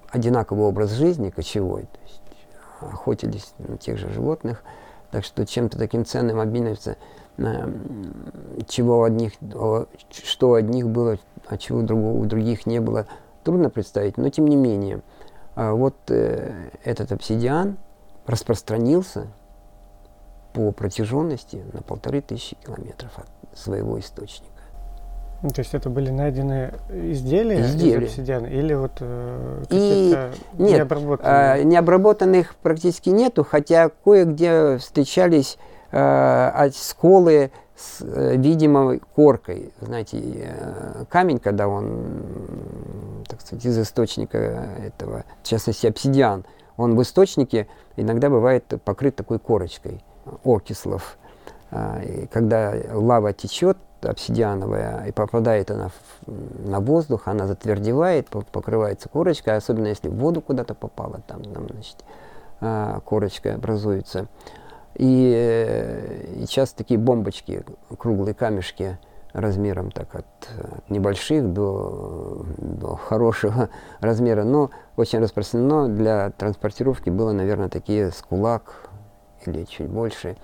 одинаковый 0.09 0.65
образ 0.65 0.91
жизни 0.91 1.29
кочевой, 1.29 1.83
то 1.83 1.99
есть 2.05 2.21
охотились 2.79 3.53
на 3.57 3.77
тех 3.77 3.97
же 3.97 4.09
животных, 4.09 4.63
так 5.11 5.25
что 5.25 5.45
чем-то 5.45 5.77
таким 5.77 6.05
ценным 6.05 6.39
обмениваться, 6.39 6.95
э, 7.37 7.71
чего 8.67 8.99
у 8.99 9.03
одних, 9.03 9.33
что 10.09 10.49
у 10.49 10.53
одних 10.53 10.87
было, 10.87 11.17
а 11.47 11.57
чего 11.57 11.79
у 11.79 12.25
других 12.25 12.65
не 12.65 12.79
было, 12.79 13.07
трудно 13.43 13.69
представить, 13.69 14.17
но 14.17 14.29
тем 14.29 14.47
не 14.47 14.55
менее, 14.55 15.01
вот 15.55 15.95
этот 16.11 17.11
обсидиан 17.11 17.77
распространился 18.27 19.27
по 20.57 20.71
протяженности 20.71 21.63
на 21.71 21.83
полторы 21.83 22.19
тысячи 22.19 22.55
километров 22.55 23.11
от 23.15 23.57
своего 23.57 23.99
источника. 23.99 24.51
Ну, 25.43 25.49
то 25.49 25.59
есть 25.59 25.75
это 25.75 25.91
были 25.91 26.09
найдены 26.09 26.73
изделия, 26.89 27.61
изделия. 27.61 28.07
из 28.07 28.09
обсидиана 28.09 28.47
или 28.47 28.73
вот 28.73 28.93
э, 29.01 29.63
какие-то 29.69 30.31
нет, 30.57 30.77
необработанные? 30.79 31.31
А, 31.31 31.63
необработанных 31.63 32.55
практически 32.55 33.09
нету, 33.09 33.43
хотя 33.43 33.89
кое-где 34.03 34.79
встречались 34.79 35.59
э, 35.91 36.69
сколы 36.73 37.51
с 37.75 38.01
э, 38.01 38.35
видимой 38.37 38.99
коркой. 39.13 39.71
Знаете, 39.79 40.17
э, 40.19 41.05
камень, 41.07 41.37
когда 41.37 41.67
он, 41.67 43.23
так 43.27 43.41
сказать, 43.41 43.63
из 43.63 43.77
источника 43.77 44.39
этого, 44.83 45.23
в 45.43 45.47
частности, 45.47 45.85
обсидиан, 45.85 46.45
он 46.77 46.95
в 46.95 47.01
источнике 47.03 47.67
иногда 47.95 48.31
бывает 48.31 48.65
покрыт 48.83 49.15
такой 49.15 49.37
корочкой 49.37 50.01
окислов. 50.43 51.17
А, 51.71 52.01
и 52.01 52.27
когда 52.27 52.73
лава 52.93 53.33
течет, 53.33 53.77
обсидиановая, 54.01 55.05
и 55.05 55.11
попадает 55.11 55.71
она 55.71 55.89
в, 55.89 56.69
на 56.69 56.79
воздух, 56.79 57.23
она 57.25 57.47
затвердевает, 57.47 58.29
покрывается 58.29 59.09
корочкой, 59.09 59.55
особенно 59.55 59.87
если 59.87 60.07
в 60.07 60.15
воду 60.15 60.41
куда-то 60.41 60.75
попала, 60.75 61.21
там, 61.27 61.43
там 61.43 61.67
значит, 61.69 62.03
а, 62.61 62.99
корочка 63.01 63.55
образуется. 63.55 64.27
И, 64.95 65.31
э, 65.35 66.41
и 66.41 66.47
часто 66.47 66.77
такие 66.77 66.99
бомбочки, 66.99 67.63
круглые 67.99 68.33
камешки 68.33 68.97
размером 69.31 69.91
так 69.91 70.15
от, 70.15 70.25
от 70.73 70.89
небольших 70.89 71.53
до, 71.53 72.45
до 72.57 72.95
хорошего 72.95 73.69
размера, 73.99 74.43
но 74.43 74.71
очень 74.95 75.19
распространено 75.19 75.87
для 75.87 76.31
транспортировки 76.31 77.11
было, 77.11 77.31
наверное, 77.31 77.69
такие 77.69 78.11
с 78.11 78.23
кулак 78.23 78.89
или 79.47 79.63
чуть 79.65 79.89
больше. 79.89 80.37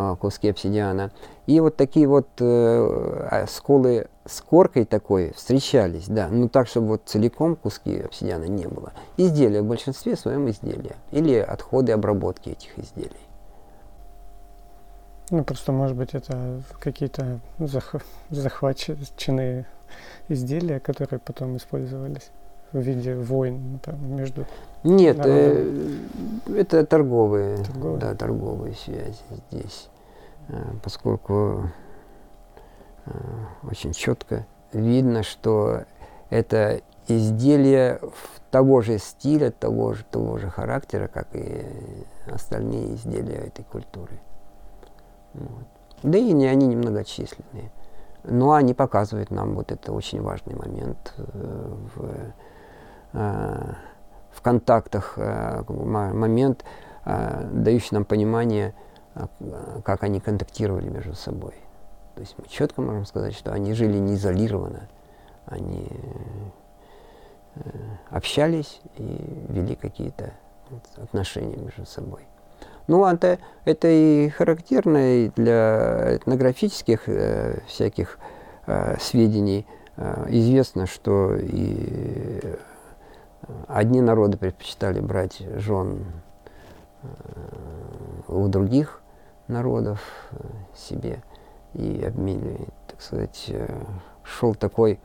А, 0.00 0.14
куски 0.14 0.48
обсидиана. 0.48 1.10
И 1.46 1.58
вот 1.58 1.76
такие 1.76 2.06
вот 2.06 2.28
э, 2.38 2.44
а, 2.44 3.46
сколы 3.48 4.06
с 4.24 4.40
коркой 4.40 4.84
такой 4.84 5.32
встречались, 5.32 6.06
да, 6.06 6.28
ну 6.28 6.48
так, 6.48 6.68
чтобы 6.68 6.86
вот 6.88 7.02
целиком 7.06 7.56
куски 7.56 8.02
обсидиана 8.02 8.44
не 8.44 8.68
было. 8.68 8.92
Изделия 9.16 9.60
в 9.60 9.66
большинстве 9.66 10.14
своем 10.14 10.48
изделия 10.50 10.94
или 11.10 11.34
отходы 11.34 11.90
обработки 11.90 12.50
этих 12.50 12.78
изделий. 12.78 13.10
Ну, 15.30 15.42
просто, 15.42 15.72
может 15.72 15.96
быть, 15.96 16.14
это 16.14 16.62
какие-то 16.80 17.40
зах 17.58 17.96
захваченные 18.30 19.66
изделия, 20.28 20.78
которые 20.78 21.18
потом 21.18 21.56
использовались 21.56 22.30
в 22.72 22.78
виде 22.78 23.14
войн 23.14 23.80
там, 23.82 24.16
между 24.16 24.44
Нет, 24.84 25.18
э, 25.24 25.96
это 26.54 26.84
торговые, 26.84 27.58
торговые, 27.58 27.98
да, 27.98 28.14
торговые 28.14 28.74
связи 28.74 29.22
здесь, 29.50 29.88
э, 30.48 30.62
поскольку 30.82 31.70
э, 33.06 33.10
очень 33.62 33.92
четко 33.92 34.46
видно, 34.72 35.22
что 35.22 35.84
это 36.30 36.82
изделие 37.06 38.00
того 38.50 38.82
же 38.82 38.98
стиля, 38.98 39.50
того 39.50 39.94
же, 39.94 40.04
того 40.04 40.38
же 40.38 40.50
характера, 40.50 41.08
как 41.08 41.28
и 41.34 41.64
остальные 42.30 42.94
изделия 42.94 43.46
этой 43.46 43.64
культуры. 43.64 44.20
Вот. 45.34 45.66
Да 46.02 46.18
и 46.18 46.32
не, 46.32 46.46
они 46.46 46.66
немногочисленные. 46.66 47.70
Но 48.24 48.52
они 48.52 48.74
показывают 48.74 49.30
нам 49.30 49.54
вот 49.54 49.72
это 49.72 49.92
очень 49.92 50.20
важный 50.20 50.54
момент 50.54 51.14
э, 51.16 51.76
в 51.94 52.32
в 53.12 54.42
контактах 54.42 55.14
э, 55.16 55.62
момент, 55.68 56.64
э, 57.04 57.48
дающий 57.52 57.94
нам 57.94 58.04
понимание, 58.04 58.74
как 59.84 60.04
они 60.04 60.20
контактировали 60.20 60.88
между 60.88 61.14
собой. 61.14 61.54
То 62.14 62.20
есть 62.20 62.34
мы 62.38 62.44
четко 62.48 62.82
можем 62.82 63.04
сказать, 63.04 63.34
что 63.34 63.52
они 63.52 63.72
жили 63.72 63.98
не 63.98 64.14
изолированно, 64.14 64.88
они 65.46 65.88
общались 68.10 68.80
и 68.96 69.44
вели 69.48 69.74
какие-то 69.74 70.32
отношения 71.02 71.56
между 71.56 71.84
собой. 71.86 72.28
Ну, 72.88 73.04
это, 73.04 73.38
это 73.66 73.88
и 73.88 74.30
характерно 74.30 75.24
и 75.24 75.30
для 75.36 76.16
этнографических 76.16 77.02
э, 77.06 77.60
всяких 77.66 78.18
э, 78.66 78.96
сведений. 78.98 79.66
Э, 79.98 80.24
известно, 80.28 80.86
что 80.86 81.34
и 81.36 82.40
Одни 83.66 84.00
народы 84.00 84.36
предпочитали 84.36 85.00
брать 85.00 85.42
жен 85.56 86.04
э, 87.02 87.08
у 88.28 88.48
других 88.48 89.00
народов 89.46 90.00
э, 90.32 90.36
себе 90.76 91.22
и 91.74 92.04
обменивали, 92.04 92.68
так 92.88 93.00
сказать, 93.00 93.44
э, 93.48 93.68
шел 94.24 94.54
такой 94.54 95.00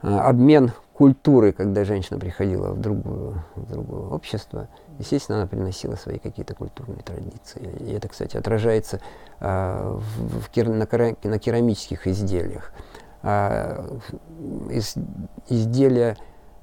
обмен 0.00 0.70
культуры, 0.92 1.52
когда 1.52 1.84
женщина 1.84 2.20
приходила 2.20 2.70
в, 2.72 2.80
другую, 2.80 3.42
в 3.56 3.68
другое 3.68 4.10
общество, 4.10 4.68
естественно, 5.00 5.38
она 5.38 5.48
приносила 5.48 5.96
свои 5.96 6.18
какие-то 6.18 6.54
культурные 6.54 7.02
традиции. 7.02 7.76
И 7.80 7.92
это, 7.92 8.06
кстати, 8.06 8.36
отражается 8.36 9.00
в, 9.40 10.00
в, 10.00 10.56
на, 10.56 10.86
на 10.86 11.38
керамических 11.40 12.06
изделиях. 12.06 12.72
А, 13.22 13.98
из, 14.70 14.94
изделия 15.48 16.16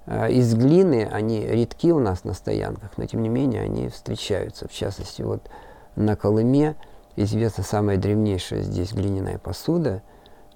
из 0.07 0.53
глины, 0.53 1.09
они 1.11 1.45
редки 1.45 1.91
у 1.91 1.99
нас 1.99 2.23
на 2.23 2.33
стоянках, 2.33 2.97
но 2.97 3.05
тем 3.05 3.23
не 3.23 3.29
менее 3.29 3.63
они 3.63 3.89
встречаются. 3.89 4.67
В 4.67 4.71
частности, 4.71 5.23
вот 5.23 5.49
на 5.95 6.15
Колыме 6.15 6.75
известна 7.15 7.63
самая 7.63 7.97
древнейшая 7.97 8.61
здесь 8.61 8.93
глиняная 8.93 9.39
посуда. 9.39 10.03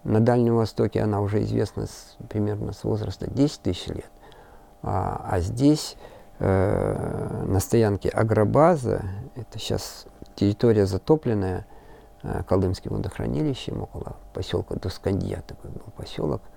На 0.03 0.19
Дальнем 0.19 0.55
Востоке 0.55 1.01
она 1.01 1.21
уже 1.21 1.41
известна 1.41 1.87
с, 1.87 2.15
примерно 2.29 2.73
с 2.73 2.83
возраста 2.83 3.29
10 3.29 3.61
тысяч 3.61 3.87
лет. 3.87 4.11
А, 4.83 5.25
а 5.27 5.39
здесь, 5.39 5.97
э, 6.37 7.43
на 7.47 7.59
стоянке 7.59 8.09
Агробаза, 8.09 9.01
это 9.35 9.57
сейчас 9.57 10.05
территория 10.35 10.85
затопленная 10.85 11.65
э, 12.21 12.43
Колымским 12.47 12.91
водохранилищем 12.91 13.81
около 13.81 14.15
поселка 14.33 14.75
Дускандья, 14.75 15.43
такой 15.47 15.71
был 15.71 15.91
поселок– 15.97 16.43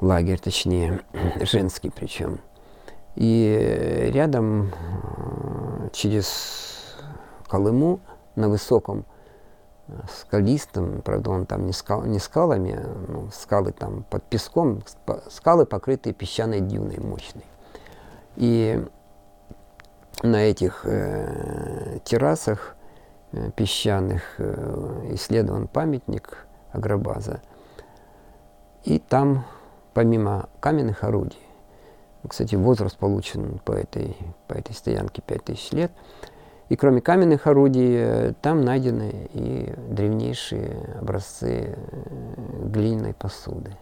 лагерь, 0.00 0.38
точнее, 0.38 1.00
женский 1.40 1.90
причем. 1.90 2.40
И 3.16 4.10
рядом 4.12 4.72
э, 4.72 5.88
через 5.92 6.96
Колыму 7.48 8.00
на 8.36 8.48
высоком 8.48 9.04
э, 9.88 9.92
скалистом, 10.08 11.02
правда, 11.02 11.30
он 11.30 11.46
там 11.46 11.66
не, 11.66 11.72
скал, 11.72 12.04
не 12.04 12.18
скалами, 12.18 12.78
ну, 13.08 13.30
скалы 13.32 13.72
там 13.72 14.04
под 14.04 14.22
песком, 14.24 14.82
скалы, 15.28 15.66
покрытые 15.66 16.14
песчаной 16.14 16.60
дюной 16.60 16.98
мощной. 16.98 17.44
И 18.36 18.82
на 20.22 20.36
этих 20.36 20.82
э, 20.84 21.98
террасах 22.04 22.76
э, 23.32 23.50
песчаных 23.56 24.22
э, 24.38 25.10
исследован 25.12 25.66
памятник 25.66 26.46
Агробаза– 26.72 27.42
И 28.84 28.98
там, 28.98 29.44
помимо 29.94 30.48
каменных 30.60 31.04
орудий, 31.04 31.38
кстати, 32.26 32.54
возраст 32.54 32.96
получен 32.98 33.60
по 33.64 33.72
этой, 33.72 34.16
по 34.46 34.54
этой 34.54 34.74
стоянке 34.74 35.22
5000 35.22 35.72
лет, 35.72 35.92
и 36.68 36.76
кроме 36.76 37.00
каменных 37.00 37.46
орудий, 37.46 37.96
э, 37.96 38.32
там 38.42 38.60
найдены 38.60 39.28
и 39.32 39.74
древнейшие 39.88 40.98
образцы 41.00 41.76
э, 41.76 42.64
глиняной 42.64 43.14
посуды. 43.14 43.76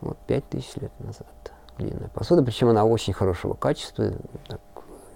Вот, 0.00 0.16
пять 0.26 0.48
тысяч 0.48 0.76
лет 0.76 0.92
назад 1.00 1.52
глиняная 1.78 2.08
посуда, 2.08 2.42
причем 2.42 2.68
она 2.68 2.84
очень 2.84 3.12
хорошего 3.12 3.54
качества. 3.54 4.12
Так, 4.48 4.60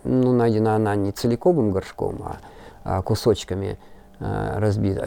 ну, 0.04 0.32
найдена 0.32 0.74
она 0.76 0.94
не 0.96 1.12
целиковым 1.12 1.70
горшком, 1.70 2.22
а, 2.22 2.38
а 2.84 3.02
кусочками 3.02 3.78
э, 4.20 4.58
разбит, 4.58 4.98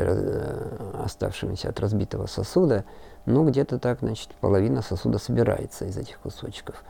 оставшимися 1.03 1.69
от 1.69 1.79
разбитого 1.79 2.25
сосуда. 2.25 2.83
Ну, 3.25 3.47
где-то 3.47 3.79
так, 3.79 3.99
значит, 3.99 4.29
половина 4.41 4.81
сосуда 4.81 5.19
собирается 5.19 5.85
из 5.85 5.97
этих 5.97 6.19
кусочков. 6.19 6.83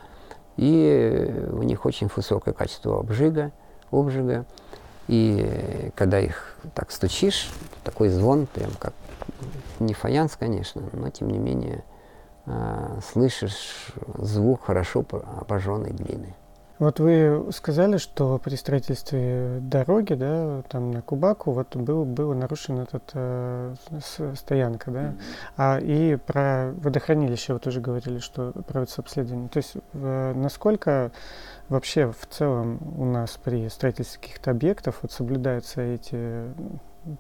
И 0.58 1.48
у 1.52 1.64
них 1.64 1.86
очень 1.86 2.10
высокое 2.14 2.54
качество 2.54 3.00
обжига 3.00 3.52
обжига. 3.92 4.46
И 5.08 5.92
когда 5.96 6.20
их 6.20 6.56
так 6.74 6.92
стучишь, 6.92 7.50
такой 7.84 8.10
звон, 8.10 8.48
прям 8.48 8.72
как 8.80 8.94
не 9.80 9.94
фаянс, 9.94 10.36
конечно, 10.38 10.84
но 10.94 11.10
тем 11.10 11.30
не 11.30 11.38
менее 11.38 11.84
э, 12.46 13.00
слышишь 13.12 13.94
звук 14.18 14.64
хорошо 14.64 15.04
обожженной 15.40 15.92
глины. 15.92 16.36
Вот 16.82 17.00
вы 17.00 17.50
сказали, 17.52 17.98
что 17.98 18.40
при 18.40 18.56
строительстве 18.56 19.60
дороги, 19.62 20.16
да, 20.16 20.64
там 20.68 20.90
на 20.90 21.04
Кубаку, 21.04 21.52
вот 21.52 21.76
был, 21.76 22.06
была 22.06 22.34
нарушена 22.34 22.88
эта 22.92 23.76
э, 23.92 24.34
стоянка, 24.34 24.90
да, 24.90 25.00
mm-hmm. 25.00 25.22
а 25.58 25.80
и 25.80 26.16
про 26.16 26.74
водохранилище 26.78 27.54
вы 27.54 27.60
тоже 27.60 27.82
говорили, 27.82 28.18
что 28.18 28.52
проводится 28.66 29.02
обследование. 29.02 29.48
То 29.50 29.58
есть 29.58 29.76
э, 29.94 30.34
насколько 30.36 31.12
вообще 31.70 32.12
в 32.12 32.26
целом 32.26 32.80
у 32.98 33.06
нас 33.06 33.38
при 33.38 33.70
строительстве 33.70 34.20
каких-то 34.20 34.50
объектов 34.50 34.98
вот 35.04 35.12
соблюдаются 35.12 35.82
эти 35.82 36.46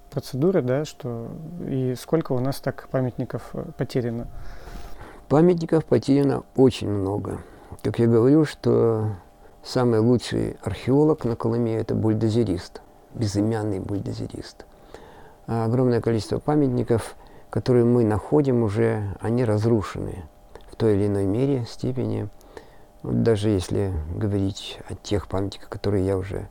процедуры, 0.09 0.63
да, 0.63 0.85
что 0.85 1.27
и 1.69 1.93
сколько 1.93 2.31
у 2.31 2.39
нас 2.39 2.61
так 2.61 2.87
памятников 2.89 3.51
э, 3.53 3.63
потеряно? 3.77 4.25
Памятников 5.29 5.85
потеряно 5.85 6.45
очень 6.55 6.89
много. 6.89 7.43
Как 7.83 7.99
я 7.99 8.07
говорю, 8.07 8.43
что 8.45 9.17
Самый 9.63 9.99
лучший 9.99 10.57
археолог 10.63 11.23
на 11.23 11.35
Колыме– 11.35 11.75
это 11.77 11.93
бульдозерист, 11.93 12.81
безымянный 13.13 13.79
бульдозерист. 13.79 14.65
А 15.45 15.65
огромное 15.65 16.01
количество 16.01 16.39
памятников, 16.39 17.15
которые 17.51 17.85
мы 17.85 18.03
находим 18.03 18.63
уже, 18.63 19.15
они 19.19 19.45
разрушены 19.45 20.23
в 20.71 20.75
той 20.75 20.95
или 20.95 21.07
иной 21.07 21.25
мере, 21.25 21.65
степени. 21.69 22.27
Вот 23.03 23.21
даже 23.21 23.49
если 23.49 23.93
говорить 24.15 24.79
о 24.89 24.95
тех 24.95 25.27
памятниках, 25.27 25.69
которые 25.69 26.07
я 26.07 26.17
уже 26.17 26.49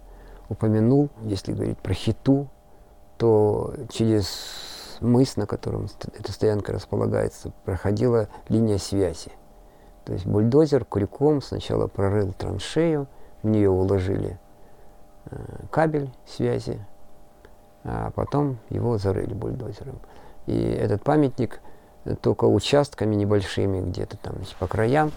упомянул, 0.48 1.10
если 1.22 1.52
говорить 1.52 1.78
про 1.78 1.94
Хиту, 1.94 2.48
то 3.18 3.74
через 3.88 4.98
мыс, 5.00 5.36
на 5.36 5.46
котором 5.46 5.88
эта 6.16 6.30
стоянка 6.30 6.72
располагается, 6.72 7.52
проходила 7.64 8.28
линия 8.48 8.78
связи. 8.78 9.32
То 10.04 10.12
есть 10.12 10.26
бульдозер 10.26 10.84
крюком 10.84 11.42
сначала 11.42 11.86
прорыл 11.86 12.32
траншею, 12.32 13.06
в 13.42 13.48
нее 13.48 13.70
уложили 13.70 14.38
э, 15.26 15.36
кабель 15.70 16.10
связи, 16.26 16.84
а 17.84 18.10
потом 18.10 18.58
его 18.68 18.98
зарыли 18.98 19.34
бульдозером. 19.34 19.98
И 20.46 20.58
этот 20.58 21.02
памятник 21.02 21.60
только 22.22 22.44
участками 22.46 23.14
небольшими, 23.14 23.80
где-то 23.80 24.16
там 24.16 24.34
по 24.58 24.66
краям 24.66 25.12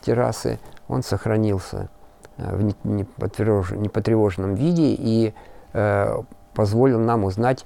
террасы, 0.00 0.58
он 0.86 1.02
сохранился 1.02 1.88
э, 2.36 2.56
в 2.56 2.62
непотревоженном 2.62 4.54
виде 4.54 4.94
и 4.94 5.34
э, 5.72 6.22
позволил 6.54 7.00
нам 7.00 7.24
узнать 7.24 7.64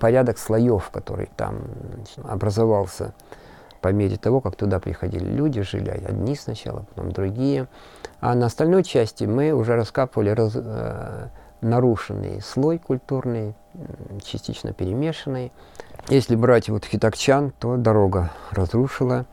порядок 0.00 0.38
слоев, 0.38 0.88
который 0.90 1.28
там 1.36 1.58
образовался 2.24 3.12
по 3.86 3.92
мере 3.92 4.16
того, 4.16 4.40
как 4.40 4.56
туда 4.56 4.80
приходили 4.80 5.30
люди, 5.30 5.62
жили 5.62 5.90
одни 5.90 6.34
сначала, 6.34 6.80
потом 6.80 7.12
другие. 7.12 7.68
А 8.18 8.34
на 8.34 8.46
остальной 8.46 8.82
части 8.82 9.22
мы 9.22 9.52
уже 9.52 9.76
раскапывали 9.76 10.30
раз, 10.30 10.54
э, 10.56 11.28
нарушенный 11.60 12.42
слой 12.42 12.78
культурный, 12.78 13.54
частично 14.24 14.72
перемешанный. 14.72 15.52
Если 16.08 16.34
брать 16.34 16.68
вот 16.68 16.84
Хитакчан, 16.84 17.52
то 17.60 17.76
дорога 17.76 18.32
разрушила. 18.50 19.24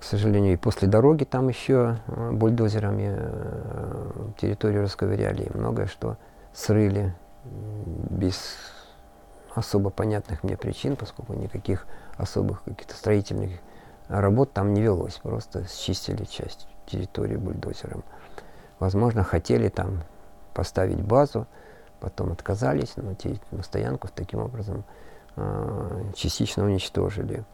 К 0.00 0.04
сожалению, 0.04 0.54
и 0.54 0.56
после 0.56 0.88
дороги 0.88 1.24
там 1.24 1.48
еще 1.48 1.98
э, 2.06 2.30
бульдозерами 2.32 3.14
э, 3.14 4.10
территорию 4.40 4.84
расковыряли, 4.84 5.42
и 5.42 5.54
многое 5.54 5.86
что 5.86 6.16
срыли 6.54 7.14
без 7.44 8.56
особо 9.54 9.90
понятных 9.90 10.44
мне 10.44 10.56
причин, 10.56 10.96
поскольку 10.96 11.34
никаких 11.34 11.86
особых 12.16 12.62
каких-то 12.62 12.94
строительных 12.94 13.50
работ 14.08 14.52
там 14.52 14.74
не 14.74 14.82
велось, 14.82 15.14
просто 15.16 15.66
счистили 15.68 16.24
часть 16.24 16.66
территории 16.86 17.36
бульдозером. 17.36 18.04
Возможно, 18.78 19.22
хотели 19.24 19.68
там 19.68 20.02
поставить 20.54 21.00
базу, 21.02 21.46
потом 22.00 22.32
отказались, 22.32 22.94
но, 22.96 23.14
те, 23.14 23.40
но 23.50 23.62
стоянку 23.62 24.08
таким 24.14 24.40
образом 24.40 24.84
э, 25.36 26.02
частично 26.14 26.64
уничтожили. 26.64 27.44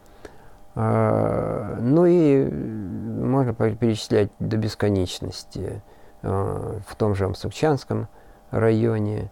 Э, 0.75 1.77
ну 1.81 2.05
и 2.05 2.49
можно 2.49 3.53
перечислять 3.53 4.29
до 4.39 4.57
бесконечности. 4.57 5.81
Э, 6.21 6.79
в 6.87 6.95
том 6.95 7.15
же 7.15 7.25
Амсукчанском 7.25 8.07
районе, 8.51 9.29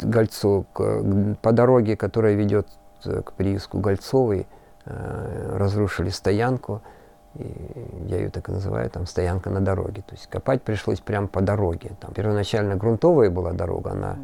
Гольцов, 0.00 0.66
по 0.74 1.52
дороге, 1.52 1.96
которая 1.96 2.34
ведет 2.34 2.66
к 3.02 3.32
прииску 3.32 3.78
Гольцовой, 3.78 4.40
Э, 4.40 4.55
разрушили 4.86 6.10
стоянку, 6.10 6.82
и 7.34 8.06
я 8.06 8.18
ее 8.18 8.30
так 8.30 8.48
и 8.48 8.52
называю, 8.52 8.88
там 8.88 9.06
стоянка 9.06 9.50
на 9.50 9.60
дороге. 9.60 10.02
То 10.06 10.14
есть 10.14 10.26
копать 10.28 10.62
пришлось 10.62 11.00
прямо 11.00 11.26
по 11.26 11.40
дороге. 11.40 11.92
Там 12.00 12.12
первоначально 12.14 12.76
грунтовая 12.76 13.30
была 13.30 13.52
дорога, 13.52 13.92
она, 13.92 14.16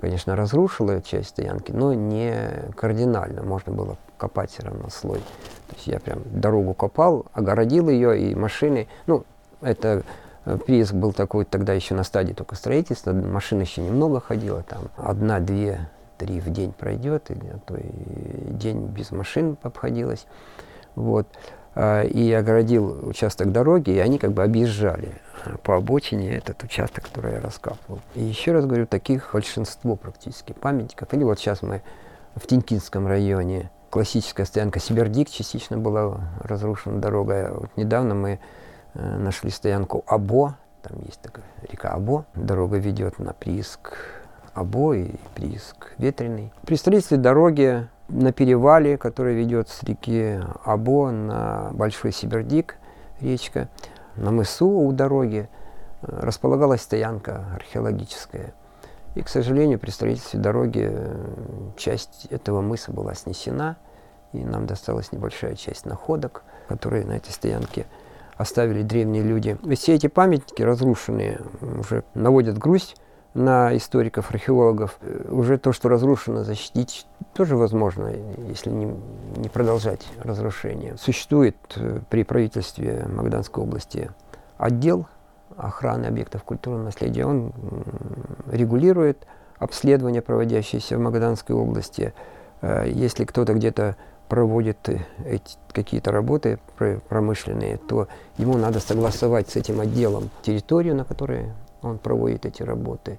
конечно, 0.00 0.36
разрушила 0.36 1.00
часть 1.02 1.30
стоянки, 1.30 1.72
но 1.72 1.94
не 1.94 2.34
кардинально. 2.76 3.42
Можно 3.42 3.72
было 3.72 3.96
копать 4.18 4.50
все 4.50 4.64
равно 4.64 4.90
слой. 4.90 5.20
То 5.68 5.76
есть 5.76 5.86
я 5.86 6.00
прям 6.00 6.20
дорогу 6.26 6.74
копал, 6.74 7.26
огородил 7.32 7.88
ее, 7.88 8.18
и 8.18 8.34
машины, 8.34 8.88
ну, 9.06 9.24
это 9.60 10.02
э, 10.44 10.58
прииск 10.58 10.94
был 10.94 11.12
такой 11.12 11.44
тогда 11.44 11.72
еще 11.72 11.94
на 11.94 12.04
стадии 12.04 12.32
только 12.32 12.54
строительства, 12.54 13.12
машин 13.12 13.60
еще 13.60 13.82
немного 13.82 14.20
ходило, 14.20 14.62
там 14.62 14.84
одна, 14.96 15.40
две 15.40 15.88
три 16.18 16.40
в 16.40 16.50
день 16.50 16.72
пройдет, 16.72 17.30
или 17.30 17.46
а 17.46 17.58
то 17.64 17.76
и 17.76 18.52
день 18.52 18.86
без 18.86 19.10
машин 19.10 19.56
обходилось. 19.62 20.26
Вот. 20.94 21.28
А, 21.80 22.02
и 22.02 22.32
огородил 22.32 23.08
участок 23.08 23.52
дороги, 23.52 23.90
и 23.90 23.98
они 23.98 24.18
как 24.18 24.32
бы 24.32 24.42
объезжали 24.42 25.12
по 25.62 25.76
обочине 25.76 26.34
этот 26.34 26.62
участок, 26.64 27.04
который 27.04 27.34
я 27.34 27.40
раскапывал. 27.40 28.00
И 28.16 28.22
еще 28.22 28.50
раз 28.50 28.66
говорю, 28.66 28.86
таких 28.86 29.30
большинство 29.32 29.94
практически 29.94 30.52
памятников. 30.52 31.14
Или 31.14 31.22
вот 31.22 31.38
сейчас 31.38 31.62
мы 31.62 31.82
в 32.34 32.46
Тинькинском 32.48 33.06
районе, 33.06 33.70
классическая 33.90 34.44
стоянка 34.44 34.80
Сибирдик 34.80 35.30
частично 35.30 35.78
была 35.78 36.20
разрушена 36.40 37.00
дорога. 37.00 37.52
Вот 37.54 37.70
недавно 37.76 38.16
мы 38.16 38.40
э, 38.94 39.16
нашли 39.18 39.50
стоянку 39.50 40.02
Або, 40.08 40.56
там 40.82 40.98
есть 41.06 41.20
такая 41.20 41.44
река 41.70 41.90
Або, 41.90 42.24
дорога 42.34 42.78
ведет 42.78 43.20
на 43.20 43.32
прииск 43.32 43.94
обои, 44.58 45.14
прииск 45.34 45.92
ветреный. 45.98 46.52
При 46.64 46.74
строительстве 46.76 47.16
дороги 47.16 47.86
на 48.08 48.32
перевале, 48.32 48.96
который 48.96 49.34
ведет 49.34 49.68
с 49.68 49.82
реки 49.82 50.40
Або 50.64 51.10
на 51.10 51.70
Большой 51.72 52.12
Сибирдик, 52.12 52.76
речка, 53.20 53.68
на 54.16 54.30
мысу 54.30 54.68
у 54.68 54.90
дороги 54.92 55.48
э, 56.02 56.20
располагалась 56.20 56.82
стоянка 56.82 57.44
археологическая. 57.54 58.54
И, 59.14 59.22
к 59.22 59.28
сожалению, 59.28 59.78
при 59.78 59.90
строительстве 59.90 60.40
дороги 60.40 60.88
э, 60.90 61.70
часть 61.76 62.26
этого 62.30 62.60
мыса 62.60 62.92
была 62.92 63.14
снесена, 63.14 63.76
и 64.32 64.44
нам 64.44 64.66
досталась 64.66 65.12
небольшая 65.12 65.54
часть 65.54 65.86
находок, 65.86 66.42
которые 66.66 67.04
на 67.04 67.12
этой 67.12 67.30
стоянке 67.30 67.86
оставили 68.36 68.82
древние 68.82 69.22
люди. 69.22 69.56
Все 69.74 69.94
эти 69.94 70.06
памятники 70.06 70.62
разрушенные 70.62 71.40
уже 71.60 72.04
наводят 72.14 72.58
грусть 72.58 72.96
на 73.34 73.76
историков, 73.76 74.30
археологов. 74.30 74.98
Уже 75.28 75.58
то, 75.58 75.72
что 75.72 75.88
разрушено, 75.88 76.44
защитить 76.44 77.06
тоже 77.34 77.56
возможно, 77.56 78.12
если 78.48 78.70
не, 78.70 78.94
не 79.36 79.48
продолжать 79.48 80.06
разрушение. 80.22 80.96
Существует 80.96 81.56
э, 81.76 82.00
при 82.10 82.24
правительстве 82.24 83.06
Магданской 83.08 83.62
области 83.62 84.10
отдел 84.56 85.06
охраны 85.56 86.06
объектов 86.06 86.42
культурного 86.42 86.84
наследия. 86.84 87.26
Он 87.26 87.52
регулирует 88.50 89.26
обследования, 89.58 90.22
проводящиеся 90.22 90.96
в 90.96 91.00
Магаданской 91.00 91.54
области. 91.54 92.12
Э, 92.60 92.90
если 92.90 93.24
кто-то 93.24 93.54
где-то 93.54 93.96
проводит 94.28 94.90
какие-то 95.72 96.12
работы 96.12 96.58
промышленные, 97.08 97.78
то 97.78 98.08
ему 98.36 98.58
надо 98.58 98.78
согласовать 98.78 99.48
с 99.48 99.56
этим 99.56 99.80
отделом 99.80 100.28
территорию, 100.42 100.94
на 100.94 101.04
которой 101.04 101.46
он 101.82 101.98
проводит 101.98 102.46
эти 102.46 102.62
работы. 102.62 103.18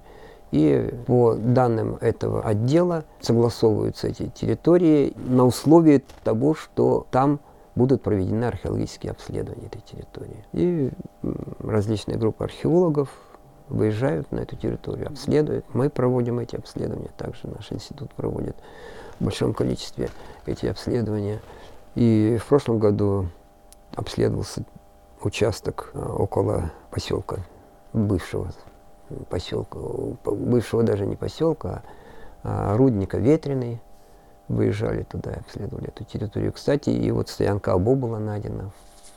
И 0.50 0.92
по 1.06 1.34
данным 1.34 1.96
этого 2.00 2.42
отдела 2.42 3.04
согласовываются 3.20 4.08
эти 4.08 4.28
территории 4.28 5.14
на 5.16 5.44
условии 5.44 6.02
того, 6.24 6.54
что 6.54 7.06
там 7.10 7.38
будут 7.76 8.02
проведены 8.02 8.44
археологические 8.44 9.12
обследования 9.12 9.66
этой 9.66 9.80
территории. 9.80 10.44
И 10.52 10.90
различные 11.60 12.18
группы 12.18 12.44
археологов 12.44 13.10
выезжают 13.68 14.32
на 14.32 14.40
эту 14.40 14.56
территорию, 14.56 15.06
обследуют. 15.06 15.64
Мы 15.72 15.88
проводим 15.88 16.40
эти 16.40 16.56
обследования, 16.56 17.10
также 17.16 17.46
наш 17.46 17.70
институт 17.70 18.12
проводит 18.14 18.56
в 19.20 19.24
большом 19.24 19.54
количестве 19.54 20.10
эти 20.46 20.66
обследования. 20.66 21.40
И 21.94 22.38
в 22.40 22.46
прошлом 22.46 22.80
году 22.80 23.28
обследовался 23.94 24.64
участок 25.22 25.90
э, 25.94 26.00
около 26.00 26.72
поселка 26.90 27.44
бывшего 27.92 28.50
поселка, 29.28 29.78
бывшего 30.24 30.82
даже 30.82 31.06
не 31.06 31.16
поселка, 31.16 31.82
а 32.42 32.76
рудника 32.76 33.18
Ветреный. 33.18 33.80
Выезжали 34.48 35.04
туда, 35.04 35.30
обследовали 35.34 35.90
эту 35.90 36.02
территорию. 36.02 36.52
Кстати, 36.52 36.90
и 36.90 37.12
вот 37.12 37.28
стоянка 37.28 37.72
Або 37.72 37.94
была 37.94 38.18
найдена 38.18 38.72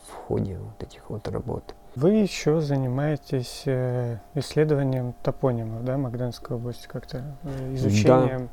в 0.08 0.14
ходе 0.14 0.60
вот 0.60 0.84
этих 0.84 1.10
вот 1.10 1.28
работ. 1.28 1.74
Вы 1.96 2.12
еще 2.12 2.62
занимаетесь 2.62 3.64
э, 3.66 4.20
исследованием 4.36 5.16
топонимов, 5.24 5.84
да, 5.86 5.98
Магданской 5.98 6.58
области, 6.58 6.88
как-то 6.88 7.24
э, 7.44 7.74
изучением. 7.74 8.50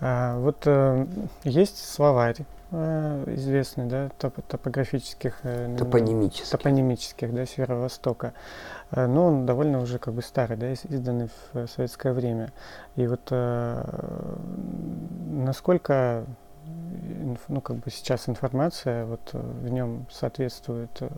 Да. 0.00 0.34
А, 0.34 0.38
вот 0.40 0.62
э, 0.66 1.06
есть 1.44 1.78
словарь 1.88 2.38
известный, 2.70 3.86
да, 3.86 4.10
топ 4.18 4.34
топографических, 4.46 5.40
топонимических, 5.78 6.50
топонимических, 6.50 7.32
да, 7.32 7.46
Северо-Востока. 7.46 8.34
Э, 8.90 9.06
но 9.06 9.26
он 9.26 9.46
довольно 9.46 9.80
уже 9.80 9.98
как 9.98 10.14
бы 10.14 10.22
старый, 10.22 10.56
да, 10.56 10.70
изданный 10.70 11.28
в 11.52 11.66
советское 11.66 12.12
время. 12.12 12.52
И 12.96 13.06
вот 13.06 13.28
э, 13.30 13.84
насколько 15.30 16.24
ну, 17.48 17.60
как 17.60 17.76
бы 17.76 17.90
сейчас 17.90 18.28
информация 18.28 19.06
вот 19.06 19.30
э, 19.32 19.38
в 19.38 19.68
нем 19.68 20.06
соответствует, 20.10 20.90
э, 21.00 21.08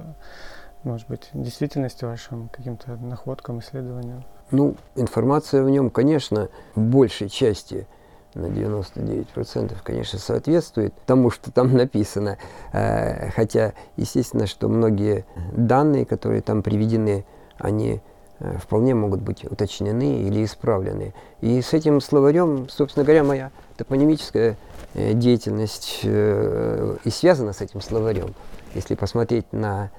может 0.84 1.08
быть, 1.08 1.28
действительности 1.34 2.04
вашим 2.04 2.48
каким-то 2.48 2.96
находкам, 2.96 3.58
исследованиям? 3.60 4.24
Ну, 4.50 4.76
информация 4.96 5.62
в 5.62 5.70
нем, 5.70 5.90
конечно, 5.90 6.48
в 6.74 6.80
большей 6.80 7.28
части 7.28 7.86
на 8.34 8.46
99% 8.46 9.76
конечно 9.82 10.18
соответствует 10.18 10.94
тому, 11.04 11.30
что 11.30 11.50
там 11.50 11.72
написано. 11.76 12.38
Хотя, 12.70 13.74
естественно, 13.96 14.46
что 14.46 14.68
многие 14.68 15.24
данные, 15.52 16.06
которые 16.06 16.40
там 16.40 16.62
приведены, 16.62 17.24
они 17.60 18.00
э, 18.38 18.58
вполне 18.58 18.94
могут 18.94 19.20
быть 19.20 19.44
уточнены 19.44 20.22
или 20.22 20.44
исправлены. 20.44 21.14
И 21.40 21.60
с 21.62 21.72
этим 21.72 22.00
словарем, 22.00 22.68
собственно 22.68 23.04
говоря, 23.04 23.22
моя 23.22 23.50
топонимическая 23.76 24.56
э, 24.94 25.12
деятельность 25.12 26.00
э, 26.02 26.96
и 27.04 27.10
связана 27.10 27.52
с 27.52 27.60
этим 27.60 27.80
словарем. 27.80 28.34
Если 28.74 28.94
посмотреть 28.94 29.52
на 29.52 29.90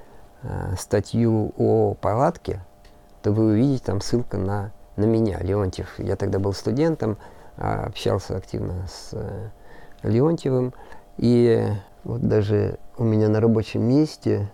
статью 0.75 1.53
о 1.55 1.93
палатке, 1.93 2.61
то 3.21 3.31
вы 3.31 3.51
увидите 3.51 3.83
там 3.85 4.01
ссылка 4.01 4.39
на, 4.39 4.71
на 4.95 5.03
меня, 5.05 5.37
Леонтьев. 5.39 5.99
Я 5.99 6.15
тогда 6.15 6.39
был 6.39 6.51
студентом, 6.53 7.17
а, 7.57 7.85
общался 7.85 8.37
активно 8.37 8.87
с 8.87 9.13
Леонтьевым. 10.01 10.73
И 11.17 11.63
вот 12.03 12.21
даже 12.21 12.79
у 12.97 13.03
меня 13.03 13.29
на 13.29 13.39
рабочем 13.39 13.83
месте 13.83 14.49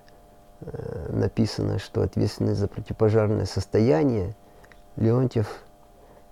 Э, 0.62 1.10
написано, 1.12 1.80
что 1.80 2.02
ответственность 2.02 2.60
за 2.60 2.68
противопожарное 2.68 3.46
состояние 3.46 4.36
Леонтьев 4.96 5.48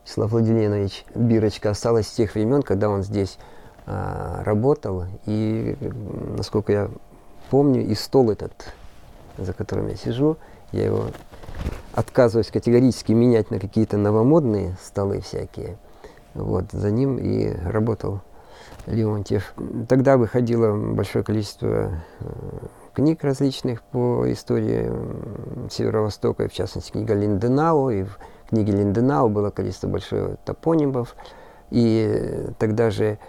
Вячеслав 0.04 0.32
Владимирович 0.32 1.06
Бирочка 1.14 1.72
осталась 1.72 2.08
с 2.08 2.12
тех 2.12 2.36
времен, 2.36 2.62
когда 2.62 2.90
он 2.90 3.02
здесь 3.02 3.40
а, 3.88 4.44
работал. 4.44 5.06
И, 5.26 5.76
насколько 6.38 6.72
я 6.72 6.90
помню, 7.50 7.84
и 7.84 7.96
стол 7.96 8.30
этот, 8.30 8.74
за 9.38 9.54
которым 9.54 9.88
я 9.88 9.96
сижу, 9.96 10.38
я 10.72 10.86
его 10.86 11.08
отказываюсь 11.94 12.52
категорически 12.52 13.14
менять 13.14 13.50
на 13.50 13.60
какие-то 13.60 13.98
новомодные 13.98 14.78
столы 14.84 15.22
всякие. 15.22 15.78
Вот, 16.36 16.66
за 16.72 16.92
ним 16.92 17.18
и 17.18 17.52
работал 17.64 18.22
Леонтьев. 18.86 19.54
Тогда 19.90 20.18
выходило 20.18 20.76
большое 20.76 21.24
количество 21.24 22.04
э, 22.20 22.28
книг 22.96 23.24
различных 23.24 23.84
по 23.84 24.32
истории 24.32 24.92
Северо-Востока, 25.70 26.48
в 26.48 26.54
частности, 26.54 26.92
книга 26.92 27.14
Линденау, 27.14 27.90
и 27.90 28.04
в 28.04 28.18
книге 28.50 28.72
Линденау 28.72 29.30
было 29.30 29.52
количество 29.52 29.88
большое 29.88 30.38
топонимов, 30.46 31.16
и 31.70 32.48
тогда 32.58 32.90
же 32.90 33.20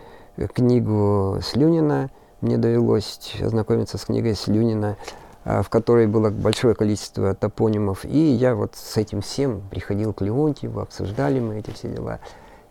книгу 0.54 1.40
Слюнина 1.42 2.10
мне 2.40 2.58
довелось 2.58 3.34
ознакомиться 3.42 3.98
с 3.98 4.04
книгой 4.04 4.34
Слюнина, 4.34 4.96
а, 5.44 5.62
в 5.62 5.68
которой 5.68 6.06
было 6.06 6.30
большое 6.30 6.74
количество 6.74 7.34
топонимов, 7.34 8.04
и 8.04 8.18
я 8.18 8.54
вот 8.54 8.76
с 8.76 8.96
этим 8.96 9.20
всем 9.20 9.62
приходил 9.68 10.12
к 10.12 10.20
Леонтьеву, 10.20 10.80
обсуждали 10.80 11.40
мы 11.40 11.58
эти 11.58 11.70
все 11.70 11.88
дела. 11.88 12.20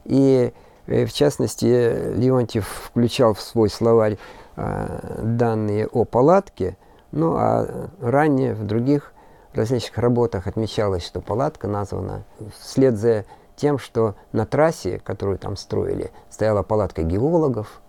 И 0.06 0.54
э, 0.88 1.06
в 1.06 1.14
частности, 1.14 2.16
Леонтьев 2.16 2.68
включал 2.68 3.34
в 3.34 3.42
свой 3.42 3.70
словарь 3.70 4.18
а, 4.56 5.20
данные 5.22 5.88
о 5.88 6.06
палатке, 6.06 6.78
ну 7.16 7.36
а 7.38 7.90
ранее 8.02 8.54
в 8.54 8.66
других 8.66 9.14
различных 9.54 9.98
работах 9.98 10.48
отмечалось, 10.48 11.06
что 11.06 11.22
палатка 11.22 11.68
названа 11.68 12.24
вслед 12.60 12.98
за 12.98 13.26
тем, 13.56 13.80
что 13.80 14.16
на 14.34 14.46
трассе, 14.46 15.00
которую 15.00 15.40
там 15.40 15.56
строили, 15.56 16.12
стояла 16.30 16.62
палатка 16.62 17.04
геологов, 17.04 17.82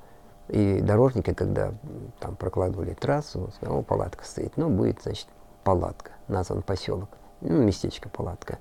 и 0.49 0.81
дорожники, 0.81 1.35
когда 1.35 1.75
там 2.21 2.37
прокладывали 2.37 2.95
трассу, 2.95 3.51
сказали, 3.57 3.83
палатка 3.83 4.25
стоит, 4.25 4.57
ну, 4.57 4.69
будет, 4.71 5.03
значит, 5.03 5.27
палатка, 5.65 6.13
назван 6.29 6.63
поселок, 6.63 7.09
ну, 7.41 7.61
местечко 7.63 8.09
палатка. 8.09 8.59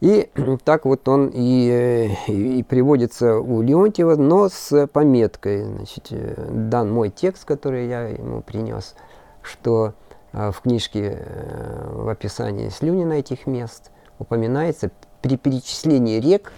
И 0.00 0.28
так 0.64 0.84
вот 0.84 1.06
он 1.06 1.30
и, 1.32 2.10
и, 2.26 2.58
и 2.58 2.62
приводится 2.64 3.38
у 3.38 3.62
Леонтьева, 3.62 4.16
но 4.16 4.48
с 4.48 4.88
пометкой, 4.88 5.62
значит, 5.62 6.08
э, 6.10 6.48
дан 6.50 6.92
мой 6.92 7.10
текст, 7.10 7.44
который 7.44 7.86
я 7.86 8.08
ему 8.08 8.42
принес– 8.42 8.96
что 9.42 9.94
э, 10.32 10.50
в 10.50 10.60
книжке 10.60 11.18
э, 11.18 11.90
в 11.92 12.08
описании 12.08 12.68
Слюнина 12.68 13.14
этих 13.14 13.46
мест 13.46 13.90
упоминается 14.18 14.90
при 15.20 15.36
перечислении 15.36 16.20
рек, 16.20 16.52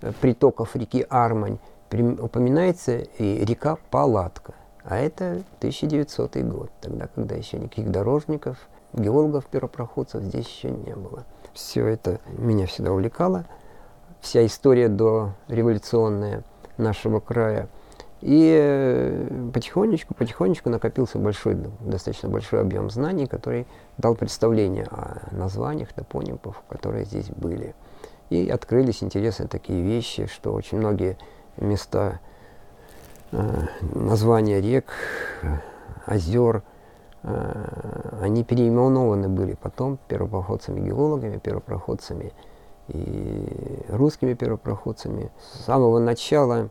э, 0.00 0.12
притоков 0.20 0.76
реки 0.76 1.06
Армань, 1.08 1.58
упоминается 1.90 2.98
и 2.98 3.44
река 3.44 3.78
Палатка. 3.90 4.54
А 4.82 4.96
это 4.98 5.42
1900 5.58 6.36
год, 6.38 6.70
тогда, 6.80 7.06
когда 7.06 7.36
еще 7.36 7.58
никаких 7.58 7.90
дорожников, 7.90 8.58
геологов, 8.92 9.46
первопроходцев 9.46 10.22
здесь 10.22 10.46
еще 10.46 10.70
не 10.70 10.94
было. 10.94 11.24
Все 11.52 11.86
это 11.86 12.20
меня 12.36 12.66
всегда 12.66 12.92
увлекало. 12.92 13.44
Вся 14.20 14.44
история 14.44 14.88
до 14.88 15.32
революционная 15.48 16.42
нашего 16.76 17.20
края– 17.20 17.68
и 18.24 18.58
э, 18.58 19.50
потихонечку, 19.52 20.14
потихонечку 20.14 20.70
накопился 20.70 21.18
большой, 21.18 21.58
достаточно 21.80 22.30
большой 22.30 22.62
объем 22.62 22.88
знаний, 22.88 23.26
который 23.26 23.66
дал 23.98 24.14
представление 24.14 24.84
о 24.84 25.28
названиях 25.30 25.92
топонимов, 25.92 26.62
которые 26.70 27.04
здесь 27.04 27.28
были. 27.28 27.74
И 28.30 28.48
открылись 28.48 29.02
интересные 29.02 29.46
такие 29.46 29.82
вещи, 29.82 30.24
что 30.24 30.54
очень 30.54 30.78
многие 30.78 31.18
места, 31.58 32.20
э, 33.30 33.66
названия 33.92 34.62
рек, 34.62 34.86
озер, 36.06 36.62
э, 37.24 38.18
они 38.22 38.42
переименованы 38.42 39.28
были 39.28 39.52
потом 39.52 39.98
первопроходцами-геологами, 40.08 41.40
первопроходцами 41.40 42.32
и 42.88 43.82
русскими 43.88 44.32
первопроходцами. 44.32 45.30
С 45.38 45.64
самого 45.66 45.98
начала 45.98 46.70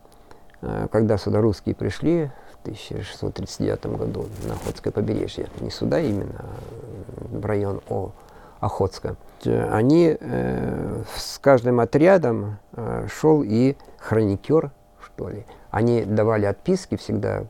когда 0.92 1.18
сюда 1.18 1.42
русские 1.42 1.76
пришли 1.76 2.32
в 2.54 2.62
1639 2.64 3.86
году 3.98 4.26
на 4.48 4.54
Охотское 4.54 4.94
побережье, 4.94 5.48
не 5.60 5.70
сюда 5.70 6.00
именно, 6.00 6.36
а 6.40 7.38
в 7.38 7.46
район 7.46 7.82
О, 7.90 8.12
Охотска, 8.60 9.18
они 9.46 10.16
э, 10.18 11.04
с 11.16 11.38
каждым 11.40 11.82
отрядом 11.82 12.60
э, 12.74 13.08
шел 13.12 13.44
и 13.44 13.76
хроникер, 14.00 14.72
что 15.04 15.30
ли. 15.30 15.46
Они 15.70 16.06
давали 16.06 16.46
отписки 16.46 16.96
всегда 16.96 17.44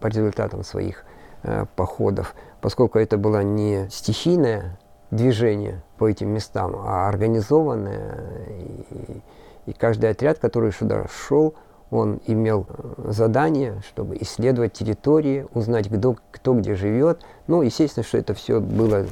по 0.00 0.08
результатам 0.08 0.64
своих 0.64 1.04
э, 1.42 1.66
походов, 1.76 2.34
поскольку 2.60 2.98
это 2.98 3.16
было 3.16 3.42
не 3.42 3.88
стихийное 3.90 4.78
движение 5.10 5.82
по 5.98 6.08
этим 6.08 6.30
местам, 6.30 6.74
а 6.76 7.08
организованное. 7.08 8.18
И, 8.50 9.22
и 9.66 9.72
каждый 9.72 10.10
отряд, 10.10 10.38
который 10.38 10.72
сюда 10.72 11.06
шел, 11.08 11.54
он 11.90 12.20
имел 12.26 12.66
э, 12.68 13.10
задание, 13.12 13.80
чтобы 13.86 14.16
исследовать 14.20 14.72
территории, 14.72 15.46
узнать, 15.54 15.88
кто, 15.88 16.16
кто 16.30 16.54
где 16.54 16.74
живет. 16.74 17.22
Ну, 17.46 17.62
естественно, 17.62 18.04
что 18.04 18.18
это 18.18 18.34
все 18.34 18.60
было 18.60 19.06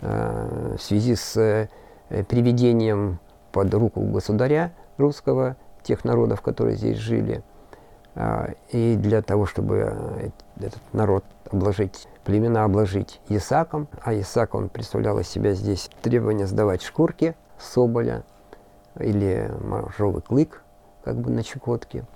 э, 0.00 0.76
в 0.78 0.82
связи 0.82 1.16
с 1.16 1.36
э, 1.36 1.68
приведением 2.24 3.18
под 3.52 3.72
руку 3.74 4.00
государя 4.00 4.72
русского 4.96 5.56
тех 5.82 6.04
народов, 6.04 6.40
которые 6.40 6.76
здесь 6.76 6.98
жили. 6.98 7.42
Э, 8.14 8.54
и 8.70 8.94
для 8.94 9.22
того, 9.22 9.46
чтобы 9.46 9.92
э, 9.92 10.30
этот 10.58 10.80
народ 10.92 11.24
обложить, 11.50 12.06
племена 12.24 12.62
обложить 12.64 13.20
Исаком, 13.28 13.88
а 14.04 14.14
Исак, 14.14 14.54
он 14.54 14.68
представлял 14.68 15.18
из 15.18 15.28
себя 15.28 15.52
здесь 15.54 15.90
требование 16.00 16.46
сдавать 16.46 16.82
шкурки 16.82 17.34
соболя 17.58 18.22
или 19.00 19.50
моржовый 19.60 20.22
клык, 20.22 20.62
как 21.02 21.16
бы 21.16 21.30
на 21.30 21.42
Чукотке– 21.42 22.04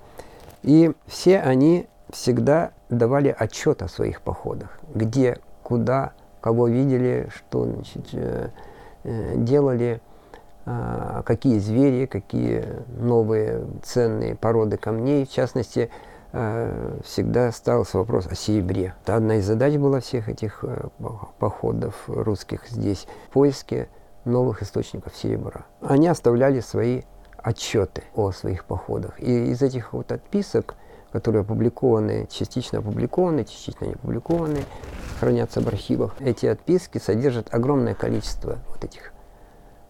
и 0.65 0.93
все 1.05 1.39
они 1.39 1.87
всегда 2.09 2.71
давали 2.89 3.33
отчет 3.37 3.83
о 3.83 3.87
своих 3.87 4.21
походах, 4.21 4.79
где, 4.95 5.37
куда, 5.61 6.13
кого 6.41 6.67
видели, 6.67 7.29
что 7.35 7.65
значит, 7.65 8.07
э, 8.13 8.49
э, 9.03 9.33
делали, 9.35 10.01
э, 10.65 11.21
какие 11.23 11.59
звери, 11.59 12.07
какие 12.07 12.65
новые 12.97 13.63
ценные 13.83 14.35
породы 14.35 14.77
камней. 14.77 15.27
В 15.27 15.31
частности, 15.31 15.91
э, 16.31 16.99
всегда 17.03 17.51
ставился 17.51 17.99
вопрос 17.99 18.25
о 18.25 18.33
серебре. 18.33 18.95
Это 19.03 19.17
одна 19.17 19.35
из 19.35 19.45
задач 19.45 19.75
была 19.75 19.99
всех 19.99 20.29
этих 20.29 20.65
походов 21.37 22.05
русских 22.07 22.67
здесь– 22.69 23.05
поиски 23.31 23.87
новых 24.25 24.63
источников 24.63 25.15
серебра. 25.15 25.65
Они 25.81 26.07
оставляли 26.07 26.59
свои 26.59 27.03
отчеты 27.45 28.01
о 28.15 28.31
своих 28.31 28.65
походах. 28.65 29.21
И 29.21 29.51
из 29.51 29.61
этих 29.61 29.93
вот 29.93 30.11
отписок, 30.11 30.73
которые 31.11 31.41
опубликованы, 31.41 32.27
частично 32.31 32.79
опубликованы, 32.79 33.45
частично 33.45 33.85
не 33.85 33.93
опубликованы, 33.93 34.61
хранятся 35.19 35.61
в 35.61 35.67
архивах, 35.67 36.15
эти 36.19 36.47
отписки 36.47 36.97
содержат 36.97 37.53
огромное 37.53 37.93
количество 37.93 38.57
вот 38.67 38.83
этих 38.83 39.13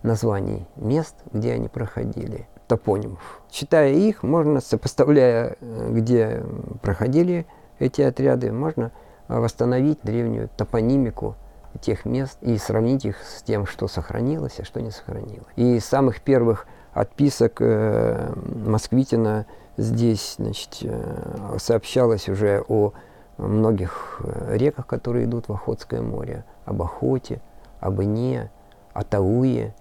названий 0.03 0.67
мест, 0.75 1.15
где 1.31 1.53
они 1.53 1.69
проходили, 1.69 2.45
топонимов. 2.67 3.41
Читая 3.49 3.93
их, 3.93 4.21
можно, 4.21 4.59
сопоставляя, 4.59 5.55
э, 5.61 5.89
где 5.91 6.43
проходили 6.81 7.45
эти 7.79 8.01
отряды, 8.01 8.51
можно 8.51 8.91
восстановить 9.29 9.99
древнюю 10.03 10.49
топонимику 10.57 11.35
тех 11.81 12.03
мест 12.03 12.37
и 12.41 12.57
сравнить 12.57 13.05
их 13.05 13.17
с 13.23 13.43
тем, 13.43 13.65
что 13.65 13.87
сохранилось, 13.87 14.59
а 14.59 14.65
что 14.65 14.81
не 14.81 14.91
сохранилось. 14.91 15.47
И 15.55 15.79
самых 15.79 16.21
первых 16.21 16.67
отписок 16.95 17.57
э, 17.59 18.33
Москвитина 18.65 19.45
здесь 19.77 20.35
значит, 20.39 20.77
э, 20.81 21.57
сообщалось 21.59 22.29
уже 22.29 22.63
о 22.69 22.93
многих 23.37 24.21
э, 24.23 24.55
реках, 24.55 24.87
которые 24.87 25.25
идут 25.25 25.49
в 25.49 25.53
Охотское 25.53 26.01
море, 26.01 26.45
об 26.63 26.81
Охоте, 26.81 27.41
об 27.81 28.01
Ине, 28.01 28.49
о 28.93 29.03
Тауе. 29.03 29.75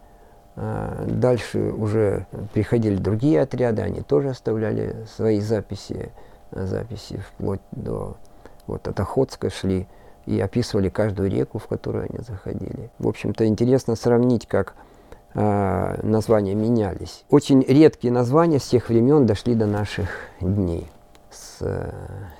Дальше 0.56 1.72
уже 1.72 2.26
приходили 2.52 2.94
другие 2.94 3.40
отряды, 3.40 3.82
они 3.82 4.02
тоже 4.02 4.28
оставляли 4.28 5.04
свои 5.16 5.40
записи, 5.40 6.12
записи 6.52 7.16
вплоть 7.16 7.60
до 7.72 8.16
вот 8.68 8.86
от 8.86 9.00
Охотска 9.00 9.50
шли 9.50 9.88
и 10.26 10.38
описывали 10.38 10.90
каждую 10.90 11.28
реку, 11.28 11.58
в 11.58 11.66
которую 11.66 12.04
они 12.04 12.22
заходили. 12.22 12.90
В 13.00 13.08
общем-то, 13.08 13.44
интересно 13.46 13.96
сравнить, 13.96 14.46
как 14.46 14.74
э, 15.34 16.00
названия 16.02 16.54
менялись. 16.54 17.24
Очень 17.30 17.62
редкие 17.62 18.12
названия 18.12 18.58
с 18.58 18.68
тех 18.68 18.88
времен 18.88 19.26
дошли 19.26 19.54
до 19.54 19.66
наших 19.66 20.08
дней, 20.40 20.90
с 21.30 21.58
э, 21.60 21.92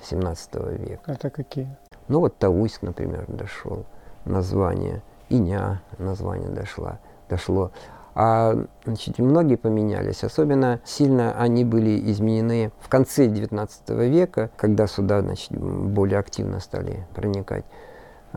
17 0.09 0.55
века. 0.79 1.11
Это 1.11 1.29
какие? 1.29 1.67
Ну 2.07 2.19
вот 2.19 2.37
Тауйск, 2.37 2.81
например, 2.81 3.25
дошел 3.27 3.85
название, 4.25 5.01
Иня 5.29 5.81
название 5.97 6.49
дошло, 6.49 6.99
дошло. 7.29 7.71
А 8.17 8.55
значит, 8.85 9.19
многие 9.19 9.57
поменялись. 9.57 10.23
Особенно 10.23 10.79
сильно 10.85 11.33
они 11.37 11.65
были 11.65 12.11
изменены 12.11 12.71
в 12.79 12.87
конце 12.87 13.27
XIX 13.27 13.69
века, 14.07 14.51
когда 14.55 14.87
сюда 14.87 15.21
значит, 15.21 15.51
более 15.51 16.19
активно 16.19 16.61
стали 16.61 17.05
проникать 17.13 17.65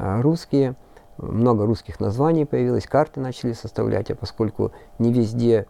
а 0.01 0.23
русские 0.23 0.77
много 1.19 1.67
русских 1.67 2.01
названий 2.01 2.47
появилось, 2.47 2.87
карты 2.87 3.21
начали 3.21 3.53
составлять, 3.53 4.11
а 4.11 4.15
поскольку 4.15 4.73
не 4.99 5.13
везде 5.13 5.67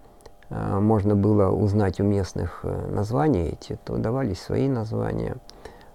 э, 0.51 0.79
можно 0.79 1.17
было 1.17 1.51
узнать 1.51 2.01
у 2.01 2.05
местных 2.05 2.61
э, 2.63 2.91
названия 2.91 3.51
эти, 3.51 3.79
то 3.85 3.97
давались 3.97 4.41
свои 4.41 4.69
названия. 4.69 5.37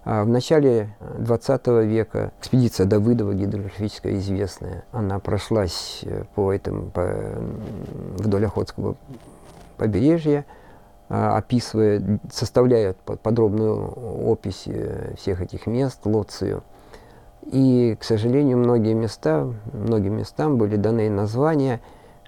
А 0.04 0.24
в 0.24 0.28
начале 0.28 0.94
20 1.18 1.66
века 1.86 2.32
экспедиция 2.40 2.86
Давыдова 2.86 3.32
гидрографическая 3.32 4.16
известная, 4.16 4.84
она 4.92 5.18
прошлась 5.18 6.00
э, 6.02 6.24
по 6.34 6.52
этому, 6.52 6.90
по, 6.90 7.08
вдоль 8.18 8.46
Охотского 8.46 8.96
побережья, 9.76 10.44
описывая, 11.08 12.20
составляя 12.32 12.94
подробную 12.94 13.88
опись 14.26 14.66
всех 15.18 15.42
этих 15.42 15.66
мест, 15.66 16.00
Лоцию– 16.04 16.62
и, 17.50 17.96
к 17.98 18.04
сожалению, 18.04 18.58
многие 18.58 18.94
места, 18.94 19.46
многим 19.72 20.16
местам 20.16 20.56
были 20.56 20.76
даны 20.76 21.10
названия 21.10 21.80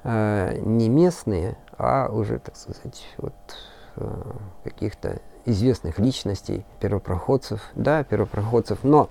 э, 0.04 0.58
не 0.60 0.88
местные, 0.88 1.56
а 1.78 2.08
уже, 2.12 2.38
так 2.38 2.56
сказать, 2.56 3.04
вот, 3.18 3.34
э, 3.96 4.22
каких-то 4.64 5.20
известных 5.46 5.98
личностей, 5.98 6.64
первопроходцев, 6.80 7.60
да, 7.74 8.04
первопроходцев. 8.04 8.80
Но 8.82 9.08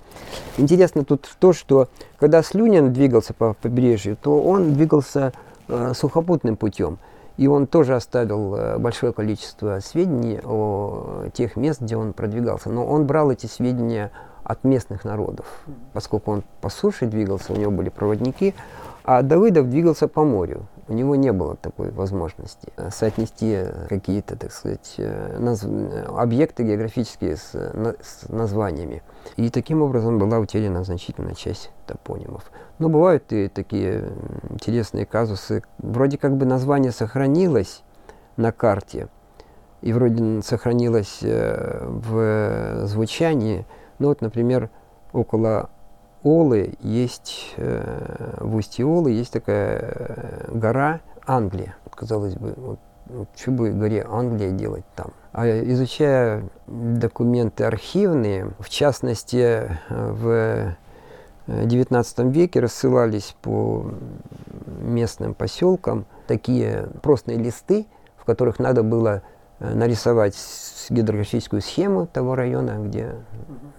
интересно 0.58 1.04
тут 1.04 1.28
то, 1.40 1.52
что 1.52 1.88
когда 2.18 2.42
Слюнин 2.42 2.92
двигался 2.92 3.34
по 3.34 3.54
побережью, 3.54 4.16
то 4.20 4.40
он 4.42 4.74
двигался 4.74 5.32
э, 5.68 5.92
сухопутным 5.94 6.56
путем. 6.56 6.98
И 7.36 7.48
он 7.48 7.66
тоже 7.66 7.96
оставил 7.96 8.54
э, 8.54 8.78
большое 8.78 9.12
количество 9.12 9.80
сведений 9.80 10.40
о 10.42 11.28
тех 11.34 11.56
мест, 11.56 11.80
где 11.80 11.96
он 11.96 12.12
продвигался. 12.12 12.70
Но 12.70 12.86
он 12.86 13.06
брал 13.06 13.30
эти 13.30 13.46
сведения 13.46 14.10
от 14.46 14.64
местных 14.64 15.04
народов, 15.04 15.46
поскольку 15.92 16.30
он 16.30 16.44
по 16.60 16.68
суше 16.68 17.06
двигался, 17.06 17.52
у 17.52 17.56
него 17.56 17.72
были 17.72 17.88
проводники, 17.88 18.54
а 19.02 19.22
Давыдов 19.22 19.68
двигался 19.68 20.08
по 20.08 20.24
морю. 20.24 20.66
У 20.88 20.92
него 20.92 21.16
не 21.16 21.32
было 21.32 21.56
такой 21.56 21.90
возможности 21.90 22.72
соотнести 22.90 23.64
какие-то, 23.88 24.36
так 24.36 24.52
сказать, 24.52 24.94
э, 24.98 25.36
наз... 25.38 25.66
объекты 26.08 26.62
географические 26.62 27.36
с, 27.36 27.50
с 27.52 28.28
названиями. 28.28 29.02
И 29.36 29.50
таким 29.50 29.82
образом 29.82 30.18
была 30.18 30.38
утеряна 30.38 30.84
значительная 30.84 31.34
часть 31.34 31.70
топонимов. 31.86 32.50
Но 32.78 32.88
бывают 32.88 33.32
и 33.32 33.48
такие 33.48 34.12
интересные 34.48 35.06
казусы. 35.06 35.64
Вроде 35.78 36.18
как 36.18 36.36
бы 36.36 36.46
название 36.46 36.92
сохранилось 36.92 37.82
на 38.36 38.52
карте, 38.52 39.08
и 39.82 39.92
вроде 39.92 40.42
сохранилось 40.42 41.18
э, 41.22 41.84
в 41.84 42.86
звучании, 42.86 43.66
ну 43.98 44.08
вот, 44.08 44.20
например, 44.20 44.70
около 45.12 45.70
Олы 46.22 46.74
есть, 46.80 47.54
э, 47.56 48.36
в 48.40 48.56
устье 48.56 48.84
Олы 48.84 49.12
есть 49.12 49.32
такая 49.32 49.78
э, 49.78 50.50
гора 50.52 51.00
Англия. 51.26 51.76
Казалось 51.90 52.34
бы, 52.34 52.54
вот, 52.56 52.78
вот 53.06 53.28
что 53.36 53.52
бы 53.52 53.70
горе 53.70 54.04
Англия 54.08 54.50
делать 54.50 54.84
там? 54.94 55.12
А 55.32 55.46
изучая 55.46 56.44
документы 56.66 57.64
архивные, 57.64 58.50
в 58.58 58.68
частности, 58.68 59.78
в 59.88 60.76
XIX 61.46 62.30
веке 62.30 62.60
рассылались 62.60 63.36
по 63.40 63.90
местным 64.66 65.34
поселкам 65.34 66.06
такие 66.26 66.88
простые 67.02 67.38
листы, 67.38 67.86
в 68.16 68.24
которых 68.24 68.58
надо 68.58 68.82
было 68.82 69.22
Э, 69.58 69.72
нарисовать 69.74 70.36
гидрографическую 70.90 71.62
схему 71.62 72.06
того 72.06 72.34
района, 72.34 72.78
где, 72.78 73.14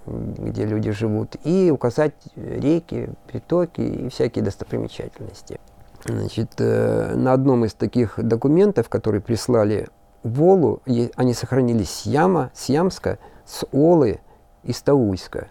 где 0.05 0.65
люди 0.65 0.91
живут, 0.91 1.35
и 1.43 1.71
указать 1.71 2.13
реки, 2.35 3.09
притоки 3.27 3.81
и 3.81 4.09
всякие 4.09 4.43
достопримечательности. 4.43 5.59
Значит, 6.05 6.53
э, 6.59 7.15
на 7.15 7.33
одном 7.33 7.65
из 7.65 7.73
таких 7.73 8.15
документов, 8.17 8.89
которые 8.89 9.21
прислали 9.21 9.87
Волу, 10.23 10.81
они 11.15 11.33
сохранились 11.33 11.89
с 11.89 12.05
Яма, 12.05 12.51
с 12.53 12.69
Ямска, 12.69 13.17
с 13.45 13.65
Олы 13.71 14.19
и 14.63 14.73
с 14.73 14.81
Тауйска, 14.81 15.47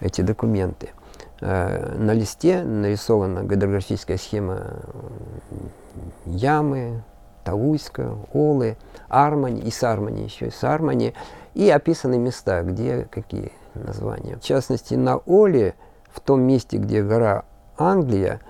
эти 0.00 0.20
документы. 0.20 0.90
Э, 1.40 1.96
на 1.96 2.12
листе 2.12 2.62
нарисована 2.62 3.42
гидрографическая 3.42 4.16
схема 4.16 4.82
Ямы, 6.24 7.02
Тауйска, 7.46 8.16
Олы, 8.34 8.76
Армани, 9.08 9.60
и 9.62 9.70
Сармани 9.70 10.24
еще, 10.24 10.48
и 10.48 10.50
Сармани, 10.50 11.14
и 11.54 11.70
описаны 11.70 12.18
места, 12.18 12.62
где 12.62 13.06
какие 13.08 13.52
названия. 13.74 14.36
В 14.36 14.42
частности, 14.42 14.94
на 14.94 15.18
Оле, 15.18 15.74
в 16.12 16.20
том 16.20 16.42
месте, 16.42 16.76
где 16.76 17.02
гора 17.02 17.44
Англия, 17.78 18.40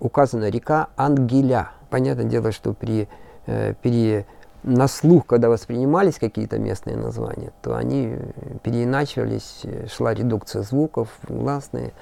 указана 0.00 0.48
река 0.50 0.88
Ангеля. 0.96 1.70
Понятное 1.88 2.24
дело, 2.24 2.50
что 2.50 2.72
при 2.72 3.08
э, 3.46 4.24
на 4.64 4.88
слух, 4.88 5.26
когда 5.26 5.48
воспринимались 5.48 6.18
какие-то 6.18 6.58
местные 6.58 6.96
названия, 6.96 7.52
то 7.62 7.76
они 7.76 8.16
переиначивались, 8.64 9.62
шла 9.88 10.14
редукция 10.14 10.62
звуков, 10.62 11.08
гласные 11.28 11.92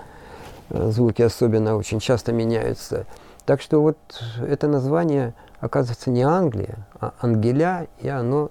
звуки 0.70 1.20
особенно 1.20 1.76
очень 1.76 2.00
часто 2.00 2.32
меняются. 2.32 3.04
Так 3.44 3.60
что 3.60 3.82
вот 3.82 3.98
это 4.46 4.68
название, 4.68 5.34
оказывается, 5.60 6.10
не 6.10 6.22
Англия, 6.22 6.86
а 6.98 7.12
Ангеля, 7.20 7.88
и 7.98 8.08
оно 8.08 8.50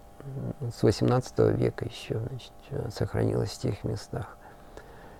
с 0.75 0.83
18 0.83 1.39
века 1.57 1.85
еще 1.85 2.19
значит, 2.29 2.93
сохранилось 2.95 3.49
в 3.49 3.59
тех 3.59 3.83
местах. 3.83 4.37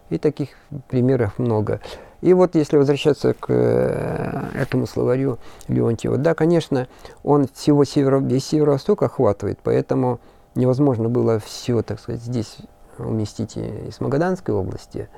И 0.10 0.18
таких 0.18 0.50
примеров 0.88 1.38
много. 1.38 1.82
И 2.22 2.34
вот 2.34 2.56
если 2.56 2.78
возвращаться 2.78 3.34
к 3.34 3.46
э, 3.50 4.50
этому 4.56 4.88
словарю 4.88 5.38
Леонтьева, 5.68 6.18
да, 6.18 6.34
конечно, 6.34 6.88
он 7.24 7.48
всего 7.54 7.86
северо, 7.86 8.20
весь 8.20 8.46
северо-восток 8.46 9.04
охватывает, 9.04 9.60
поэтому 9.64 10.20
невозможно 10.56 11.10
было 11.10 11.40
все, 11.40 11.82
так 11.84 12.00
сказать, 12.00 12.22
здесь 12.22 12.58
уместить 12.98 13.56
из 13.56 14.02
Магаданской 14.02 14.54
области, 14.54 15.10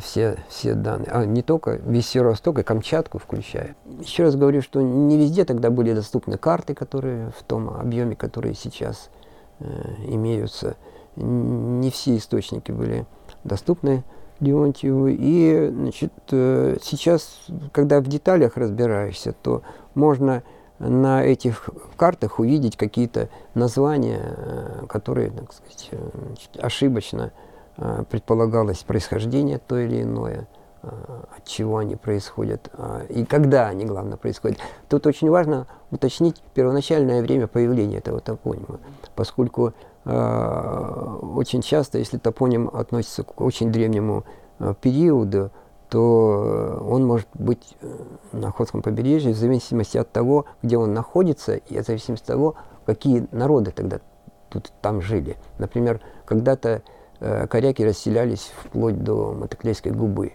все, 0.00 0.36
все 0.48 0.74
данные, 0.74 1.10
а 1.12 1.24
не 1.24 1.42
только 1.42 1.76
весь 1.76 2.08
северо-восток 2.08 2.58
и 2.58 2.62
Камчатку 2.62 3.18
включая. 3.18 3.76
Еще 4.00 4.24
раз 4.24 4.34
говорю, 4.34 4.62
что 4.62 4.80
не 4.80 5.16
везде 5.16 5.44
тогда 5.44 5.70
были 5.70 5.92
доступны 5.92 6.38
карты, 6.38 6.74
которые 6.74 7.30
в 7.38 7.42
том 7.44 7.70
объеме, 7.70 8.16
которые 8.16 8.54
сейчас 8.54 9.10
э, 9.60 9.64
имеются. 10.08 10.76
Не 11.16 11.90
все 11.90 12.16
источники 12.16 12.72
были 12.72 13.06
доступны 13.44 14.04
Леонтьеву. 14.40 15.08
И 15.08 15.68
значит, 15.68 16.12
э, 16.32 16.76
сейчас, 16.82 17.46
когда 17.72 18.00
в 18.00 18.08
деталях 18.08 18.56
разбираешься, 18.56 19.32
то 19.32 19.62
можно 19.94 20.42
на 20.78 21.22
этих 21.22 21.68
картах 21.96 22.38
увидеть 22.38 22.76
какие-то 22.76 23.28
названия, 23.54 24.34
э, 24.36 24.86
которые, 24.88 25.30
так 25.30 25.52
сказать, 25.52 25.88
э, 25.92 26.10
ошибочно 26.58 27.32
предполагалось 28.10 28.78
происхождение 28.78 29.58
то 29.58 29.78
или 29.78 30.02
иное, 30.02 30.46
от 30.82 31.44
чего 31.44 31.78
они 31.78 31.96
происходят 31.96 32.70
и 33.10 33.24
когда 33.24 33.68
они, 33.68 33.84
главное, 33.84 34.16
происходят. 34.16 34.58
Тут 34.88 35.06
очень 35.06 35.28
важно 35.28 35.66
уточнить 35.90 36.42
первоначальное 36.54 37.20
время 37.20 37.46
появления 37.46 37.98
этого 37.98 38.20
топонима, 38.20 38.80
поскольку 39.14 39.74
Э, 40.04 41.18
очень 41.34 41.62
часто, 41.62 41.98
если 41.98 42.16
топоним 42.16 42.68
относится 42.72 43.22
к 43.22 43.40
очень 43.40 43.70
древнему 43.70 44.24
э, 44.58 44.74
периоду, 44.80 45.50
то 45.88 46.84
он 46.88 47.04
может 47.06 47.28
быть 47.34 47.76
э, 47.80 47.88
на 48.32 48.48
Охотском 48.48 48.80
побережье 48.80 49.32
в 49.32 49.36
зависимости 49.36 49.98
от 49.98 50.10
того, 50.10 50.46
где 50.62 50.78
он 50.78 50.94
находится, 50.94 51.56
и 51.56 51.80
в 51.80 51.86
зависимости 51.86 52.24
от 52.24 52.28
того, 52.28 52.54
какие 52.86 53.26
народы 53.32 53.72
тогда 53.72 54.00
тут 54.48 54.72
там 54.80 55.02
жили. 55.02 55.36
Например, 55.58 56.00
когда-то 56.24 56.82
коряки 57.20 57.84
расселялись 57.84 58.50
вплоть 58.64 59.02
до 59.02 59.32
Мотоклейской 59.32 59.92
губы. 59.92 60.32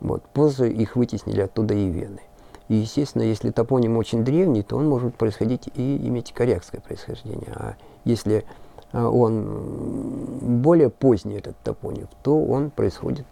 Вот. 0.00 0.22
Позже 0.24 0.70
их 0.70 0.96
вытеснили 0.96 1.40
оттуда 1.40 1.74
и 1.74 1.88
вены. 1.88 2.20
И, 2.68 2.74
естественно, 2.74 3.22
если 3.22 3.50
топоним 3.50 3.96
очень 3.96 4.24
древний, 4.24 4.62
то 4.62 4.76
он 4.76 4.88
может 4.88 5.14
происходить 5.14 5.68
и 5.74 5.96
иметь 6.08 6.32
корякское 6.32 6.80
происхождение. 6.80 7.52
А 7.54 7.74
если 8.04 8.44
а, 8.92 9.08
он 9.08 10.60
более 10.62 10.90
поздний 10.90 11.36
этот 11.36 11.56
топоним, 11.58 12.08
то 12.22 12.42
он 12.42 12.70
происходит, 12.70 13.26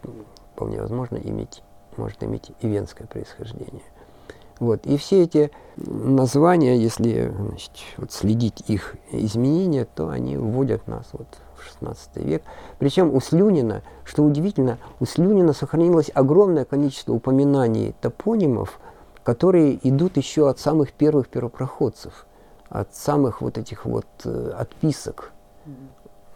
вполне 0.53 0.79
возможно, 0.81 1.17
иметь, 1.17 1.63
может 1.97 2.23
иметь 2.23 2.51
и 2.61 2.67
венское 2.67 3.07
происхождение. 3.07 3.83
Вот. 4.61 4.85
И 4.85 4.95
все 4.97 5.23
эти 5.23 5.49
названия, 5.75 6.77
если 6.77 7.33
значит, 7.35 7.71
вот 7.97 8.11
следить 8.11 8.63
их 8.67 8.95
изменения, 9.11 9.85
то 9.85 10.09
они 10.09 10.37
вводят 10.37 10.87
нас 10.87 11.07
вот 11.13 11.25
в 11.57 11.63
16 11.63 12.17
век. 12.17 12.43
Причем 12.77 13.11
у 13.11 13.19
Слюнина, 13.19 13.81
что 14.03 14.23
удивительно, 14.23 14.77
у 14.99 15.05
Слюнина 15.07 15.53
сохранилось 15.53 16.11
огромное 16.13 16.63
количество 16.63 17.11
упоминаний 17.11 17.95
топонимов, 18.01 18.79
которые 19.23 19.79
идут 19.81 20.17
еще 20.17 20.47
от 20.47 20.59
самых 20.59 20.93
первых 20.93 21.27
первопроходцев, 21.29 22.27
от 22.69 22.93
самых 22.93 23.41
вот 23.41 23.57
этих 23.57 23.85
вот 23.87 24.05
э, 24.25 24.53
отписок 24.55 25.31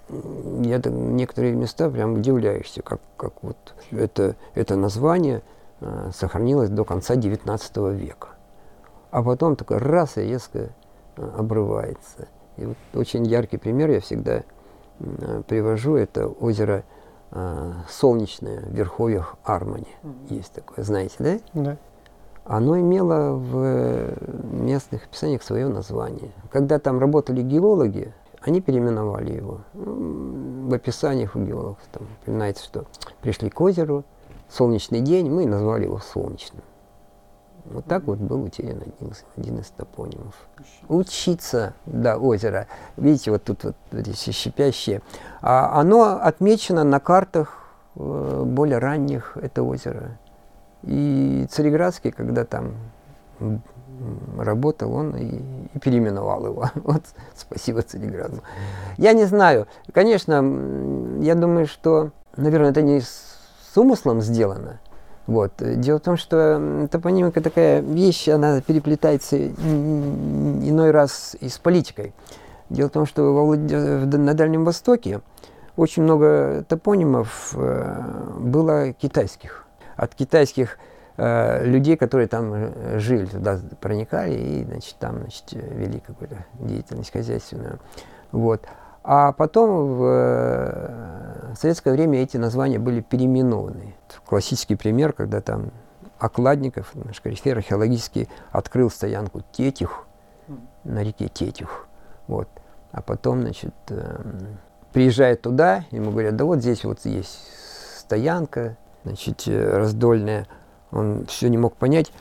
я 0.10 0.82
некоторые 0.86 1.54
места 1.54 1.90
прям 1.90 2.14
удивляешься, 2.14 2.82
как, 2.82 3.02
как 3.18 3.42
вот 3.42 3.58
это, 3.92 4.36
это 4.54 4.76
название 4.76 5.42
э, 5.82 6.12
сохранилось 6.14 6.70
до 6.70 6.84
конца 6.86 7.16
XIX 7.16 7.94
века. 7.94 8.30
А 9.12 9.24
потом 9.24 9.56
такой 9.56 9.78
раз 9.78 10.18
и 10.18 10.22
резко 10.22 10.70
э, 11.16 11.32
обрывается. 11.38 12.28
И 12.58 12.66
вот 12.66 12.78
очень 12.94 13.26
яркий 13.26 13.58
пример 13.58 13.90
я 13.90 14.00
всегда 14.00 14.44
привожу, 15.48 15.96
это 15.96 16.28
озеро 16.28 16.86
э, 17.32 17.72
Солнечное 17.90 18.62
в 18.62 18.74
Верховьях 18.74 19.36
Армани. 19.44 19.94
Есть 20.30 20.54
такое, 20.54 20.86
знаете, 20.86 21.16
да? 21.20 21.40
Да. 21.54 21.78
Оно 22.46 22.80
имело 22.80 23.34
в 23.34 24.14
местных 24.54 25.06
описаниях 25.06 25.42
свое 25.44 25.68
название. 25.68 26.32
Когда 26.52 26.80
там 26.80 27.00
работали 27.00 27.42
геологи, 27.42 28.14
они 28.42 28.62
переименовали 28.62 29.34
его. 29.34 29.62
В 29.74 30.74
описаниях 30.74 31.36
у 31.36 31.40
геологов 31.40 31.80
там 31.92 32.04
упоминается, 32.22 32.64
что 32.64 32.86
пришли 33.22 33.50
к 33.50 33.60
озеру, 33.60 34.06
солнечный 34.50 35.02
день, 35.02 35.30
мы 35.30 35.46
назвали 35.46 35.84
его 35.84 36.00
солнечным. 36.00 36.64
Вот 37.66 37.86
так 37.86 38.04
вот 38.04 38.20
был 38.20 38.44
утерян 38.44 38.78
один, 38.78 39.14
один 39.36 39.58
из 39.58 39.68
топонимов. 39.70 40.36
Учиться, 40.88 41.74
да, 41.88 42.18
озеро. 42.18 42.68
Видите, 42.96 43.32
вот 43.32 43.44
тут 43.44 43.64
вот 43.64 43.76
эти 43.92 44.32
щипящие. 44.32 45.02
А 45.42 45.80
оно 45.80 46.20
отмечено 46.22 46.84
на 46.84 47.00
картах 47.00 47.64
э, 47.96 48.44
более 48.46 48.78
ранних, 48.78 49.36
это 49.42 49.64
озеро. 49.64 50.20
И 50.84 51.48
Цареградский, 51.50 52.12
когда 52.12 52.46
там 52.46 52.76
работал 54.38 54.94
он 54.94 55.16
и, 55.16 55.42
и 55.74 55.80
переименовал 55.80 56.46
его. 56.46 56.70
Вот, 56.76 57.04
спасибо 57.36 57.82
Цареграду. 57.82 58.42
Я 58.98 59.14
не 59.14 59.26
знаю. 59.26 59.68
Конечно, 59.92 60.36
я 61.22 61.36
думаю, 61.36 61.66
что, 61.66 62.12
наверное, 62.36 62.72
это 62.72 62.82
не 62.82 63.02
с 63.76 63.78
умыслом 63.78 64.22
сделано. 64.22 64.80
Вот. 65.28 65.52
Дело 65.60 66.00
в 66.00 66.02
том, 66.02 66.16
что 66.16 66.88
топонимика 66.90 67.42
такая 67.42 67.82
вещь, 67.82 68.30
она 68.30 68.62
переплетается 68.62 69.38
иной 69.48 70.92
раз 70.92 71.36
и 71.42 71.50
с 71.50 71.58
политикой. 71.58 72.14
Дело 72.70 72.88
в 72.88 72.92
том, 72.92 73.06
что 73.06 73.34
во, 73.34 73.56
на 73.58 74.34
Дальнем 74.34 74.64
Востоке 74.64 75.20
очень 75.76 76.04
много 76.04 76.64
топонимов 76.70 77.54
э, 77.58 78.02
было 78.40 78.94
китайских. 78.94 79.66
От 79.98 80.16
китайских 80.16 80.78
Э, 81.18 81.64
людей, 81.66 81.96
которые 81.96 82.28
там 82.28 82.52
э, 82.54 83.00
жили, 83.00 83.26
туда 83.26 83.58
проникали 83.80 84.34
и, 84.34 84.66
значит, 84.66 84.96
там, 85.00 85.20
значит, 85.22 85.46
вели 85.54 86.02
какую-то 86.02 86.46
деятельность 86.60 87.12
хозяйственную. 87.12 87.80
Вот. 88.34 88.66
А 89.08 89.34
потом 89.34 89.98
в, 89.98 90.04
э, 90.04 91.54
советское 91.56 91.94
время 91.94 92.24
эти 92.24 92.38
названия 92.38 92.80
были 92.80 93.02
переименованы. 93.02 93.96
Классический 94.26 94.76
пример, 94.76 95.14
когда 95.14 95.42
там 95.42 95.70
Окладников, 96.18 96.92
наш 96.96 97.22
корифер 97.22 97.58
археологический, 97.58 98.28
открыл 98.52 98.90
стоянку 98.90 99.44
Тетюх 99.52 100.08
на 100.84 101.04
реке 101.04 101.28
Тетюх. 101.28 101.88
Вот. 102.28 102.48
А 102.92 103.04
потом, 103.04 103.42
значит, 103.42 103.76
приезжает 104.92 105.44
туда, 105.44 105.84
ему 105.92 106.10
говорят, 106.10 106.36
да 106.36 106.46
вот 106.46 106.60
здесь 106.60 106.84
вот 106.84 107.06
есть 107.06 107.40
стоянка, 108.00 108.76
значит, 109.04 109.44
раздольная, 109.48 110.48
он 110.90 111.28
все 111.28 111.50
не 111.50 111.60
мог 111.60 111.76
понять, 111.76 112.12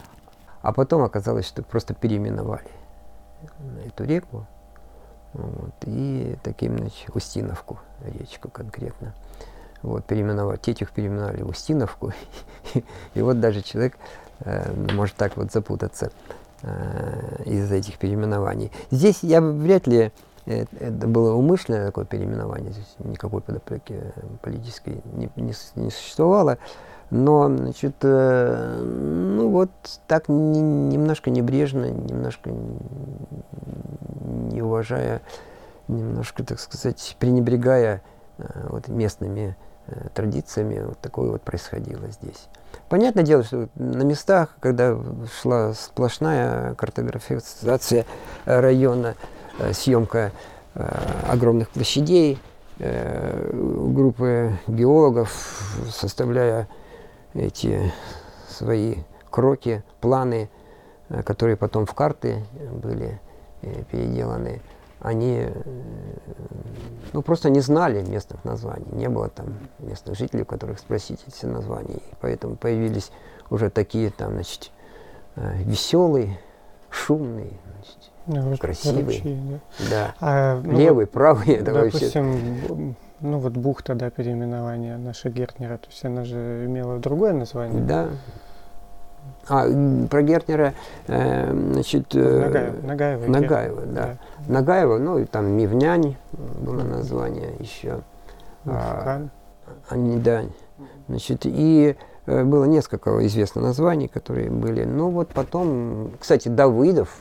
а 0.61 0.73
потом 0.73 1.03
оказалось, 1.03 1.47
что 1.47 1.63
просто 1.63 1.95
переименовали 1.95 2.69
эту 3.87 4.05
реку. 4.05 4.47
Вот, 5.35 5.75
и 5.87 6.37
таким, 6.45 6.79
значит, 6.79 7.11
Устиновку, 7.15 7.81
речку 8.05 8.49
конкретно. 8.49 9.15
Вот, 9.83 10.05
переименовали, 10.05 10.57
Тетюх 10.57 10.93
переименовали 10.93 11.43
Устиновку. 11.43 12.13
и 13.15 13.21
вот 13.21 13.41
даже 13.41 13.61
человек 13.61 13.99
э, 14.41 14.73
может 14.93 15.17
так 15.17 15.37
вот 15.37 15.53
запутаться 15.53 16.13
э, 16.63 17.43
из-за 17.47 17.75
этих 17.75 17.99
переименований. 17.99 18.71
Здесь 18.93 19.19
я 19.23 19.41
вряд 19.41 19.89
ли 19.89 20.13
э, 20.47 20.67
это 20.79 21.09
было 21.09 21.35
умышленное 21.35 21.87
такое 21.87 22.05
переименование, 22.05 22.73
здесь 22.73 22.95
никакой 23.01 23.41
подоплеки 23.41 24.01
политической 24.41 25.03
не, 25.13 25.29
не, 25.35 25.53
не 25.75 25.91
существовало 25.91 26.59
но, 27.11 27.49
значит, 27.49 27.97
э, 28.03 28.83
ну 28.83 29.51
вот 29.51 29.71
так 30.07 30.29
не, 30.29 30.61
немножко 30.61 31.31
небрежно, 31.31 31.91
немножко 31.91 32.51
не 32.51 34.63
уважая, 34.63 35.21
немножко, 35.89 36.45
так 36.45 36.59
сказать, 36.59 37.17
пренебрегая 37.19 38.03
э, 38.39 38.45
вот 38.69 38.89
местными 38.89 39.57
э, 39.87 40.09
традициями, 40.15 40.83
вот 40.85 40.99
такое 40.99 41.33
вот 41.33 41.43
происходило 41.43 42.09
здесь. 42.11 42.49
Понятное 42.89 43.23
дело, 43.23 43.45
что 43.45 43.69
на 43.77 44.03
местах, 44.03 44.57
когда 44.61 44.99
шла 45.41 45.75
сплошная 45.75 46.75
картографизация 46.75 48.05
района, 48.45 49.15
съемка 49.73 50.33
огромных 51.29 51.71
площадей, 51.71 52.41
группы 52.81 54.59
геологов, 54.67 55.31
составляя 55.89 56.67
эти 57.35 57.93
свои 58.49 58.97
кроки, 59.31 59.83
планы, 60.01 60.49
которые 61.25 61.57
потом 61.57 61.87
в 61.87 61.95
карты 61.95 62.45
были 62.73 63.21
переделаны, 63.91 64.63
они 65.01 65.49
ну, 67.13 67.21
просто 67.23 67.51
не 67.51 67.61
знали 67.61 68.03
местных 68.03 68.43
названий. 68.45 68.87
Не 68.93 69.09
было 69.09 69.29
там 69.29 69.59
местных 69.79 70.17
жителей, 70.17 70.43
у 70.43 70.47
которых 70.47 70.79
спросить 70.79 71.23
эти 71.27 71.45
названия. 71.45 71.97
И 71.97 72.15
поэтому 72.21 72.57
появились 72.57 73.11
уже 73.51 73.69
такие 73.69 74.11
там, 74.11 74.33
значит, 74.33 74.71
веселые, 75.37 76.39
шумный, 76.89 77.59
значит, 77.75 78.11
ну, 78.27 78.57
красивый. 78.57 79.05
Ручей, 79.05 79.61
да. 79.81 79.91
да. 79.91 80.15
А, 80.21 80.61
ну, 80.63 80.79
Левый, 80.79 81.07
правый, 81.07 81.49
это 81.55 81.73
допустим, 81.73 82.33
вообще... 82.33 82.95
ну 83.21 83.39
вот 83.39 83.53
бухта, 83.53 83.95
да, 83.95 84.11
переименование 84.11 84.97
наша 84.97 85.31
Гертнера, 85.31 85.79
то 85.79 85.89
есть 85.89 86.05
она 86.05 86.25
же 86.25 86.65
имела 86.67 86.99
другое 86.99 87.33
название. 87.33 87.83
Да, 87.83 88.09
а, 89.47 89.67
про 90.09 90.23
Гертнера, 90.23 90.75
э, 91.07 91.53
значит... 91.53 92.15
Э, 92.15 92.73
Нагаева. 92.83 93.27
Нагаева, 93.27 93.83
да. 93.83 93.93
да. 93.93 94.19
Нагаева, 94.49 94.99
ну, 94.99 95.19
и 95.19 95.27
там 95.27 95.47
Мивнянь 95.47 96.17
было 96.33 96.83
название 96.83 97.55
еще. 97.59 98.01
А, 98.65 99.29
они, 99.89 100.19
да. 100.19 100.45
Значит, 101.09 101.43
и 101.45 101.97
э, 102.25 102.45
было 102.45 102.65
несколько 102.65 103.27
известных 103.27 103.65
названий, 103.65 104.09
которые 104.09 104.51
были. 104.51 104.85
Ну, 104.85 105.11
вот 105.11 105.29
потом, 105.29 106.13
кстати, 106.19 106.49
Давыдов, 106.49 107.15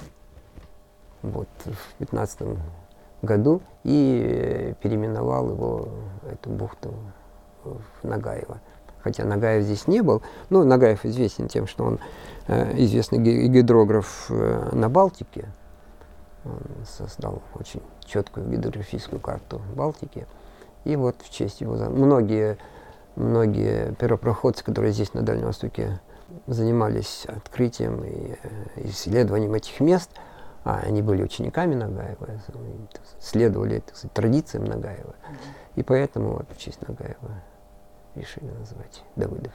вот, 1.22 1.50
в 1.66 1.96
15 2.00 2.40
году, 3.22 3.62
и 3.84 4.74
переименовал 4.82 5.50
его, 5.50 5.88
эту 6.32 6.50
бухту, 6.50 6.94
в 7.64 8.04
Нагаева 8.04 8.60
хотя 9.04 9.26
Нагаев 9.26 9.64
здесь 9.64 9.88
не 9.88 10.02
был. 10.02 10.24
Ну, 10.50 10.64
Нагаев 10.64 11.06
известен 11.06 11.48
тем, 11.48 11.68
что 11.68 11.84
он 11.84 12.00
э, 12.48 12.78
известный 12.78 13.20
гидрограф 13.20 14.28
э, 14.30 14.70
на 14.72 14.90
Балтике. 14.90 15.50
Он 16.46 16.60
создал 16.86 17.42
очень 17.56 17.82
четкую 18.06 18.50
гидрографическую 18.50 19.20
карту 19.20 19.62
Балтики. 19.76 20.26
И 20.86 20.96
вот 20.96 21.18
в 21.22 21.30
честь 21.30 21.62
его 21.62 21.76
многие, 21.76 22.58
многие 23.16 23.94
первопроходцы, 23.96 24.64
которые 24.64 24.94
здесь 24.94 25.14
на 25.14 25.22
Дальнем 25.22 25.48
Востоке 25.48 26.00
занимались 26.48 27.26
открытием 27.28 28.04
и 28.04 28.36
э, 28.42 28.88
исследованием 28.88 29.54
этих 29.54 29.80
мест, 29.80 30.10
а 30.64 30.80
они 30.80 31.02
были 31.02 31.24
учениками 31.24 31.76
Нагаева, 31.76 32.28
следовали 33.20 33.80
так 33.80 33.96
сказать, 33.96 34.14
традициям 34.14 34.66
Нагаева. 34.66 35.16
И 35.76 35.84
поэтому 35.84 36.34
вот 36.34 36.46
в 36.52 36.58
честь 36.58 36.88
Нагаева 36.88 37.42
решили 38.16 38.50
назвать 38.60 39.04
Давыдов. 39.16 39.54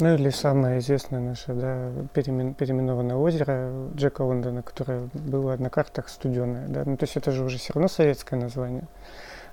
Ну 0.00 0.14
или 0.14 0.30
самое 0.30 0.78
известное 0.78 1.18
наше, 1.18 1.54
да, 1.54 1.90
переимен, 2.14 2.54
переименованное 2.54 3.16
озеро 3.16 3.88
Джека 3.96 4.22
Лондона, 4.22 4.62
которое 4.62 5.08
было 5.12 5.56
на 5.56 5.70
картах 5.70 6.08
студеное, 6.08 6.68
да, 6.68 6.84
ну 6.86 6.96
то 6.96 7.04
есть 7.04 7.16
это 7.16 7.32
же 7.32 7.44
уже 7.44 7.58
все 7.58 7.72
равно 7.72 7.88
советское 7.88 8.36
название. 8.36 8.86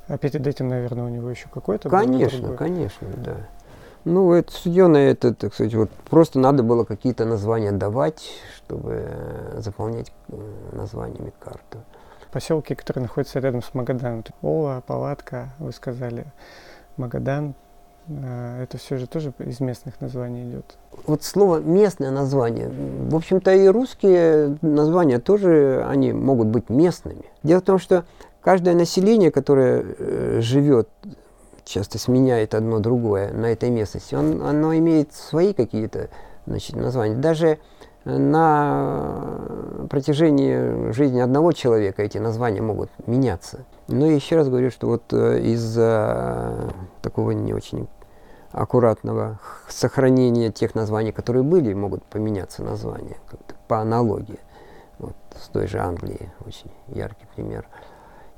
А 0.08 0.20
перед 0.20 0.45
этим, 0.45 0.68
наверное, 0.68 1.06
у 1.06 1.10
него 1.10 1.32
еще 1.32 1.47
какое-то 1.51 1.89
Конечно, 1.89 2.49
было 2.49 2.56
конечно, 2.56 3.08
да. 3.18 3.38
Ну, 4.06 4.34
это 4.34 4.51
студеное, 4.51 5.12
это, 5.12 5.34
так 5.34 5.53
сказать, 5.53 5.74
вот 5.74 5.89
просто 6.10 6.39
надо 6.39 6.62
было 6.62 6.84
какие-то 6.84 7.26
названия 7.26 7.72
давать, 7.72 8.24
чтобы 8.56 9.03
э, 9.08 9.62
заполнять 9.62 10.12
э, 10.30 10.36
названиями 10.74 11.34
карту. 11.39 11.80
Поселки, 12.32 12.76
которые 12.76 13.03
находятся 13.03 13.39
рядом 13.39 13.64
с 13.64 13.74
Магаданом. 13.74 14.24
Ола, 14.43 14.84
Палатка, 14.86 15.49
вы 15.58 15.72
сказали, 15.72 16.26
Магадан, 16.97 17.56
а, 18.08 18.62
это 18.62 18.78
все 18.78 18.97
же 18.97 19.08
тоже 19.08 19.34
из 19.39 19.60
местных 19.60 19.99
названий 19.99 20.43
идет. 20.43 20.78
Вот 21.08 21.24
слово 21.24 21.58
местное 21.58 22.12
название. 22.12 22.70
В 22.70 23.16
общем-то 23.16 23.53
и 23.53 23.68
русские 23.68 24.58
названия 24.62 25.20
тоже, 25.20 25.84
они 25.88 26.14
могут 26.14 26.47
быть 26.47 26.70
местными. 26.70 27.26
Дело 27.41 27.62
в 27.62 27.64
том, 27.64 27.80
что 27.80 28.06
каждое 28.41 28.76
население, 28.76 29.32
которое 29.32 29.84
э, 29.84 30.39
живет, 30.41 30.89
часто 31.66 31.99
сменяет 31.99 32.55
одно 32.55 32.80
другое 32.80 33.34
на 33.34 33.47
этой 33.47 33.70
местности, 33.70 34.16
он, 34.16 34.41
оно 34.43 34.76
имеет 34.78 35.13
свои 35.13 35.53
какие-то 35.53 36.09
значит, 36.45 36.76
названия. 36.76 37.16
Даже 37.16 37.57
на 38.05 39.39
протяжении 39.89 40.91
жизни 40.91 41.20
одного 41.20 41.51
человека 41.51 42.03
эти 42.03 42.20
названия 42.20 42.61
могут 42.61 42.89
меняться. 43.07 43.66
Но 43.88 44.05
еще 44.05 44.36
раз 44.36 44.47
говорю, 44.47 44.70
что 44.70 44.88
вот 44.88 45.11
э, 45.11 45.41
из-за 45.41 46.72
такого 47.01 47.32
не 47.32 47.53
очень 47.53 47.88
аккуратного 48.51 49.39
сохранения 49.68 50.51
тех 50.51 50.76
названий, 50.76 51.11
которые 51.11 51.43
были, 51.43 51.74
могут 51.74 52.03
поменяться 52.03 52.63
названия 52.63 53.18
по 53.68 53.80
аналогии. 53.80 54.39
Вот 54.99 55.16
с 55.36 55.49
той 55.49 55.68
же 55.68 55.80
Англии 55.80 56.32
очень 56.45 56.72
яркий 56.88 57.26
пример. 57.36 57.68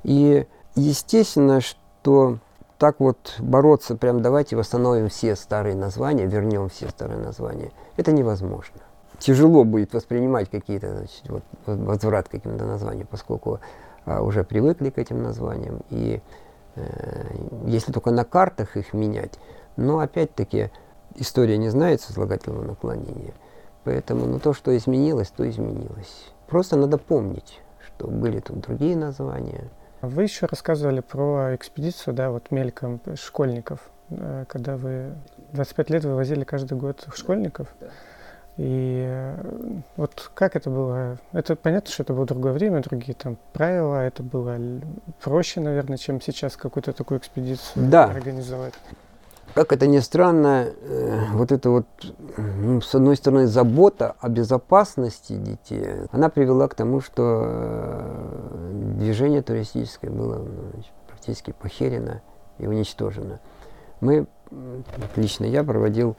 И 0.02 0.46
естественно, 0.74 1.60
что 1.60 2.38
так 2.78 3.00
вот 3.00 3.34
бороться, 3.40 3.96
прям 3.96 4.22
давайте 4.22 4.56
восстановим 4.56 5.08
все 5.08 5.34
старые 5.36 5.74
названия, 5.74 6.26
вернем 6.26 6.68
все 6.68 6.88
старые 6.88 7.18
названия, 7.18 7.72
это 7.96 8.12
невозможно. 8.12 8.80
Тяжело 9.18 9.64
будет 9.64 9.94
воспринимать 9.94 10.48
какие-то, 10.48 10.96
значит, 10.96 11.28
вот, 11.28 11.42
возврат 11.66 12.28
к 12.28 12.30
каким-то 12.30 12.64
названиям, 12.64 13.08
поскольку 13.10 13.58
а, 14.04 14.22
уже 14.22 14.44
привыкли 14.44 14.90
к 14.90 14.98
этим 14.98 15.24
названиям. 15.24 15.80
И 15.90 16.22
э, 16.76 16.82
если 17.66 17.90
только 17.90 18.12
на 18.12 18.24
картах 18.24 18.76
их 18.76 18.94
менять, 18.94 19.40
но 19.76 19.98
опять-таки 19.98 20.70
история 21.16 21.58
не 21.58 21.68
знает 21.68 22.00
сослагательного 22.00 22.62
наклонения. 22.62 23.34
Поэтому 23.82 24.26
ну, 24.26 24.38
то, 24.38 24.52
что 24.52 24.76
изменилось, 24.76 25.30
то 25.30 25.48
изменилось. 25.48 26.32
Просто 26.46 26.76
надо 26.76 26.96
помнить, 26.96 27.60
что 27.84 28.06
были 28.06 28.38
тут 28.38 28.60
другие 28.60 28.96
названия. 28.96 29.68
Вы 30.00 30.22
еще 30.24 30.46
рассказывали 30.46 31.00
про 31.00 31.54
экспедицию, 31.54 32.14
да, 32.14 32.30
вот 32.30 32.50
мельком 32.50 33.00
школьников, 33.16 33.80
э, 34.10 34.44
когда 34.48 34.76
вы 34.76 35.14
25 35.52 35.90
лет 35.90 36.04
вывозили 36.04 36.44
каждый 36.44 36.78
год 36.78 37.06
школьников. 37.14 37.68
Да. 37.80 37.88
И 38.58 39.04
э, 39.08 39.36
вот 39.96 40.30
как 40.34 40.56
это 40.56 40.68
было? 40.68 41.18
Это 41.32 41.54
понятно, 41.56 41.90
что 41.90 42.02
это 42.02 42.12
было 42.12 42.26
другое 42.26 42.52
время, 42.52 42.80
другие 42.80 43.14
там 43.14 43.38
правила, 43.52 44.00
это 44.00 44.22
было 44.22 44.58
проще, 45.22 45.60
наверное, 45.60 45.96
чем 45.96 46.20
сейчас 46.20 46.56
какую-то 46.56 46.92
такую 46.92 47.18
экспедицию 47.20 47.88
да. 47.88 48.04
организовать 48.04 48.74
как 49.54 49.72
это 49.72 49.86
ни 49.86 49.98
странно, 49.98 50.68
э, 50.80 51.24
вот 51.32 51.52
это 51.52 51.70
вот, 51.70 51.86
ну, 52.36 52.80
с 52.80 52.94
одной 52.94 53.16
стороны, 53.16 53.46
забота 53.46 54.14
о 54.20 54.28
безопасности 54.28 55.34
детей, 55.34 55.84
она 56.12 56.28
привела 56.28 56.68
к 56.68 56.74
тому, 56.74 57.00
что 57.00 57.44
э, 57.46 58.70
движение 58.98 59.42
туристическое 59.42 60.10
было 60.10 60.36
ну, 60.36 60.82
практически 61.08 61.52
похерено 61.52 62.22
и 62.58 62.66
уничтожено. 62.66 63.40
Мы, 64.00 64.26
лично 65.16 65.44
я 65.44 65.64
проводил, 65.64 66.16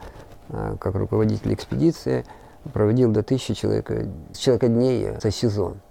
э, 0.49 0.75
как 0.79 0.95
руководитель 0.95 1.53
экспедиции, 1.53 2.25
проводил 2.73 3.11
до 3.11 3.23
тысячи 3.23 3.53
человек, 3.53 3.89
человека 4.33 4.67
дней 4.67 5.17
за 5.21 5.31
сезон. 5.31 5.81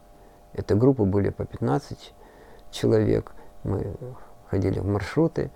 Это 0.53 0.74
группы 0.74 1.05
были 1.05 1.30
по 1.30 1.45
15 1.45 2.12
человек. 2.70 3.32
Мы 3.64 3.95
ходили 4.51 4.80
в 4.80 4.86
маршруты, 4.86 5.51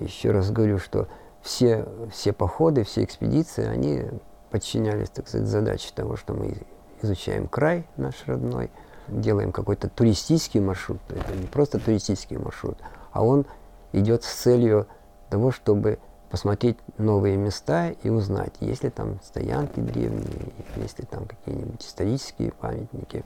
еще 0.00 0.30
раз 0.30 0.50
говорю, 0.50 0.78
что 0.78 1.08
все, 1.42 1.86
все 2.10 2.32
походы, 2.32 2.84
все 2.84 3.04
экспедиции, 3.04 3.66
они 3.66 4.04
подчинялись, 4.50 5.10
так 5.10 5.28
сказать, 5.28 5.46
задаче 5.46 5.90
того, 5.94 6.16
что 6.16 6.32
мы 6.32 6.56
изучаем 7.02 7.48
край 7.48 7.86
наш 7.96 8.14
родной, 8.26 8.70
делаем 9.08 9.52
какой-то 9.52 9.88
туристический 9.88 10.60
маршрут, 10.60 11.00
это 11.10 11.34
не 11.36 11.46
просто 11.46 11.78
туристический 11.78 12.38
маршрут, 12.38 12.78
а 13.12 13.24
он 13.24 13.44
идет 13.92 14.24
с 14.24 14.32
целью 14.32 14.86
того, 15.28 15.50
чтобы 15.50 15.98
посмотреть 16.30 16.78
новые 16.96 17.36
места 17.36 17.90
и 17.90 18.08
узнать, 18.08 18.54
есть 18.60 18.82
ли 18.82 18.90
там 18.90 19.20
стоянки 19.22 19.78
древние, 19.78 20.52
есть 20.76 20.98
ли 20.98 21.04
там 21.04 21.26
какие-нибудь 21.26 21.84
исторические 21.84 22.52
памятники. 22.52 23.24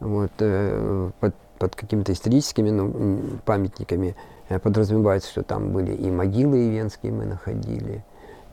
Вот, 0.00 0.32
э, 0.40 1.10
под, 1.20 1.34
под 1.58 1.76
какими-то 1.76 2.12
историческими 2.12 2.70
ну, 2.70 3.38
памятниками 3.44 4.16
Э, 4.16 4.31
подразумевается, 4.48 5.30
что 5.30 5.42
там 5.42 5.70
были 5.70 5.92
и 5.92 6.10
могилы 6.10 6.68
ивенские 6.68 7.12
мы 7.12 7.24
находили, 7.24 8.04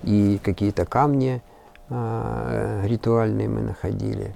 и 0.04 0.40
какие-то 0.44 0.86
камни 0.86 1.42
э, 1.90 2.82
ритуальные 2.86 3.50
мы 3.50 3.62
находили. 3.62 4.36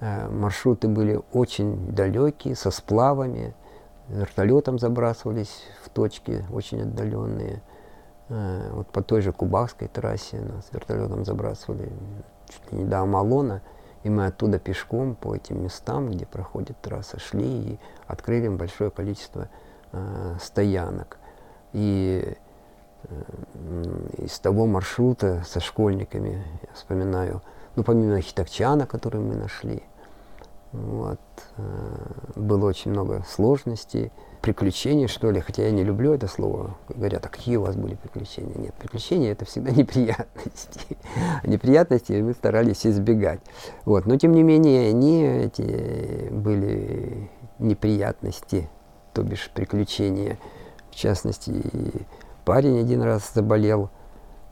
Э, 0.00 0.28
маршруты 0.28 0.88
были 0.88 1.20
очень 1.32 1.92
далекие, 1.92 2.54
со 2.54 2.70
сплавами, 2.70 3.54
вертолетом 4.08 4.78
забрасывались 4.78 5.64
в 5.84 5.88
точки 5.88 6.44
очень 6.52 6.82
отдаленные. 6.82 7.62
Э, 8.28 8.70
вот 8.72 8.88
по 8.88 9.02
той 9.02 9.22
же 9.22 9.32
Кубахской 9.32 9.88
трассе 9.88 10.40
нас 10.40 10.68
вертолетом 10.72 11.24
забрасывали 11.24 11.90
чуть 12.48 12.72
ли 12.72 12.78
не 12.78 12.84
до 12.84 13.00
Амалона, 13.00 13.62
И 14.04 14.10
мы 14.10 14.26
оттуда 14.26 14.58
пешком 14.58 15.14
по 15.14 15.34
этим 15.34 15.62
местам, 15.62 16.10
где 16.10 16.26
проходит 16.26 16.76
трасса, 16.80 17.18
шли 17.18 17.46
и 17.46 17.78
открыли 18.06 18.48
большое 18.48 18.90
количество 18.90 19.42
э, 19.42 19.48
стоянок. 20.40 21.18
И 21.72 22.36
э, 23.04 23.22
из 24.18 24.38
того 24.38 24.66
маршрута 24.66 25.42
со 25.46 25.60
школьниками, 25.60 26.44
я 26.62 26.68
вспоминаю, 26.74 27.42
ну, 27.76 27.82
помимо 27.82 28.20
Хитакчана, 28.20 28.86
который 28.86 29.20
мы 29.20 29.34
нашли, 29.34 29.82
вот, 30.72 31.20
э, 31.58 31.62
было 32.36 32.66
очень 32.66 32.90
много 32.90 33.24
сложностей 33.28 34.10
приключений, 34.40 35.06
что 35.06 35.30
ли, 35.30 35.40
хотя 35.40 35.62
я 35.64 35.70
не 35.70 35.84
люблю 35.84 36.12
это 36.12 36.26
слово. 36.26 36.76
Говорят, 36.88 37.24
а 37.24 37.28
какие 37.28 37.56
у 37.56 37.62
вас 37.62 37.76
были 37.76 37.94
приключения? 37.94 38.54
Нет, 38.56 38.74
приключения 38.74 39.32
это 39.32 39.44
всегда 39.44 39.70
неприятности. 39.76 40.98
неприятности 41.44 42.20
мы 42.20 42.32
старались 42.32 42.86
избегать. 42.86 43.40
Вот. 43.84 44.06
Но 44.06 44.16
тем 44.16 44.32
не 44.32 44.42
менее, 44.42 44.90
они 44.90 45.24
эти 45.24 46.28
были 46.30 47.30
неприятности, 47.58 48.68
то 49.12 49.22
бишь 49.22 49.50
приключения. 49.54 50.38
В 50.90 50.94
частности, 50.94 51.52
парень 52.44 52.78
один 52.78 53.02
раз 53.02 53.30
заболел 53.34 53.90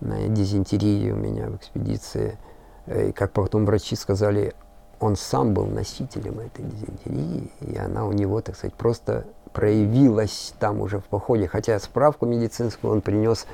на 0.01 0.29
дизентерии 0.29 1.11
у 1.11 1.17
меня 1.17 1.49
в 1.49 1.57
экспедиции. 1.57 2.39
И 2.87 3.13
как 3.13 3.33
потом 3.33 3.67
врачи 3.67 3.95
сказали, 3.97 4.55
он 4.99 5.17
сам 5.17 5.55
был 5.55 5.67
носителем 5.67 6.41
этой 6.41 6.65
дизентерии, 6.65 7.51
и 7.61 7.77
она 7.77 8.07
у 8.07 8.13
него, 8.13 8.41
так 8.41 8.57
сказать, 8.57 8.75
просто 8.75 9.25
проявилась 9.53 10.55
там 10.59 10.81
уже 10.81 10.99
в 10.99 11.05
походе, 11.05 11.49
хотя 11.49 11.79
справку 11.79 12.27
медицинскую 12.27 12.93
он 12.93 13.01
принес 13.01 13.47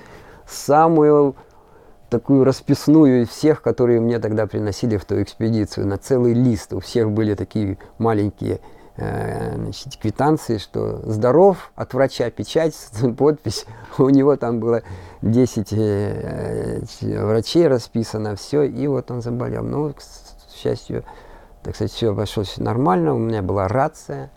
самую 0.46 1.34
такую 2.10 2.44
расписную 2.44 3.22
из 3.22 3.28
всех, 3.28 3.62
которые 3.62 4.00
мне 4.00 4.18
тогда 4.18 4.46
приносили 4.46 4.96
в 4.96 5.04
ту 5.04 5.20
экспедицию, 5.22 5.86
на 5.86 5.98
целый 5.98 6.34
лист. 6.34 6.72
У 6.72 6.80
всех 6.80 7.10
были 7.10 7.34
такие 7.34 7.78
маленькие 7.98 8.54
э, 8.54 8.75
значит, 8.96 9.96
квитанции, 9.96 10.58
что 10.58 11.00
здоров, 11.04 11.70
от 11.74 11.92
врача 11.94 12.30
печать, 12.30 12.74
подпись. 13.18 13.66
У 13.98 14.08
него 14.08 14.36
там 14.36 14.60
было 14.60 14.82
10 15.22 15.72
э, 15.72 16.80
врачей 17.02 17.68
расписано, 17.68 18.36
все, 18.36 18.62
и 18.62 18.86
вот 18.86 19.10
он 19.10 19.20
заболел. 19.20 19.62
Но, 19.62 19.92
к 19.92 20.02
счастью, 20.54 21.04
так 21.62 21.74
сказать, 21.74 21.92
все 21.92 22.10
обошлось 22.10 22.56
нормально. 22.58 23.14
У 23.14 23.18
меня 23.18 23.42
была 23.42 23.68
рация, 23.68 24.30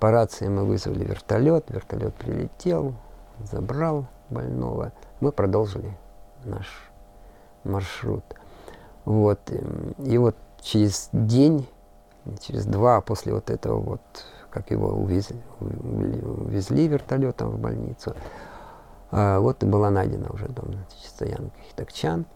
по 0.00 0.10
рации 0.10 0.48
мы 0.48 0.64
вызвали 0.64 1.04
вертолет, 1.04 1.66
вертолет 1.70 2.14
прилетел, 2.14 2.94
забрал 3.38 4.06
больного. 4.30 4.92
Мы 5.20 5.30
продолжили 5.30 5.96
наш 6.44 6.66
маршрут. 7.62 8.24
Вот. 9.04 9.38
И 9.98 10.18
вот 10.18 10.36
через 10.60 11.08
день, 11.12 11.68
через 12.40 12.66
два 12.66 13.00
после 13.00 13.32
вот 13.32 13.50
этого 13.50 13.78
вот, 13.80 14.00
как 14.50 14.70
его 14.70 14.88
увезли, 14.88 15.40
увезли 15.60 16.88
вертолетом 16.88 17.50
в 17.50 17.58
больницу, 17.58 18.14
а, 19.10 19.40
вот 19.40 19.62
и 19.62 19.66
была 19.66 19.90
найдена 19.90 20.28
уже 20.30 20.46
значит, 20.46 21.06
стоянка 21.06 21.56
Хитакчан. 21.68 22.26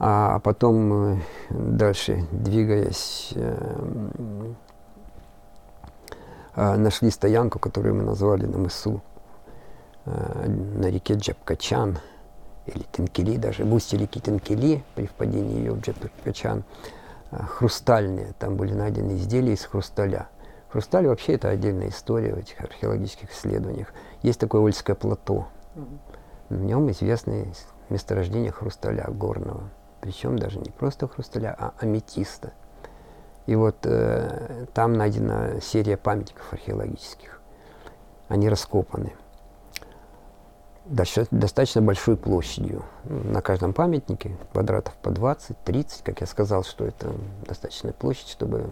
А 0.00 0.40
потом 0.40 1.22
дальше, 1.50 2.26
двигаясь 2.32 3.32
эм, 3.36 4.56
а, 6.54 6.76
нашли 6.76 7.10
стоянку, 7.10 7.58
которую 7.58 7.94
мы 7.94 8.02
назвали 8.02 8.44
на 8.44 8.58
мысу, 8.58 9.00
на 10.04 10.90
реке 10.90 11.14
Джапкачан, 11.14 11.98
или 12.66 12.82
Тенкели 12.92 13.36
даже, 13.36 13.64
в 13.64 13.72
устье 13.74 13.98
реки 13.98 14.20
Тенкели, 14.20 14.84
при 14.94 15.06
впадении 15.06 15.58
ее 15.58 15.72
в 15.72 15.80
Джапкачан, 15.80 16.60
а, 16.60 17.03
хрустальные, 17.48 18.34
там 18.38 18.56
были 18.56 18.72
найдены 18.72 19.12
изделия 19.16 19.52
из 19.52 19.64
хрусталя. 19.64 20.28
Хрусталь 20.68 21.06
вообще 21.06 21.34
это 21.34 21.48
отдельная 21.48 21.88
история 21.88 22.34
в 22.34 22.38
этих 22.38 22.60
археологических 22.60 23.32
исследованиях. 23.32 23.92
Есть 24.22 24.40
такое 24.40 24.60
Ольское 24.60 24.96
плато. 24.96 25.46
В 26.48 26.62
нем 26.62 26.90
известны 26.90 27.52
месторождения 27.90 28.50
хрусталя 28.50 29.06
горного. 29.08 29.70
Причем 30.00 30.38
даже 30.38 30.58
не 30.58 30.70
просто 30.70 31.08
хрусталя, 31.08 31.54
а 31.58 31.74
аметиста– 31.78 32.52
и 33.46 33.56
вот 33.56 33.76
э, 33.84 34.66
там 34.72 34.94
найдена 34.94 35.60
серия 35.60 35.96
памятников 35.96 36.52
археологических. 36.52 37.40
Они 38.28 38.48
раскопаны 38.48 39.12
достаточно 40.84 41.80
большой 41.80 42.16
площадью. 42.16 42.84
На 43.04 43.40
каждом 43.40 43.72
памятнике 43.72 44.36
квадратов 44.52 44.94
по 44.96 45.08
20-30, 45.08 46.02
как 46.02 46.20
я 46.20 46.26
сказал, 46.26 46.64
что 46.64 46.84
это 46.84 47.12
достаточная 47.46 47.92
площадь, 47.92 48.28
чтобы 48.28 48.68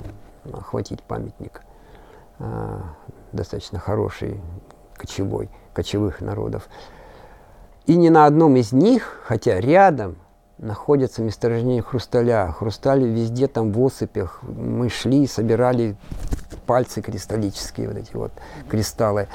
охватить 0.52 1.02
памятник 1.02 1.62
э, 2.38 2.80
достаточно 3.32 3.78
хороший, 3.78 4.40
кочевой, 4.96 5.48
кочевых 5.72 6.20
народов. 6.20 6.68
И 7.86 7.96
ни 7.96 8.08
на 8.08 8.26
одном 8.26 8.56
из 8.56 8.72
них, 8.72 9.22
хотя 9.24 9.58
рядом 9.58 10.16
находятся 10.58 11.22
месторождения 11.22 11.82
хрусталя. 11.82 12.52
Хрусталь 12.52 13.04
везде 13.04 13.48
там 13.48 13.72
в 13.72 13.84
осыпях. 13.84 14.40
Мы 14.42 14.88
шли, 14.88 15.26
собирали 15.26 15.96
пальцы 16.66 17.02
кристаллические, 17.02 17.88
вот 17.88 17.96
эти 17.96 18.14
вот 18.14 18.32
кристаллы 18.68 19.28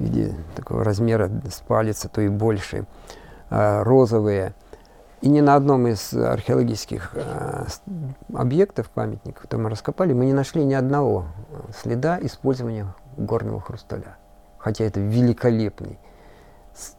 в 0.00 0.02
виде 0.02 0.34
такого 0.56 0.82
размера 0.82 1.30
с 1.48 1.60
палец, 1.60 2.04
а 2.04 2.08
то 2.08 2.20
и 2.20 2.28
больше, 2.28 2.86
а, 3.50 3.84
розовые. 3.84 4.54
И 5.20 5.28
ни 5.28 5.40
на 5.40 5.54
одном 5.54 5.86
из 5.86 6.14
археологических 6.14 7.12
а, 7.14 7.66
объектов, 8.34 8.88
памятников, 8.90 9.42
которые 9.42 9.64
мы 9.64 9.70
раскопали, 9.70 10.14
мы 10.14 10.24
не 10.24 10.32
нашли 10.32 10.64
ни 10.64 10.72
одного 10.72 11.26
следа 11.78 12.18
использования 12.22 12.94
горного 13.18 13.60
хрусталя. 13.60 14.16
Хотя 14.56 14.84
это 14.84 15.00
великолепный, 15.00 15.98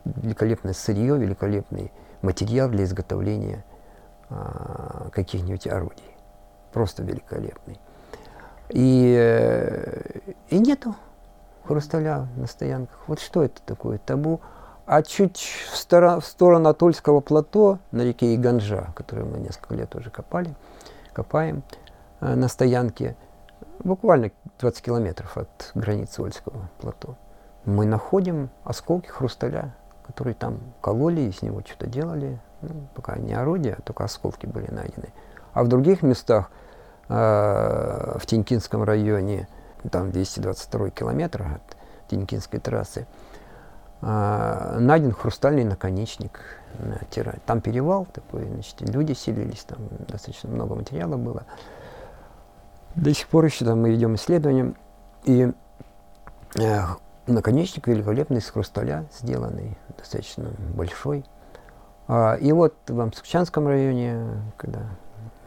великолепное 0.05 0.73
сырье, 0.73 1.17
великолепный 1.17 1.91
материал 2.21 2.69
для 2.69 2.83
изготовления 2.83 3.65
а, 4.29 5.09
каких-нибудь 5.11 5.65
орудий. 5.65 6.15
Просто 6.71 7.01
великолепный. 7.03 7.79
И, 8.69 9.13
э, 9.19 10.31
и 10.47 10.57
нету 10.57 10.95
хрусталя 11.65 12.27
на 12.35 12.47
стоянках. 12.47 12.97
Вот 13.07 13.19
что 13.19 13.43
это 13.43 13.61
такое 13.65 13.97
табу? 13.97 14.41
А 14.85 15.03
чуть 15.03 15.39
в, 15.71 15.77
сторону, 15.77 16.19
в 16.19 16.25
сторону 16.25 16.69
Атольского 16.69 17.21
плато 17.21 17.79
на 17.91 18.01
реке 18.01 18.35
Иганжа, 18.35 18.91
которую 18.95 19.27
мы 19.27 19.39
несколько 19.39 19.75
лет 19.75 19.95
уже 19.95 20.09
копали, 20.09 20.53
копаем 21.13 21.63
э, 22.19 22.35
на 22.35 22.47
стоянке, 22.47 23.15
буквально 23.79 24.31
20 24.59 24.83
километров 24.83 25.37
от 25.37 25.71
границы 25.75 26.21
Ольского 26.21 26.69
плато, 26.79 27.15
мы 27.63 27.85
находим 27.85 28.49
осколки 28.63 29.07
хрусталя, 29.07 29.75
которые 30.05 30.33
там 30.33 30.59
кололи, 30.81 31.21
и 31.21 31.31
с 31.31 31.41
него 31.41 31.61
что-то 31.61 31.87
делали, 31.87 32.39
ну, 32.61 32.87
пока 32.95 33.17
не 33.17 33.33
орудия, 33.33 33.77
только 33.85 34.03
осколки 34.03 34.45
были 34.45 34.69
найдены. 34.71 35.13
А 35.53 35.63
в 35.63 35.67
других 35.67 36.01
местах, 36.01 36.49
э, 37.07 38.17
в 38.17 38.25
Тинькинском 38.25 38.83
районе, 38.83 39.47
там 39.89 40.11
222 40.11 40.89
километр 40.91 41.43
от 41.43 41.77
Тинькинской 42.09 42.59
трассы, 42.59 43.07
э, 44.01 44.77
найден 44.79 45.11
хрустальный 45.11 45.63
наконечник. 45.63 46.39
Там 47.45 47.61
перевал 47.61 48.05
такой, 48.05 48.45
значит, 48.45 48.81
люди 48.81 49.13
селились, 49.13 49.63
там 49.63 49.79
достаточно 50.07 50.49
много 50.49 50.75
материала 50.75 51.17
было. 51.17 51.43
До 52.95 53.13
сих 53.13 53.27
пор 53.27 53.45
еще 53.45 53.65
там 53.65 53.81
мы 53.81 53.91
ведем 53.91 54.15
исследования, 54.15 54.73
и 55.23 55.51
э, 56.55 56.81
наконечник 57.27 57.87
великолепный 57.87 58.39
из 58.39 58.49
хрусталя 58.49 59.05
сделанный, 59.11 59.77
достаточно 59.97 60.51
большой. 60.73 61.25
А, 62.07 62.35
и 62.35 62.51
вот 62.51 62.75
в 62.87 62.99
Амсукчанском 62.99 63.67
районе, 63.67 64.19
когда 64.57 64.81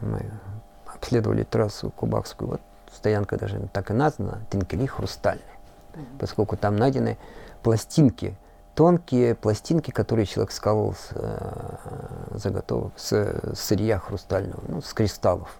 мы 0.01 0.25
обследовали 0.93 1.43
трассу 1.43 1.91
Кубакскую, 1.91 2.51
вот 2.51 2.61
стоянка 2.95 3.37
даже 3.37 3.59
так 3.73 3.91
и 3.91 3.93
названа, 3.93 4.41
Тинкели 4.49 4.85
хрустальный, 4.85 5.43
поскольку 6.19 6.57
там 6.57 6.75
найдены 6.77 7.17
пластинки, 7.61 8.35
тонкие 8.75 9.35
пластинки, 9.35 9.91
которые 9.91 10.25
человек 10.25 10.51
скалывал 10.51 10.93
с 10.93 11.09
э, 11.11 12.37
заготовок, 12.37 12.93
с, 12.97 13.11
с 13.11 13.59
сырья 13.59 13.99
хрустального, 13.99 14.61
ну, 14.67 14.81
с 14.81 14.93
кристаллов. 14.93 15.57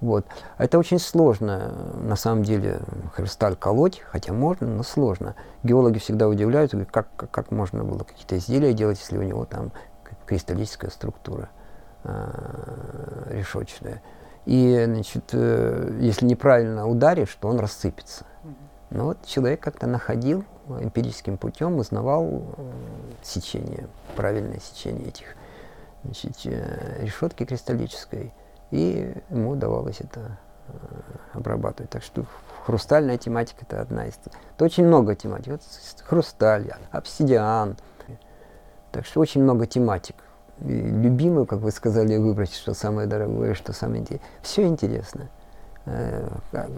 Вот. 0.00 0.26
Это 0.58 0.80
очень 0.80 0.98
сложно, 0.98 1.72
на 2.02 2.16
самом 2.16 2.42
деле, 2.42 2.80
хрусталь 3.14 3.54
колоть, 3.54 4.00
хотя 4.00 4.32
можно, 4.32 4.66
но 4.66 4.82
сложно. 4.82 5.36
Геологи 5.62 6.00
всегда 6.00 6.26
удивляются, 6.26 6.84
как, 6.84 7.06
как, 7.14 7.30
как 7.30 7.50
можно 7.52 7.84
было 7.84 8.00
какие-то 8.00 8.36
изделия 8.36 8.72
делать, 8.72 8.98
если 8.98 9.16
у 9.16 9.22
него 9.22 9.44
там 9.44 9.70
кристаллическая 10.26 10.90
структура 10.90 11.50
э, 12.02 13.28
решетчатая. 13.30 14.02
И, 14.44 14.84
значит, 14.86 15.30
э, 15.32 15.98
если 16.00 16.26
неправильно 16.26 16.88
ударишь, 16.88 17.36
то 17.40 17.48
он 17.48 17.60
рассыпется. 17.60 18.24
Но 18.90 19.06
вот 19.06 19.24
человек 19.24 19.60
как-то 19.60 19.86
находил 19.86 20.44
эмпирическим 20.68 21.38
путем, 21.38 21.78
узнавал 21.78 22.26
э, 22.26 22.70
сечение, 23.22 23.88
правильное 24.16 24.58
сечение 24.58 25.08
этих 25.08 25.26
значит, 26.04 26.32
э, 26.44 27.04
решетки 27.04 27.44
кристаллической, 27.44 28.34
и 28.70 29.14
ему 29.30 29.50
удавалось 29.50 30.00
это 30.00 30.38
обрабатывать. 31.34 31.90
Так 31.90 32.02
что 32.02 32.24
хрустальная 32.64 33.18
тематика 33.18 33.64
это 33.68 33.80
одна 33.80 34.06
из. 34.06 34.14
Это 34.54 34.64
очень 34.64 34.86
много 34.86 35.14
тематик. 35.14 35.48
Вот 35.48 35.62
хрусталь, 36.04 36.70
обсидиан. 36.90 37.76
Так 38.90 39.04
что 39.04 39.20
очень 39.20 39.42
много 39.42 39.66
тематик. 39.66 40.16
Любимую, 40.64 41.46
как 41.46 41.60
вы 41.60 41.70
сказали, 41.70 42.16
выбрать, 42.16 42.52
что 42.54 42.74
самое 42.74 43.08
дорогое, 43.08 43.54
что 43.54 43.72
самое 43.72 44.00
интересное. 44.00 44.28
Все 44.42 44.66
интересно. 44.66 45.28
Э, 45.86 46.28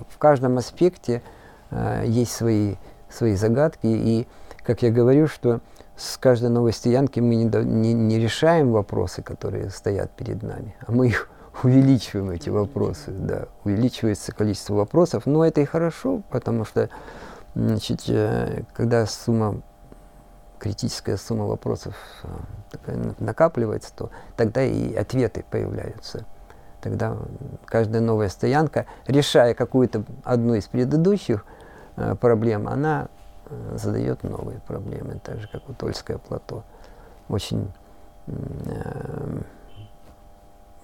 в 0.09 0.19
каждом 0.19 0.57
аспекте 0.59 1.23
э, 1.71 2.05
есть 2.07 2.33
свои, 2.33 2.77
свои 3.11 3.35
загадки. 3.35 3.87
И, 3.87 4.27
как 4.65 4.83
я 4.83 4.91
говорю, 4.91 5.27
что 5.27 5.61
с 5.97 6.17
каждой 6.17 6.51
новой 6.51 6.73
стоянки 6.73 7.21
мы 7.21 7.37
не, 7.37 7.45
не, 7.45 7.93
не 7.93 8.19
решаем 8.19 8.73
вопросы, 8.73 9.23
которые 9.23 9.71
стоят 9.71 10.11
перед 10.13 10.43
нами, 10.43 10.75
а 10.87 10.93
мы 10.93 11.09
их 11.09 11.29
увеличиваем, 11.63 12.31
эти 12.31 12.49
вопросы, 12.49 13.11
да, 13.11 13.47
увеличивается 13.65 14.33
количество 14.33 14.75
вопросов, 14.75 15.27
но 15.27 15.45
это 15.45 15.61
и 15.61 15.65
хорошо, 15.65 16.23
потому 16.31 16.65
что, 16.65 16.89
значит, 17.55 18.05
э, 18.09 18.63
когда 18.73 19.07
сумма, 19.07 19.63
критическая 20.65 21.19
сумма 21.19 21.45
вопросов 21.45 21.95
накапливается, 23.19 23.93
то 23.95 24.11
тогда 24.35 24.63
и 24.63 24.95
ответы 24.95 25.45
появляются. 25.51 26.25
Тогда 26.81 27.19
каждая 27.67 28.01
новая 28.01 28.31
стоянка, 28.31 28.87
решая 29.07 29.53
какую-то 29.53 30.05
одну 30.23 30.55
из 30.55 30.67
предыдущих 30.67 31.45
э, 31.97 32.15
проблем, 32.15 32.67
она 32.67 33.09
э, 33.47 33.77
задает 33.77 34.23
новые 34.23 34.61
проблемы, 34.61 35.21
так 35.23 35.39
же 35.39 35.49
как 35.49 35.69
у 35.69 35.75
Тольское 35.75 36.17
плато. 36.17 36.63
Очень 37.29 37.71
э, 38.27 39.43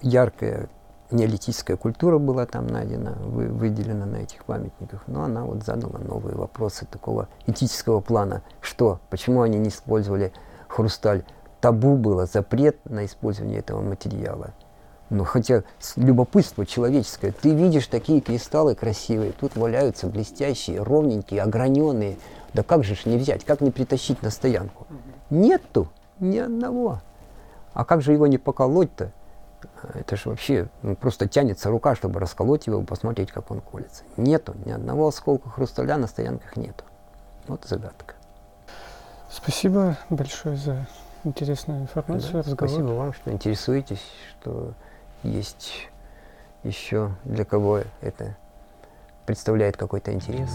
яркая 0.01 0.69
неолитическая 1.11 1.77
культура 1.77 2.17
была 2.17 2.45
там 2.45 2.67
найдена, 2.67 3.17
вы, 3.19 3.47
выделена 3.47 4.05
на 4.05 4.17
этих 4.17 4.45
памятниках, 4.45 5.03
но 5.07 5.23
она 5.23 5.43
вот 5.43 5.63
задала 5.63 5.99
новые 5.99 6.35
вопросы 6.35 6.85
такого 6.85 7.27
этического 7.47 7.99
плана. 7.99 8.43
Что, 8.61 8.99
почему 9.09 9.41
они 9.41 9.57
не 9.57 9.69
использовали 9.69 10.31
хрусталь? 10.67 11.23
Табу 11.59 11.95
было, 11.95 12.25
запрет 12.25 12.77
на 12.89 13.05
использование 13.05 13.59
этого 13.59 13.81
материала. 13.81 14.53
Ну, 15.11 15.25
хотя 15.25 15.63
любопытство 15.97 16.65
человеческое. 16.65 17.33
Ты 17.33 17.53
видишь 17.53 17.87
такие 17.87 18.21
кристаллы 18.21 18.75
красивые, 18.75 19.33
тут 19.33 19.57
валяются 19.57 20.07
блестящие, 20.07 20.81
ровненькие, 20.81 21.41
ограненные. 21.41 22.17
Да 22.53 22.63
как 22.63 22.83
же 22.83 22.95
ж 22.95 23.05
не 23.05 23.17
взять, 23.17 23.43
как 23.43 23.61
не 23.61 23.71
притащить 23.71 24.23
на 24.23 24.29
стоянку? 24.29 24.87
Нету 25.29 25.89
ни 26.19 26.37
одного. 26.37 27.01
А 27.73 27.85
как 27.85 28.01
же 28.01 28.13
его 28.13 28.25
не 28.25 28.37
поколоть-то? 28.37 29.11
Это 29.93 30.15
же 30.15 30.29
вообще 30.29 30.67
ну, 30.81 30.95
просто 30.95 31.27
тянется 31.27 31.69
рука, 31.69 31.95
чтобы 31.95 32.19
расколоть 32.19 32.67
его 32.67 32.81
посмотреть, 32.83 33.31
как 33.31 33.51
он 33.51 33.61
колется. 33.61 34.03
Нету, 34.17 34.55
ни 34.65 34.71
одного 34.71 35.07
осколка 35.07 35.49
хрусталя 35.49 35.97
на 35.97 36.07
стоянках 36.07 36.55
нету. 36.55 36.83
Вот 37.47 37.65
загадка. 37.65 38.15
Спасибо 39.29 39.97
большое 40.09 40.57
за 40.57 40.87
интересную 41.23 41.81
информацию, 41.81 42.33
да, 42.33 42.39
разговор. 42.39 42.69
Спасибо 42.69 42.87
вам, 42.93 43.13
что 43.13 43.31
интересуетесь, 43.31 44.03
что 44.29 44.73
есть 45.23 45.89
еще 46.63 47.11
для 47.23 47.45
кого 47.45 47.81
это 48.01 48.35
представляет 49.25 49.77
какой-то 49.77 50.11
интерес. 50.13 50.49